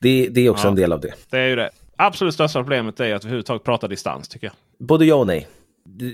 det, 0.00 0.28
det, 0.28 0.40
är 0.40 0.50
också 0.50 0.66
ja, 0.66 0.70
en 0.70 0.76
del 0.76 0.92
av 0.92 1.00
det. 1.00 1.12
Det 1.30 1.38
är 1.38 1.48
ju 1.48 1.56
det. 1.56 1.70
Absolut 1.96 2.34
största 2.34 2.58
problemet 2.58 3.00
är 3.00 3.04
att 3.04 3.24
vi 3.24 3.26
överhuvudtaget 3.26 3.64
pratar 3.64 3.88
distans 3.88 4.28
tycker 4.28 4.46
jag. 4.46 4.86
Både 4.88 5.04
ja 5.04 5.14
och 5.14 5.26
nej. 5.26 5.48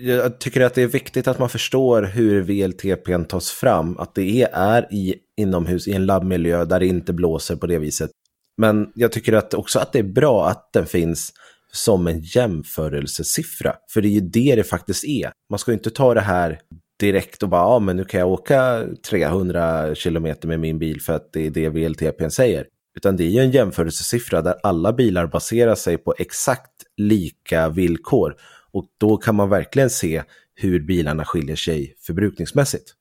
Jag 0.03 0.39
tycker 0.39 0.61
att 0.61 0.74
det 0.74 0.83
är 0.83 0.87
viktigt 0.87 1.29
att 1.29 1.39
man 1.39 1.49
förstår 1.49 2.03
hur 2.03 2.41
VLTP 2.41 3.24
tas 3.24 3.51
fram. 3.51 3.99
Att 3.99 4.14
det 4.14 4.49
är 4.53 4.95
i 4.95 5.14
inomhus 5.37 5.89
i 5.89 5.93
en 5.93 6.07
labbmiljö 6.07 6.64
där 6.64 6.81
det 6.81 6.87
inte 6.87 7.12
blåser 7.12 7.57
på 7.57 7.66
det 7.66 7.79
viset. 7.79 8.11
Men 8.59 8.92
jag 8.94 9.12
tycker 9.12 9.32
att 9.32 9.54
också 9.54 9.78
att 9.78 9.92
det 9.92 9.98
är 9.98 10.02
bra 10.02 10.48
att 10.48 10.72
den 10.72 10.86
finns 10.86 11.32
som 11.72 12.06
en 12.06 12.20
jämförelsesiffra. 12.20 13.74
För 13.90 14.00
det 14.00 14.09
är 14.09 14.11
ju 14.11 14.20
det 14.20 14.54
det 14.56 14.64
faktiskt 14.64 15.04
är. 15.04 15.32
Man 15.50 15.59
ska 15.59 15.70
ju 15.70 15.76
inte 15.78 15.90
ta 15.90 16.14
det 16.14 16.20
här 16.20 16.61
direkt 17.00 17.42
och 17.42 17.48
bara, 17.48 17.61
ja 17.61 17.78
men 17.78 17.96
nu 17.96 18.04
kan 18.04 18.20
jag 18.20 18.28
åka 18.28 18.84
300 19.11 19.94
kilometer 19.94 20.48
med 20.48 20.61
min 20.61 20.78
bil 20.78 21.00
för 21.00 21.12
att 21.12 21.32
det 21.32 21.46
är 21.46 21.50
det 21.50 21.68
VLTPn 21.68 22.28
säger. 22.28 22.66
Utan 22.96 23.16
det 23.16 23.24
är 23.24 23.28
ju 23.28 23.40
en 23.40 23.50
jämförelsesiffra 23.50 24.42
där 24.42 24.54
alla 24.62 24.92
bilar 24.92 25.26
baserar 25.26 25.74
sig 25.74 25.98
på 25.98 26.14
exakt 26.18 26.72
lika 26.96 27.68
villkor. 27.68 28.36
Och 28.72 28.84
då 28.98 29.16
kan 29.16 29.34
man 29.34 29.48
verkligen 29.48 29.90
se 29.90 30.22
hur 30.54 30.80
bilarna 30.80 31.24
skiljer 31.24 31.56
sig 31.56 31.94
förbrukningsmässigt. 32.06 32.94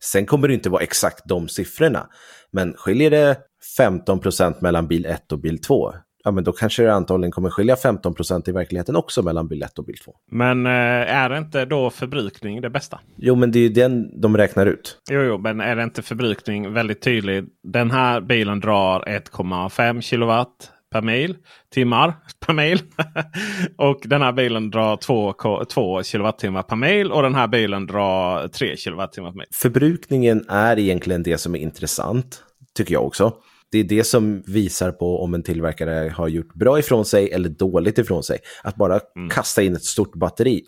Sen 0.00 0.26
kommer 0.26 0.48
det 0.48 0.54
inte 0.54 0.70
vara 0.70 0.82
exakt 0.82 1.22
de 1.28 1.48
siffrorna, 1.48 2.08
men 2.50 2.74
skiljer 2.74 3.10
det 3.10 3.36
15% 3.78 4.54
mellan 4.60 4.88
bil 4.88 5.06
1 5.06 5.32
och 5.32 5.38
bil 5.38 5.62
2, 5.62 5.92
ja 6.24 6.30
men 6.30 6.44
då 6.44 6.52
kanske 6.52 6.82
det 6.82 6.94
antagligen 6.94 7.32
kommer 7.32 7.50
skilja 7.50 7.74
15% 7.74 8.48
i 8.48 8.52
verkligheten 8.52 8.96
också 8.96 9.22
mellan 9.22 9.48
bil 9.48 9.62
1 9.62 9.78
och 9.78 9.84
bil 9.84 9.96
2. 10.04 10.14
Men 10.30 10.66
eh, 10.66 10.72
är 10.72 11.28
det 11.28 11.38
inte 11.38 11.64
då 11.64 11.90
förbrukning 11.90 12.60
det 12.60 12.70
bästa? 12.70 13.00
Jo, 13.16 13.34
men 13.34 13.52
det 13.52 13.58
är 13.58 13.62
ju 13.62 13.68
den 13.68 14.20
de 14.20 14.36
räknar 14.36 14.66
ut. 14.66 14.98
Jo, 15.10 15.20
jo, 15.20 15.38
men 15.38 15.60
är 15.60 15.76
det 15.76 15.82
inte 15.82 16.02
förbrukning 16.02 16.72
väldigt 16.72 17.02
tydlig? 17.02 17.44
Den 17.62 17.90
här 17.90 18.20
bilen 18.20 18.60
drar 18.60 19.00
1,5 19.00 20.00
kilowatt 20.00 20.70
per 20.92 21.02
mil. 21.02 21.36
Timmar 21.74 22.14
per 22.46 22.54
mil. 22.54 22.80
och 23.78 24.00
den 24.04 24.22
här 24.22 24.32
bilen 24.32 24.70
drar 24.70 24.96
2, 24.96 25.34
2 25.64 26.02
kilowattimmar 26.02 26.62
per 26.62 26.76
mil. 26.76 27.12
Och 27.12 27.22
den 27.22 27.34
här 27.34 27.48
bilen 27.48 27.86
drar 27.86 28.48
3 28.48 28.76
kilowattimmar 28.76 29.30
per 29.30 29.38
mil. 29.38 29.46
Förbrukningen 29.52 30.44
är 30.48 30.78
egentligen 30.78 31.22
det 31.22 31.38
som 31.38 31.54
är 31.54 31.58
intressant. 31.58 32.42
Tycker 32.74 32.94
jag 32.94 33.06
också. 33.06 33.32
Det 33.72 33.78
är 33.78 33.84
det 33.84 34.04
som 34.04 34.42
visar 34.46 34.92
på 34.92 35.22
om 35.22 35.34
en 35.34 35.42
tillverkare 35.42 36.12
har 36.16 36.28
gjort 36.28 36.54
bra 36.54 36.78
ifrån 36.78 37.04
sig 37.04 37.30
eller 37.30 37.48
dåligt 37.48 37.98
ifrån 37.98 38.22
sig. 38.22 38.38
Att 38.62 38.76
bara 38.76 39.00
mm. 39.16 39.28
kasta 39.30 39.62
in 39.62 39.76
ett 39.76 39.84
stort 39.84 40.14
batteri, 40.14 40.62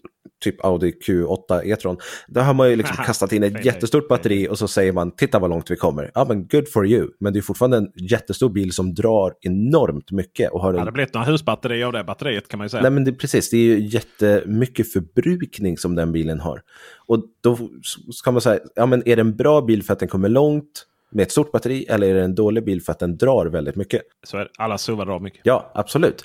typ 0.44 0.64
Audi 0.64 0.92
Q8 1.07 1.64
E-tron. 1.64 1.96
Då 2.28 2.40
har 2.40 2.55
man 2.55 2.70
ju 2.70 2.76
liksom 2.76 2.96
kastat 3.07 3.32
in 3.32 3.42
ett 3.42 3.64
jättestort 3.64 4.09
batteri 4.09 4.48
och 4.48 4.59
så 4.59 4.68
säger 4.68 4.92
man 4.92 5.16
titta 5.16 5.38
vad 5.38 5.50
långt 5.50 5.70
vi 5.70 5.76
kommer. 5.76 6.11
Ja 6.14 6.24
men 6.28 6.46
good 6.46 6.68
for 6.68 6.86
you. 6.86 7.09
Men 7.20 7.32
det 7.32 7.38
är 7.38 7.40
fortfarande 7.40 7.76
en 7.76 7.88
jättestor 7.96 8.48
bil 8.48 8.72
som 8.72 8.94
drar 8.94 9.32
enormt 9.40 10.11
mycket. 10.11 10.52
Och 10.52 10.61
har 10.61 10.70
en... 10.70 10.78
Ja, 10.78 10.84
det 10.84 10.92
blivit 10.92 11.14
några 11.14 11.26
husbatterier 11.26 11.86
av 11.86 11.92
det 11.92 12.05
batteriet 12.05 12.48
kan 12.48 12.59
man 12.59 12.64
ju 12.64 12.68
säga. 12.68 12.82
Nej 12.82 12.90
men 12.90 13.05
det, 13.05 13.12
precis, 13.12 13.50
det 13.50 13.57
är 13.57 13.61
ju 13.61 13.86
jättemycket 13.86 14.92
förbrukning 14.92 15.78
som 15.78 15.94
den 15.94 16.12
bilen 16.12 16.40
har. 16.40 16.62
Och 17.07 17.24
då 17.40 17.59
ska 18.12 18.32
man 18.32 18.40
säga, 18.40 18.61
ja 18.74 18.86
men 18.86 19.09
är 19.09 19.16
det 19.16 19.20
en 19.22 19.36
bra 19.36 19.61
bil 19.61 19.82
för 19.82 19.92
att 19.92 19.98
den 19.98 20.09
kommer 20.09 20.28
långt? 20.28 20.86
Med 21.15 21.23
ett 21.23 21.33
stort 21.33 21.53
batteri 21.53 21.85
eller 21.89 22.07
är 22.07 22.15
det 22.15 22.23
en 22.23 22.35
dålig 22.35 22.65
bil 22.65 22.83
för 22.83 22.93
att 22.93 22.99
den 22.99 23.17
drar 23.17 23.47
väldigt 23.47 23.77
mycket? 23.77 24.03
Så 24.23 24.39
är 24.39 24.49
alla 24.59 24.79
SUVar 24.79 25.07
drar 25.07 25.21
mycket? 25.21 25.41
Ja, 25.45 25.71
absolut. 25.75 26.25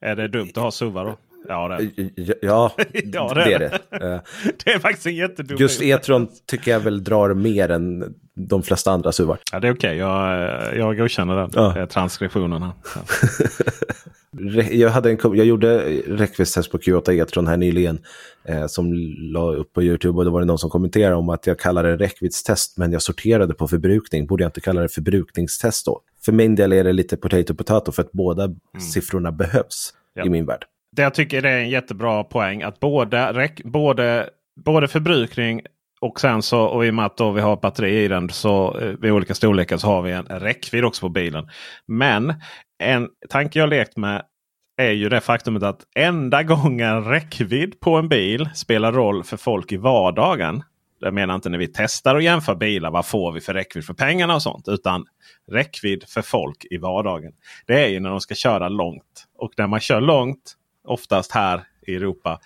Är 0.00 0.16
det 0.16 0.28
dumt 0.28 0.50
att 0.54 0.62
ha 0.62 0.70
SUVar 0.70 1.04
då? 1.04 1.16
Ja, 1.48 1.68
det 1.68 2.10
ja, 2.42 2.72
ja, 3.12 3.32
det, 3.34 3.52
är 3.52 3.58
det. 3.58 3.78
det. 3.90 4.22
det 4.64 4.70
är 4.70 4.78
faktiskt 4.78 5.06
en 5.06 5.16
jättedum 5.16 5.56
Just 5.60 5.82
E-tron 5.82 6.28
tycker 6.46 6.70
jag 6.70 6.80
väl 6.80 7.04
drar 7.04 7.34
mer 7.34 7.68
än 7.68 8.14
de 8.34 8.62
flesta 8.62 8.90
andra 8.90 9.12
SUVar. 9.12 9.38
Ja, 9.52 9.60
det 9.60 9.68
är 9.68 9.74
okej. 9.74 10.02
Okay. 10.02 10.76
Jag, 10.76 10.76
jag 10.76 10.96
godkänner 10.96 11.36
den 11.36 11.50
ja. 11.54 11.86
transkriptionen. 11.86 12.62
Här. 12.62 12.72
Ja. 14.36 14.62
jag, 14.70 14.90
hade 14.90 15.10
en, 15.10 15.18
jag 15.22 15.46
gjorde 15.46 15.78
räckviddstest 16.06 16.70
på 16.70 16.78
Q8 16.78 17.12
E-tron 17.12 17.46
här 17.46 17.56
nyligen. 17.56 17.98
Eh, 18.44 18.66
som 18.66 18.92
la 19.32 19.54
upp 19.54 19.72
på 19.72 19.82
YouTube 19.82 20.18
och 20.18 20.24
då 20.24 20.30
var 20.30 20.40
det 20.40 20.46
någon 20.46 20.58
som 20.58 20.70
kommenterade 20.70 21.16
om 21.16 21.28
att 21.28 21.46
jag 21.46 21.58
kallade 21.58 21.96
det 21.96 22.04
räckviddstest 22.04 22.78
men 22.78 22.92
jag 22.92 23.02
sorterade 23.02 23.54
på 23.54 23.68
förbrukning. 23.68 24.26
Borde 24.26 24.44
jag 24.44 24.48
inte 24.48 24.60
kalla 24.60 24.80
det 24.80 24.88
förbrukningstest 24.88 25.86
då? 25.86 26.00
För 26.24 26.32
min 26.32 26.54
del 26.54 26.72
är 26.72 26.84
det 26.84 26.92
lite 26.92 27.16
potato 27.16 27.54
potato 27.54 27.92
för 27.92 28.02
att 28.02 28.12
båda 28.12 28.44
mm. 28.44 28.56
siffrorna 28.92 29.32
behövs 29.32 29.94
ja. 30.14 30.24
i 30.24 30.28
min 30.28 30.46
värld. 30.46 30.64
Det 30.96 31.02
jag 31.02 31.14
tycker 31.14 31.42
det 31.42 31.50
är 31.50 31.58
en 31.58 31.70
jättebra 31.70 32.24
poäng 32.24 32.62
att 32.62 32.80
både, 32.80 33.50
både, 33.64 34.30
både 34.64 34.88
förbrukning 34.88 35.60
och 36.00 36.20
sen 36.20 36.42
så 36.42 36.60
och 36.60 36.86
i 36.86 36.90
och 36.90 36.94
med 36.94 37.04
att 37.04 37.16
då 37.16 37.30
vi 37.30 37.40
har 37.40 37.56
batteri 37.56 38.04
i 38.04 38.08
den 38.08 38.30
så 38.30 38.78
eh, 38.78 38.88
vid 38.88 39.12
olika 39.12 39.34
storlekar 39.34 39.76
så 39.76 39.86
har 39.86 40.02
vi 40.02 40.12
en 40.12 40.24
räckvidd 40.24 40.84
också 40.84 41.00
på 41.00 41.08
bilen. 41.08 41.48
Men 41.86 42.34
en 42.78 43.08
tanke 43.28 43.58
jag 43.58 43.68
lekt 43.68 43.96
med 43.96 44.22
är 44.76 44.90
ju 44.90 45.08
det 45.08 45.20
faktumet 45.20 45.62
att 45.62 45.80
enda 45.94 46.42
gången 46.42 47.04
räckvidd 47.04 47.80
på 47.80 47.96
en 47.96 48.08
bil 48.08 48.48
spelar 48.54 48.92
roll 48.92 49.24
för 49.24 49.36
folk 49.36 49.72
i 49.72 49.76
vardagen. 49.76 50.62
Jag 51.00 51.14
menar 51.14 51.34
inte 51.34 51.48
när 51.48 51.58
vi 51.58 51.68
testar 51.74 52.14
och 52.14 52.22
jämför 52.22 52.54
bilar. 52.54 52.90
Vad 52.90 53.06
får 53.06 53.32
vi 53.32 53.40
för 53.40 53.54
räckvidd 53.54 53.84
för 53.84 53.94
pengarna 53.94 54.34
och 54.34 54.42
sånt. 54.42 54.68
Utan 54.68 55.06
räckvidd 55.50 56.04
för 56.08 56.22
folk 56.22 56.66
i 56.70 56.78
vardagen. 56.78 57.32
Det 57.66 57.84
är 57.84 57.88
ju 57.88 58.00
när 58.00 58.10
de 58.10 58.20
ska 58.20 58.34
köra 58.34 58.68
långt. 58.68 59.24
Och 59.38 59.52
när 59.56 59.66
man 59.66 59.80
kör 59.80 60.00
långt, 60.00 60.54
oftast 60.84 61.32
här 61.32 61.62
i 61.86 61.94
Europa, 61.94 62.40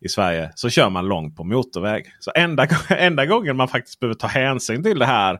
i 0.00 0.08
Sverige, 0.08 0.50
så 0.54 0.70
kör 0.70 0.90
man 0.90 1.08
långt 1.08 1.36
på 1.36 1.44
motorväg. 1.44 2.06
Så 2.20 2.32
enda, 2.34 2.66
enda 2.88 3.26
gången 3.26 3.56
man 3.56 3.68
faktiskt 3.68 4.00
behöver 4.00 4.14
ta 4.14 4.26
hänsyn 4.26 4.82
till 4.82 4.98
det 4.98 5.06
här 5.06 5.38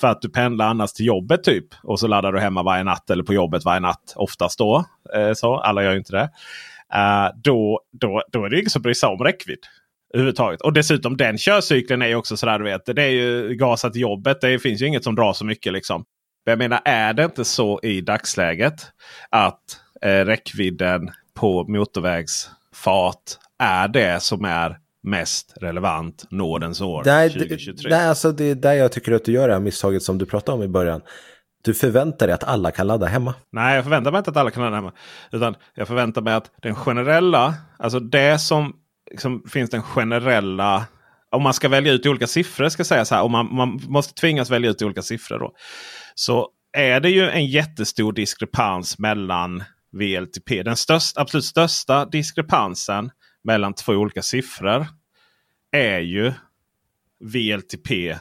för 0.00 0.08
att 0.08 0.22
du 0.22 0.28
pendlar 0.28 0.66
annars 0.66 0.92
till 0.92 1.06
jobbet 1.06 1.44
typ. 1.44 1.66
Och 1.82 2.00
så 2.00 2.06
laddar 2.06 2.32
du 2.32 2.40
hemma 2.40 2.62
varje 2.62 2.84
natt 2.84 3.10
eller 3.10 3.24
på 3.24 3.34
jobbet 3.34 3.64
varje 3.64 3.80
natt. 3.80 4.12
Oftast 4.16 4.58
då. 4.58 4.84
Eh, 5.14 5.32
så, 5.32 5.56
alla 5.56 5.82
gör 5.82 5.92
ju 5.92 5.98
inte 5.98 6.12
det. 6.12 6.30
Uh, 6.94 7.40
då, 7.42 7.80
då, 8.00 8.22
då 8.32 8.44
är 8.44 8.50
det 8.50 8.58
ingen 8.58 8.70
som 8.70 8.82
bryr 8.82 8.94
sig 8.94 9.08
om 9.08 9.18
räckvidd. 9.18 9.58
Överhuvudtaget. 10.14 10.60
Och 10.60 10.72
dessutom 10.72 11.16
den 11.16 11.38
körcykeln 11.38 12.02
är 12.02 12.06
ju 12.06 12.14
också 12.14 12.36
sådär 12.36 12.58
du 12.58 12.64
vet. 12.64 12.86
Det 12.86 13.02
är 13.02 13.10
ju 13.10 13.54
gasa 13.54 13.90
till 13.90 14.00
jobbet. 14.00 14.40
Det 14.40 14.58
finns 14.58 14.82
ju 14.82 14.86
inget 14.86 15.04
som 15.04 15.14
drar 15.14 15.32
så 15.32 15.44
mycket 15.44 15.72
liksom. 15.72 16.04
Men 16.44 16.52
jag 16.52 16.58
menar 16.58 16.80
är 16.84 17.12
det 17.12 17.24
inte 17.24 17.44
så 17.44 17.80
i 17.82 18.00
dagsläget 18.00 18.92
att 19.30 19.80
eh, 20.02 20.24
räckvidden 20.24 21.10
på 21.36 21.64
motorvägsfart 21.68 23.22
är 23.58 23.88
det 23.88 24.22
som 24.22 24.44
är 24.44 24.78
mest 25.02 25.52
relevant 25.56 26.24
nådens 26.30 26.80
år 26.80 27.02
nej, 27.06 27.30
2023? 27.30 27.90
Nej, 27.90 28.08
alltså 28.08 28.32
det 28.32 28.44
är 28.44 28.54
där 28.54 28.72
jag 28.72 28.92
tycker 28.92 29.12
att 29.12 29.24
du 29.24 29.32
gör 29.32 29.48
det 29.48 29.54
här 29.54 29.60
misstaget 29.60 30.02
som 30.02 30.18
du 30.18 30.26
pratade 30.26 30.58
om 30.58 30.62
i 30.62 30.68
början. 30.68 31.00
Du 31.64 31.74
förväntar 31.74 32.26
dig 32.26 32.34
att 32.34 32.44
alla 32.44 32.70
kan 32.70 32.86
ladda 32.86 33.06
hemma. 33.06 33.34
Nej, 33.52 33.74
jag 33.74 33.84
förväntar 33.84 34.10
mig 34.12 34.18
inte 34.18 34.30
att 34.30 34.36
alla 34.36 34.50
kan 34.50 34.62
ladda 34.62 34.76
hemma. 34.76 34.92
Utan 35.32 35.54
jag 35.74 35.88
förväntar 35.88 36.22
mig 36.22 36.34
att 36.34 36.50
den 36.62 36.74
generella, 36.74 37.54
alltså 37.78 38.00
det 38.00 38.38
som 38.38 38.72
liksom, 39.10 39.42
finns 39.48 39.70
den 39.70 39.82
generella 39.82 40.86
om 41.30 41.42
man 41.42 41.54
ska 41.54 41.68
välja 41.68 41.92
ut 41.92 42.06
olika 42.06 42.26
siffror 42.26 42.68
ska 42.68 42.84
säga 42.84 43.04
så 43.04 43.14
här. 43.14 43.22
Om 43.22 43.32
man, 43.32 43.54
man 43.54 43.80
måste 43.88 44.14
tvingas 44.14 44.50
välja 44.50 44.70
ut 44.70 44.82
olika 44.82 45.02
siffror. 45.02 45.38
Då, 45.38 45.52
så 46.14 46.48
är 46.72 47.00
det 47.00 47.10
ju 47.10 47.28
en 47.28 47.46
jättestor 47.46 48.12
diskrepans 48.12 48.98
mellan 48.98 49.64
VLTP. 49.98 50.62
Den 50.62 50.76
största, 50.76 51.20
absolut 51.20 51.44
största 51.44 52.04
diskrepansen 52.04 53.10
mellan 53.44 53.74
två 53.74 53.92
olika 53.92 54.22
siffror 54.22 54.86
är 55.72 55.98
ju 55.98 56.32
VLTP 57.20 58.16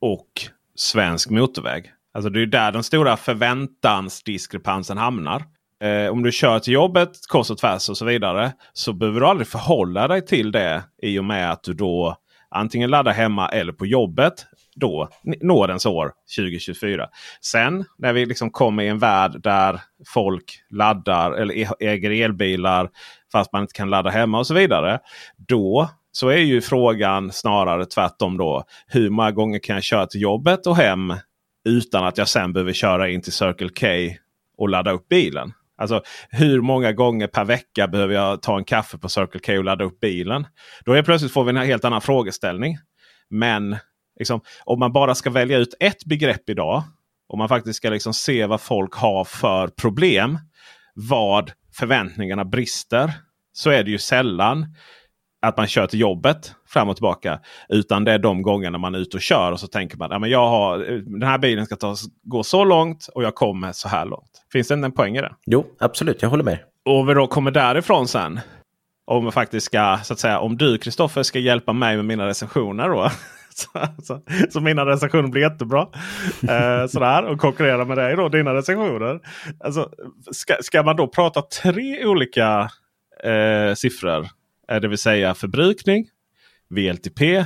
och 0.00 0.30
svensk 0.74 1.30
motorväg. 1.30 1.92
Alltså 2.14 2.30
det 2.30 2.42
är 2.42 2.46
där 2.46 2.72
den 2.72 2.82
stora 2.82 3.16
förväntansdiskrepansen 3.16 4.98
hamnar. 4.98 5.44
Eh, 5.80 6.12
om 6.12 6.22
du 6.22 6.32
kör 6.32 6.58
till 6.58 6.72
jobbet 6.72 7.10
kors 7.28 7.50
och 7.50 7.58
tvärs 7.58 7.88
och 7.88 7.96
så 7.96 8.04
vidare. 8.04 8.52
Så 8.72 8.92
behöver 8.92 9.20
du 9.20 9.26
aldrig 9.26 9.48
förhålla 9.48 10.08
dig 10.08 10.26
till 10.26 10.52
det 10.52 10.84
i 11.02 11.18
och 11.18 11.24
med 11.24 11.52
att 11.52 11.62
du 11.62 11.72
då 11.72 12.16
antingen 12.50 12.90
laddar 12.90 13.12
hemma 13.12 13.48
eller 13.48 13.72
på 13.72 13.86
jobbet. 13.86 14.46
Då 14.80 15.08
nådens 15.40 15.86
år 15.86 16.12
2024. 16.36 17.08
Sen 17.40 17.84
när 17.98 18.12
vi 18.12 18.26
liksom 18.26 18.50
kommer 18.50 18.82
i 18.82 18.88
en 18.88 18.98
värld 18.98 19.42
där 19.42 19.80
folk 20.06 20.44
laddar 20.70 21.32
eller 21.32 21.56
e, 21.56 21.68
äger 21.80 22.10
elbilar 22.10 22.90
fast 23.32 23.52
man 23.52 23.62
inte 23.62 23.74
kan 23.74 23.90
ladda 23.90 24.10
hemma 24.10 24.38
och 24.38 24.46
så 24.46 24.54
vidare. 24.54 24.98
Då 25.36 25.88
så 26.12 26.28
är 26.28 26.38
ju 26.38 26.60
frågan 26.60 27.32
snarare 27.32 27.86
tvärtom 27.86 28.36
då. 28.36 28.64
Hur 28.86 29.10
många 29.10 29.30
gånger 29.30 29.58
kan 29.58 29.74
jag 29.74 29.82
köra 29.82 30.06
till 30.06 30.20
jobbet 30.20 30.66
och 30.66 30.76
hem 30.76 31.14
utan 31.68 32.04
att 32.04 32.18
jag 32.18 32.28
sen 32.28 32.52
behöver 32.52 32.72
köra 32.72 33.08
in 33.08 33.22
till 33.22 33.32
Circle 33.32 33.68
K 33.68 34.16
och 34.58 34.68
ladda 34.68 34.90
upp 34.90 35.08
bilen? 35.08 35.52
Alltså 35.78 36.02
hur 36.30 36.60
många 36.60 36.92
gånger 36.92 37.26
per 37.26 37.44
vecka 37.44 37.88
behöver 37.88 38.14
jag 38.14 38.42
ta 38.42 38.58
en 38.58 38.64
kaffe 38.64 38.98
på 38.98 39.08
Circle 39.08 39.40
K 39.40 39.52
och 39.52 39.64
ladda 39.64 39.84
upp 39.84 40.00
bilen? 40.00 40.46
Då 40.84 40.92
är 40.92 41.02
plötsligt 41.02 41.32
får 41.32 41.44
vi 41.44 41.50
en 41.50 41.56
helt 41.56 41.84
annan 41.84 42.00
frågeställning. 42.00 42.78
Men 43.30 43.76
liksom, 44.18 44.40
om 44.64 44.78
man 44.78 44.92
bara 44.92 45.14
ska 45.14 45.30
välja 45.30 45.58
ut 45.58 45.74
ett 45.80 46.04
begrepp 46.04 46.50
idag. 46.50 46.82
Om 47.28 47.38
man 47.38 47.48
faktiskt 47.48 47.76
ska 47.76 47.90
liksom 47.90 48.14
se 48.14 48.46
vad 48.46 48.60
folk 48.60 48.94
har 48.94 49.24
för 49.24 49.68
problem. 49.68 50.38
Vad 50.94 51.52
förväntningarna 51.74 52.44
brister. 52.44 53.12
Så 53.52 53.70
är 53.70 53.84
det 53.84 53.90
ju 53.90 53.98
sällan 53.98 54.66
att 55.42 55.56
man 55.56 55.66
kör 55.66 55.86
till 55.86 56.00
jobbet 56.00 56.54
fram 56.68 56.88
och 56.88 56.96
tillbaka. 56.96 57.40
Utan 57.68 58.04
det 58.04 58.12
är 58.12 58.18
de 58.18 58.42
gångerna 58.42 58.78
man 58.78 58.94
är 58.94 58.98
ute 58.98 59.16
och 59.16 59.22
kör 59.22 59.52
och 59.52 59.60
så 59.60 59.66
tänker 59.66 59.96
man 59.96 60.12
att 60.12 60.30
ja, 60.30 60.76
den 61.06 61.22
här 61.22 61.38
bilen 61.38 61.66
ska 61.66 61.76
ta, 61.76 61.96
gå 62.22 62.42
så 62.42 62.64
långt 62.64 63.08
och 63.14 63.24
jag 63.24 63.34
kommer 63.34 63.72
så 63.72 63.88
här 63.88 64.04
långt. 64.04 64.30
Finns 64.52 64.68
det 64.68 64.74
en 64.74 64.92
poäng 64.92 65.16
i 65.16 65.20
det? 65.20 65.34
Jo, 65.46 65.66
absolut. 65.78 66.22
Jag 66.22 66.28
håller 66.28 66.44
med. 66.44 66.58
Och 66.84 67.08
vi 67.08 67.14
då 67.14 67.26
kommer 67.26 67.50
därifrån 67.50 68.08
sen. 68.08 68.40
Om, 69.06 69.32
faktiskt 69.32 69.66
ska, 69.66 69.98
så 70.02 70.12
att 70.12 70.18
säga, 70.18 70.38
om 70.38 70.56
du 70.56 70.78
Kristoffer 70.78 71.22
ska 71.22 71.38
hjälpa 71.38 71.72
mig 71.72 71.96
med 71.96 72.04
mina 72.04 72.26
recensioner. 72.26 72.88
Då, 72.88 73.10
så, 73.58 73.68
så, 74.02 74.20
så, 74.50 74.60
mina 74.60 74.86
recensioner 74.86 75.28
blir 75.28 75.42
jättebra. 75.42 75.88
Eh, 76.48 76.86
sådär, 76.86 77.24
och 77.24 77.40
konkurrera 77.40 77.84
med 77.84 77.98
dig 77.98 78.16
då, 78.16 78.28
dina 78.28 78.54
recensioner. 78.54 79.20
Alltså, 79.60 79.90
ska, 80.30 80.56
ska 80.60 80.82
man 80.82 80.96
då 80.96 81.08
prata 81.08 81.42
tre 81.42 82.06
olika 82.06 82.70
eh, 83.24 83.74
siffror? 83.74 84.28
Eh, 84.70 84.80
det 84.80 84.88
vill 84.88 84.98
säga 84.98 85.34
förbrukning, 85.34 86.08
VLTP 86.68 87.44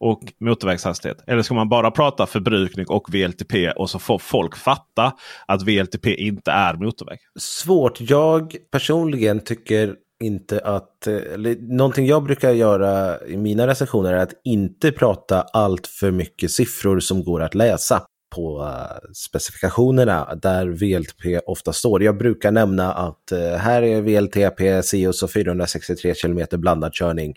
och 0.00 0.20
motorvägshastighet? 0.40 1.24
Eller 1.26 1.42
ska 1.42 1.54
man 1.54 1.68
bara 1.68 1.90
prata 1.90 2.26
förbrukning 2.26 2.86
och 2.88 3.14
VLTP 3.14 3.70
och 3.70 3.90
så 3.90 3.98
får 3.98 4.18
folk 4.18 4.56
fatta 4.56 5.12
att 5.46 5.62
VLTP 5.62 6.14
inte 6.14 6.50
är 6.50 6.74
motorväg? 6.74 7.18
Svårt. 7.38 8.00
Jag 8.00 8.56
personligen 8.70 9.40
tycker 9.40 9.96
inte 10.22 10.60
att, 10.60 11.06
eller, 11.06 11.56
någonting 11.76 12.06
jag 12.06 12.22
brukar 12.22 12.50
göra 12.50 13.20
i 13.26 13.36
mina 13.36 13.66
recensioner 13.66 14.12
är 14.12 14.18
att 14.18 14.34
inte 14.44 14.92
prata 14.92 15.42
allt 15.42 15.86
för 15.86 16.10
mycket 16.10 16.50
siffror 16.50 17.00
som 17.00 17.24
går 17.24 17.42
att 17.42 17.54
läsa 17.54 18.02
på 18.34 18.62
uh, 18.62 19.12
specifikationerna 19.14 20.34
där 20.34 20.66
VLTP 20.66 21.38
ofta 21.46 21.72
står. 21.72 22.02
Jag 22.02 22.18
brukar 22.18 22.52
nämna 22.52 22.92
att 22.92 23.32
uh, 23.32 23.38
här 23.38 23.82
är 23.82 24.00
VLTP, 24.02 24.82
Sios 24.82 25.22
och 25.22 25.30
463 25.30 26.14
km 26.14 26.46
blandad 26.52 26.94
körning. 26.94 27.34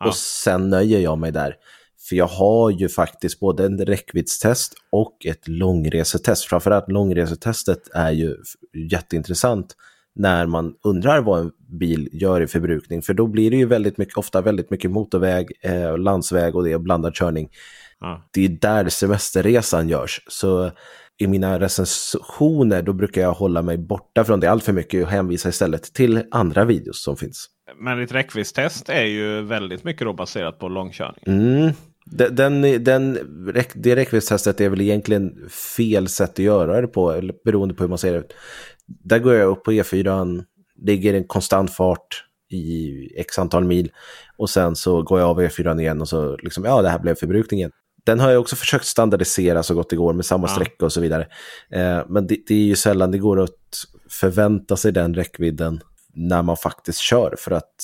Ja. 0.00 0.06
Och 0.06 0.14
sen 0.14 0.70
nöjer 0.70 1.00
jag 1.00 1.18
mig 1.18 1.32
där. 1.32 1.54
För 2.08 2.16
jag 2.16 2.26
har 2.26 2.70
ju 2.70 2.88
faktiskt 2.88 3.40
både 3.40 3.64
en 3.64 3.86
räckviddstest 3.86 4.74
och 4.92 5.26
ett 5.26 5.48
långresetest. 5.48 6.44
Framförallt 6.44 6.90
långresetestet 6.90 7.88
är 7.94 8.10
ju 8.10 8.36
jätteintressant 8.90 9.76
när 10.16 10.46
man 10.46 10.74
undrar 10.84 11.20
vad 11.20 11.40
en 11.40 11.50
bil 11.78 12.08
gör 12.12 12.40
i 12.40 12.46
förbrukning. 12.46 13.02
För 13.02 13.14
då 13.14 13.26
blir 13.26 13.50
det 13.50 13.56
ju 13.56 13.66
väldigt 13.66 13.98
mycket, 13.98 14.16
ofta 14.16 14.40
väldigt 14.40 14.70
mycket 14.70 14.90
motorväg, 14.90 15.52
eh, 15.62 15.98
landsväg 15.98 16.56
och 16.56 16.64
det 16.64 16.72
är 16.72 16.78
blandad 16.78 17.14
körning. 17.14 17.48
Mm. 18.04 18.18
Det 18.32 18.44
är 18.44 18.48
där 18.48 18.88
semesterresan 18.88 19.88
görs. 19.88 20.20
Så 20.28 20.70
i 21.18 21.26
mina 21.26 21.60
recensioner 21.60 22.82
då 22.82 22.92
brukar 22.92 23.22
jag 23.22 23.32
hålla 23.32 23.62
mig 23.62 23.78
borta 23.78 24.24
från 24.24 24.40
det 24.40 24.50
allt 24.50 24.64
för 24.64 24.72
mycket 24.72 25.04
och 25.04 25.10
hänvisa 25.10 25.48
istället 25.48 25.82
till 25.94 26.22
andra 26.30 26.64
videos 26.64 27.02
som 27.02 27.16
finns. 27.16 27.46
Men 27.80 27.98
ditt 27.98 28.12
räckviddstest 28.12 28.88
är 28.88 29.04
ju 29.04 29.42
väldigt 29.42 29.84
mycket 29.84 30.06
då 30.06 30.12
baserat 30.12 30.58
på 30.58 30.68
långkörning. 30.68 31.24
Mm. 31.26 31.72
Den, 32.10 32.84
den, 32.84 33.18
det 33.74 33.96
räckviddstestet 33.96 34.60
är 34.60 34.68
väl 34.68 34.80
egentligen 34.80 35.48
fel 35.76 36.08
sätt 36.08 36.30
att 36.30 36.38
göra 36.38 36.80
det 36.80 36.86
på, 36.86 37.30
beroende 37.44 37.74
på 37.74 37.82
hur 37.82 37.88
man 37.88 37.98
ser 37.98 38.12
det. 38.12 38.24
Där 38.86 39.18
går 39.18 39.34
jag 39.34 39.48
upp 39.48 39.64
på 39.64 39.72
E4, 39.72 40.44
ligger 40.82 41.14
en 41.14 41.24
konstant 41.24 41.74
fart 41.74 42.24
i 42.50 43.20
x 43.20 43.38
antal 43.38 43.64
mil 43.64 43.90
och 44.36 44.50
sen 44.50 44.76
så 44.76 45.02
går 45.02 45.20
jag 45.20 45.28
av 45.28 45.40
E4 45.40 45.80
igen 45.80 46.00
och 46.00 46.08
så 46.08 46.36
liksom, 46.36 46.64
ja 46.64 46.82
det 46.82 46.88
här 46.88 46.98
blev 46.98 47.14
förbrukningen. 47.14 47.70
Den 48.04 48.20
har 48.20 48.30
jag 48.30 48.40
också 48.40 48.56
försökt 48.56 48.84
standardisera 48.84 49.62
så 49.62 49.74
gott 49.74 49.90
det 49.90 49.96
går 49.96 50.12
med 50.12 50.26
samma 50.26 50.46
ja. 50.46 50.54
sträcka 50.54 50.84
och 50.84 50.92
så 50.92 51.00
vidare. 51.00 51.26
Eh, 51.70 52.00
men 52.08 52.26
det, 52.26 52.36
det, 52.46 52.54
är 52.54 52.64
ju 52.64 52.76
sällan 52.76 53.10
det 53.10 53.18
går 53.18 53.40
att 53.40 53.50
förvänta 54.10 54.76
sig 54.76 54.92
den 54.92 55.14
räckvidden 55.14 55.80
när 56.14 56.42
man 56.42 56.56
faktiskt 56.56 56.98
kör. 56.98 57.34
För 57.38 57.50
att 57.50 57.74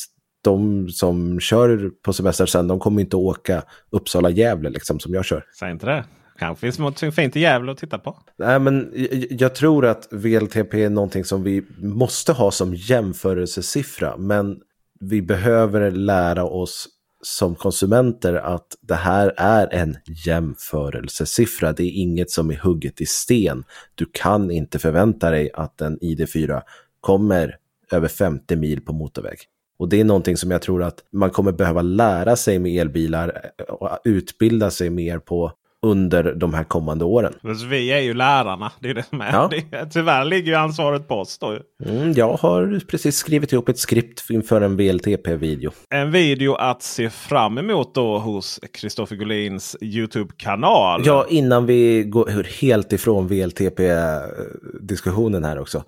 de 0.42 0.88
som 0.88 1.40
kör 1.40 1.90
på 2.02 2.12
semester 2.12 2.46
sen, 2.46 2.68
de 2.68 2.78
kommer 2.78 3.00
inte 3.00 3.16
åka 3.16 3.62
Uppsala-Gävle 3.90 4.70
liksom 4.70 5.00
som 5.00 5.14
jag 5.14 5.24
kör. 5.24 5.44
Säg 5.58 5.70
inte 5.70 5.86
det. 5.86 6.04
Kanske 6.38 6.60
finns 6.60 6.78
något 6.78 7.14
fint 7.14 7.36
i 7.36 7.40
Gävle 7.40 7.72
att 7.72 7.78
titta 7.78 7.98
på. 7.98 8.18
Nej, 8.38 8.58
men 8.58 8.92
jag, 9.30 9.54
tror 9.54 9.86
att 9.86 10.08
VLTP 10.10 10.84
är 10.84 10.90
någonting 10.90 11.24
som 11.24 11.42
vi 11.42 11.64
måste 11.78 12.32
ha 12.32 12.50
som 12.50 12.74
jämförelsesiffra. 12.74 14.16
Men 14.16 14.60
vi 15.00 15.22
behöver 15.22 15.90
lära 15.90 16.44
oss 16.44 16.88
som 17.22 17.54
konsumenter 17.54 18.34
att 18.34 18.76
det 18.80 18.94
här 18.94 19.34
är 19.36 19.74
en 19.74 19.96
jämförelsesiffra. 20.26 21.72
Det 21.72 21.82
är 21.82 21.90
inget 21.90 22.30
som 22.30 22.50
är 22.50 22.56
hugget 22.56 23.00
i 23.00 23.06
sten. 23.06 23.64
Du 23.94 24.06
kan 24.12 24.50
inte 24.50 24.78
förvänta 24.78 25.30
dig 25.30 25.50
att 25.54 25.80
en 25.80 25.98
ID4 25.98 26.62
kommer 27.00 27.56
över 27.90 28.08
50 28.08 28.56
mil 28.56 28.80
på 28.80 28.92
motorväg. 28.92 29.38
Och 29.78 29.88
det 29.88 30.00
är 30.00 30.04
någonting 30.04 30.36
som 30.36 30.50
jag 30.50 30.62
tror 30.62 30.82
att 30.82 31.04
man 31.12 31.30
kommer 31.30 31.52
behöva 31.52 31.82
lära 31.82 32.36
sig 32.36 32.58
med 32.58 32.80
elbilar 32.80 33.52
eh, 33.58 33.64
och 33.64 33.98
utbilda 34.04 34.70
sig 34.70 34.90
mer 34.90 35.18
på 35.18 35.52
under 35.86 36.34
de 36.34 36.54
här 36.54 36.64
kommande 36.64 37.04
åren. 37.04 37.34
vi 37.70 37.92
är 37.92 38.00
ju 38.00 38.14
lärarna. 38.14 38.72
Det 38.80 38.90
är 38.90 38.94
det 38.94 39.02
som 39.02 39.20
är. 39.20 39.32
Ja. 39.32 39.50
Det, 39.70 39.86
tyvärr 39.90 40.24
ligger 40.24 40.52
ju 40.52 40.54
ansvaret 40.54 41.08
på 41.08 41.14
oss 41.14 41.38
då. 41.38 41.58
Mm, 41.84 42.12
jag 42.12 42.34
har 42.34 42.80
precis 42.86 43.16
skrivit 43.16 43.52
ihop 43.52 43.68
ett 43.68 43.78
skript 43.78 44.30
inför 44.30 44.60
en 44.60 44.76
VLTP-video. 44.76 45.70
En 45.90 46.10
video 46.10 46.54
att 46.54 46.82
se 46.82 47.10
fram 47.10 47.58
emot 47.58 47.94
då 47.94 48.18
hos 48.18 48.60
Kristoffer 48.72 49.16
Gullins 49.16 49.76
YouTube-kanal. 49.80 51.02
Ja, 51.04 51.26
innan 51.28 51.66
vi 51.66 52.04
går 52.04 52.46
helt 52.60 52.92
ifrån 52.92 53.28
VLTP-diskussionen 53.28 55.44
här 55.44 55.58
också. 55.58 55.84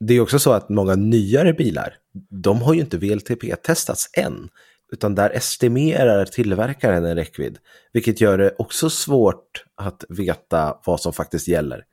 Det 0.00 0.14
är 0.14 0.20
också 0.20 0.38
så 0.38 0.52
att 0.52 0.68
många 0.68 0.94
nyare 0.94 1.52
bilar, 1.52 1.94
de 2.42 2.62
har 2.62 2.74
ju 2.74 2.80
inte 2.80 2.98
VLTP-testats 2.98 4.06
än 4.16 4.48
utan 4.92 5.14
där 5.14 5.30
estimerar 5.30 6.24
tillverkaren 6.24 7.04
en 7.04 7.16
räckvidd, 7.16 7.58
vilket 7.92 8.20
gör 8.20 8.38
det 8.38 8.54
också 8.58 8.90
svårt 8.90 9.64
att 9.76 10.04
veta 10.08 10.78
vad 10.84 11.00
som 11.00 11.12
faktiskt 11.12 11.48
gäller. 11.48 11.84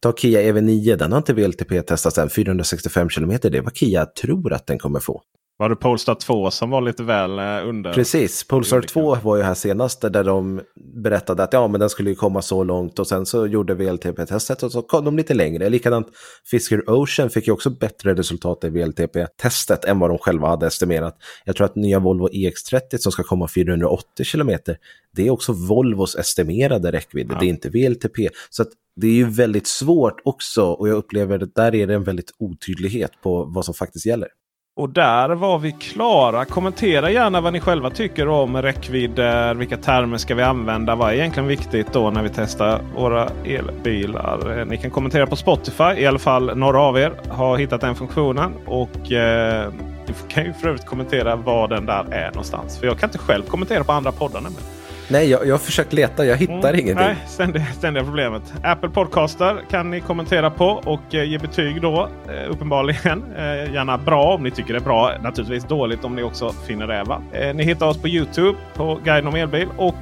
Ta 0.00 0.12
Kia 0.12 0.40
EV9, 0.40 0.96
den 0.96 1.12
har 1.12 1.18
inte 1.18 1.34
VLTP 1.34 1.82
testats 1.82 2.18
än, 2.18 2.30
465 2.30 3.08
km, 3.08 3.38
det 3.42 3.58
är 3.58 3.62
vad 3.62 3.76
Kia 3.76 4.06
tror 4.06 4.52
att 4.52 4.66
den 4.66 4.78
kommer 4.78 5.00
få. 5.00 5.22
Var 5.60 5.68
det 5.68 5.76
Polestar 5.76 6.14
2 6.14 6.50
som 6.50 6.70
var 6.70 6.80
lite 6.80 7.02
väl 7.02 7.38
eh, 7.38 7.68
under? 7.68 7.92
Precis, 7.92 8.44
Polestar 8.44 8.80
2 8.80 9.14
var 9.14 9.36
ju 9.36 9.42
här 9.42 9.54
senast 9.54 10.00
där 10.00 10.24
de 10.24 10.60
berättade 10.94 11.42
att 11.42 11.52
ja, 11.52 11.68
men 11.68 11.80
den 11.80 11.90
skulle 11.90 12.10
ju 12.10 12.16
komma 12.16 12.42
så 12.42 12.64
långt 12.64 12.98
och 12.98 13.06
sen 13.06 13.26
så 13.26 13.46
gjorde 13.46 13.74
VLTP-testet 13.74 14.62
och 14.62 14.72
så 14.72 14.82
kom 14.82 15.04
de 15.04 15.16
lite 15.16 15.34
längre. 15.34 15.68
Likadant 15.68 16.06
Fisker 16.50 16.90
Ocean 16.90 17.30
fick 17.30 17.46
ju 17.46 17.52
också 17.52 17.70
bättre 17.70 18.14
resultat 18.14 18.64
i 18.64 18.68
VLTP-testet 18.68 19.84
än 19.84 19.98
vad 19.98 20.10
de 20.10 20.18
själva 20.18 20.48
hade 20.48 20.66
estimerat. 20.66 21.16
Jag 21.44 21.56
tror 21.56 21.64
att 21.64 21.76
nya 21.76 21.98
Volvo 21.98 22.28
EX30 22.28 22.96
som 22.98 23.12
ska 23.12 23.22
komma 23.22 23.48
480 23.48 24.24
km, 24.32 24.50
det 25.16 25.26
är 25.26 25.30
också 25.30 25.52
Volvos 25.52 26.16
estimerade 26.16 26.92
räckvidd, 26.92 27.26
ja. 27.30 27.38
det 27.40 27.46
är 27.46 27.48
inte 27.48 27.68
VLTP. 27.70 28.28
Så 28.50 28.62
att 28.62 28.68
det 28.96 29.06
är 29.06 29.12
ju 29.12 29.30
väldigt 29.30 29.66
svårt 29.66 30.20
också 30.24 30.64
och 30.64 30.88
jag 30.88 30.96
upplever 30.96 31.42
att 31.42 31.54
där 31.54 31.74
är 31.74 31.86
det 31.86 31.94
en 31.94 32.04
väldigt 32.04 32.30
otydlighet 32.38 33.10
på 33.22 33.44
vad 33.44 33.64
som 33.64 33.74
faktiskt 33.74 34.06
gäller. 34.06 34.28
Och 34.78 34.90
där 34.90 35.28
var 35.28 35.58
vi 35.58 35.72
klara. 35.72 36.44
Kommentera 36.44 37.10
gärna 37.10 37.40
vad 37.40 37.52
ni 37.52 37.60
själva 37.60 37.90
tycker 37.90 38.28
om 38.28 38.62
räckvidder. 38.62 39.54
Vilka 39.54 39.76
termer 39.76 40.18
ska 40.18 40.34
vi 40.34 40.42
använda? 40.42 40.94
Vad 40.94 41.10
är 41.10 41.14
egentligen 41.14 41.48
viktigt 41.48 41.92
då 41.92 42.10
när 42.10 42.22
vi 42.22 42.28
testar 42.28 42.80
våra 42.96 43.28
elbilar? 43.44 44.58
Eh, 44.58 44.66
ni 44.66 44.76
kan 44.76 44.90
kommentera 44.90 45.26
på 45.26 45.36
Spotify. 45.36 45.94
I 45.96 46.06
alla 46.06 46.18
fall 46.18 46.56
några 46.56 46.80
av 46.80 46.98
er 46.98 47.12
har 47.28 47.56
hittat 47.58 47.80
den 47.80 47.94
funktionen. 47.94 48.52
Och 48.66 49.12
eh, 49.12 49.72
ni 50.06 50.14
kan 50.28 50.44
ju 50.44 50.52
för 50.52 50.68
övrigt 50.68 50.86
kommentera 50.86 51.36
var 51.36 51.68
den 51.68 51.86
där 51.86 52.04
är 52.10 52.28
någonstans. 52.28 52.78
För 52.78 52.86
jag 52.86 52.98
kan 52.98 53.08
inte 53.08 53.18
själv 53.18 53.42
kommentera 53.42 53.84
på 53.84 53.92
andra 53.92 54.12
poddar 54.12 54.40
nämligen. 54.40 54.77
Nej, 55.08 55.30
jag, 55.30 55.46
jag 55.46 55.54
har 55.54 55.58
försökt 55.58 55.92
leta. 55.92 56.26
Jag 56.26 56.36
hittar 56.36 56.68
mm, 56.68 56.80
ingenting. 56.80 57.06
Nej, 57.06 57.16
ständiga, 57.26 57.64
ständiga 57.64 58.04
problemet. 58.04 58.42
Apple 58.62 58.88
Podcaster 58.88 59.60
kan 59.70 59.90
ni 59.90 60.00
kommentera 60.00 60.50
på 60.50 60.66
och 60.66 61.14
eh, 61.14 61.24
ge 61.24 61.38
betyg 61.38 61.82
då. 61.82 62.08
Eh, 62.28 62.50
uppenbarligen. 62.50 63.24
Eh, 63.36 63.72
gärna 63.72 63.98
bra 63.98 64.34
om 64.34 64.42
ni 64.42 64.50
tycker 64.50 64.72
det 64.72 64.78
är 64.78 64.84
bra. 64.84 65.12
Naturligtvis 65.22 65.64
dåligt 65.64 66.04
om 66.04 66.16
ni 66.16 66.22
också 66.22 66.52
finner 66.66 66.86
det. 66.86 67.04
Va? 67.04 67.22
Ni 67.54 67.62
hittar 67.62 67.86
oss 67.86 67.98
på 67.98 68.08
Youtube 68.08 68.58
på 68.74 69.00
Guiden 69.04 69.26
om 69.26 69.34
elbil 69.34 69.68
och 69.76 69.94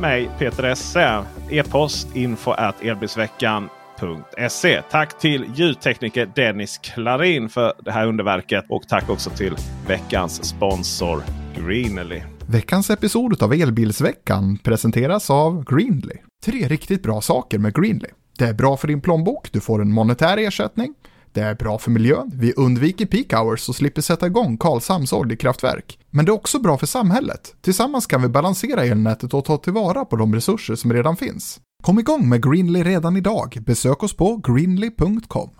mig 0.00 0.30
Peter 0.38 0.64
Esse. 0.64 1.22
E-post 1.50 2.16
info 2.16 2.50
at 2.50 2.82
elbilsveckan.se. 2.82 4.82
Tack 4.90 5.18
till 5.18 5.44
ljudtekniker 5.54 6.28
Dennis 6.34 6.78
Klarin 6.78 7.48
för 7.48 7.72
det 7.78 7.92
här 7.92 8.06
underverket. 8.06 8.64
Och 8.68 8.88
tack 8.88 9.10
också 9.10 9.30
till 9.30 9.56
veckans 9.86 10.44
sponsor 10.44 11.22
Greenely. 11.56 12.22
Veckans 12.50 12.90
episod 12.90 13.42
av 13.42 13.52
Elbilsveckan 13.52 14.58
presenteras 14.58 15.30
av 15.30 15.64
Greenly. 15.64 16.14
Tre 16.44 16.68
riktigt 16.68 17.02
bra 17.02 17.20
saker 17.20 17.58
med 17.58 17.74
Greenly. 17.74 18.08
Det 18.38 18.44
är 18.44 18.54
bra 18.54 18.76
för 18.76 18.88
din 18.88 19.00
plånbok, 19.00 19.52
du 19.52 19.60
får 19.60 19.82
en 19.82 19.92
monetär 19.92 20.36
ersättning. 20.36 20.94
Det 21.32 21.40
är 21.40 21.54
bra 21.54 21.78
för 21.78 21.90
miljön, 21.90 22.30
vi 22.34 22.52
undviker 22.52 23.06
peak 23.06 23.32
hours 23.32 23.68
och 23.68 23.74
slipper 23.74 24.02
sätta 24.02 24.26
igång 24.26 24.56
Karlshamns 24.56 25.12
oljekraftverk. 25.12 25.98
Men 26.10 26.24
det 26.24 26.30
är 26.30 26.34
också 26.34 26.58
bra 26.58 26.78
för 26.78 26.86
samhället. 26.86 27.54
Tillsammans 27.60 28.06
kan 28.06 28.22
vi 28.22 28.28
balansera 28.28 28.84
elnätet 28.84 29.34
och 29.34 29.44
ta 29.44 29.56
tillvara 29.56 30.04
på 30.04 30.16
de 30.16 30.34
resurser 30.34 30.74
som 30.74 30.92
redan 30.92 31.16
finns. 31.16 31.60
Kom 31.82 31.98
igång 31.98 32.28
med 32.28 32.44
Greenly 32.44 32.82
redan 32.82 33.16
idag. 33.16 33.58
Besök 33.60 34.02
oss 34.02 34.16
på 34.16 34.36
greenly.com. 34.36 35.50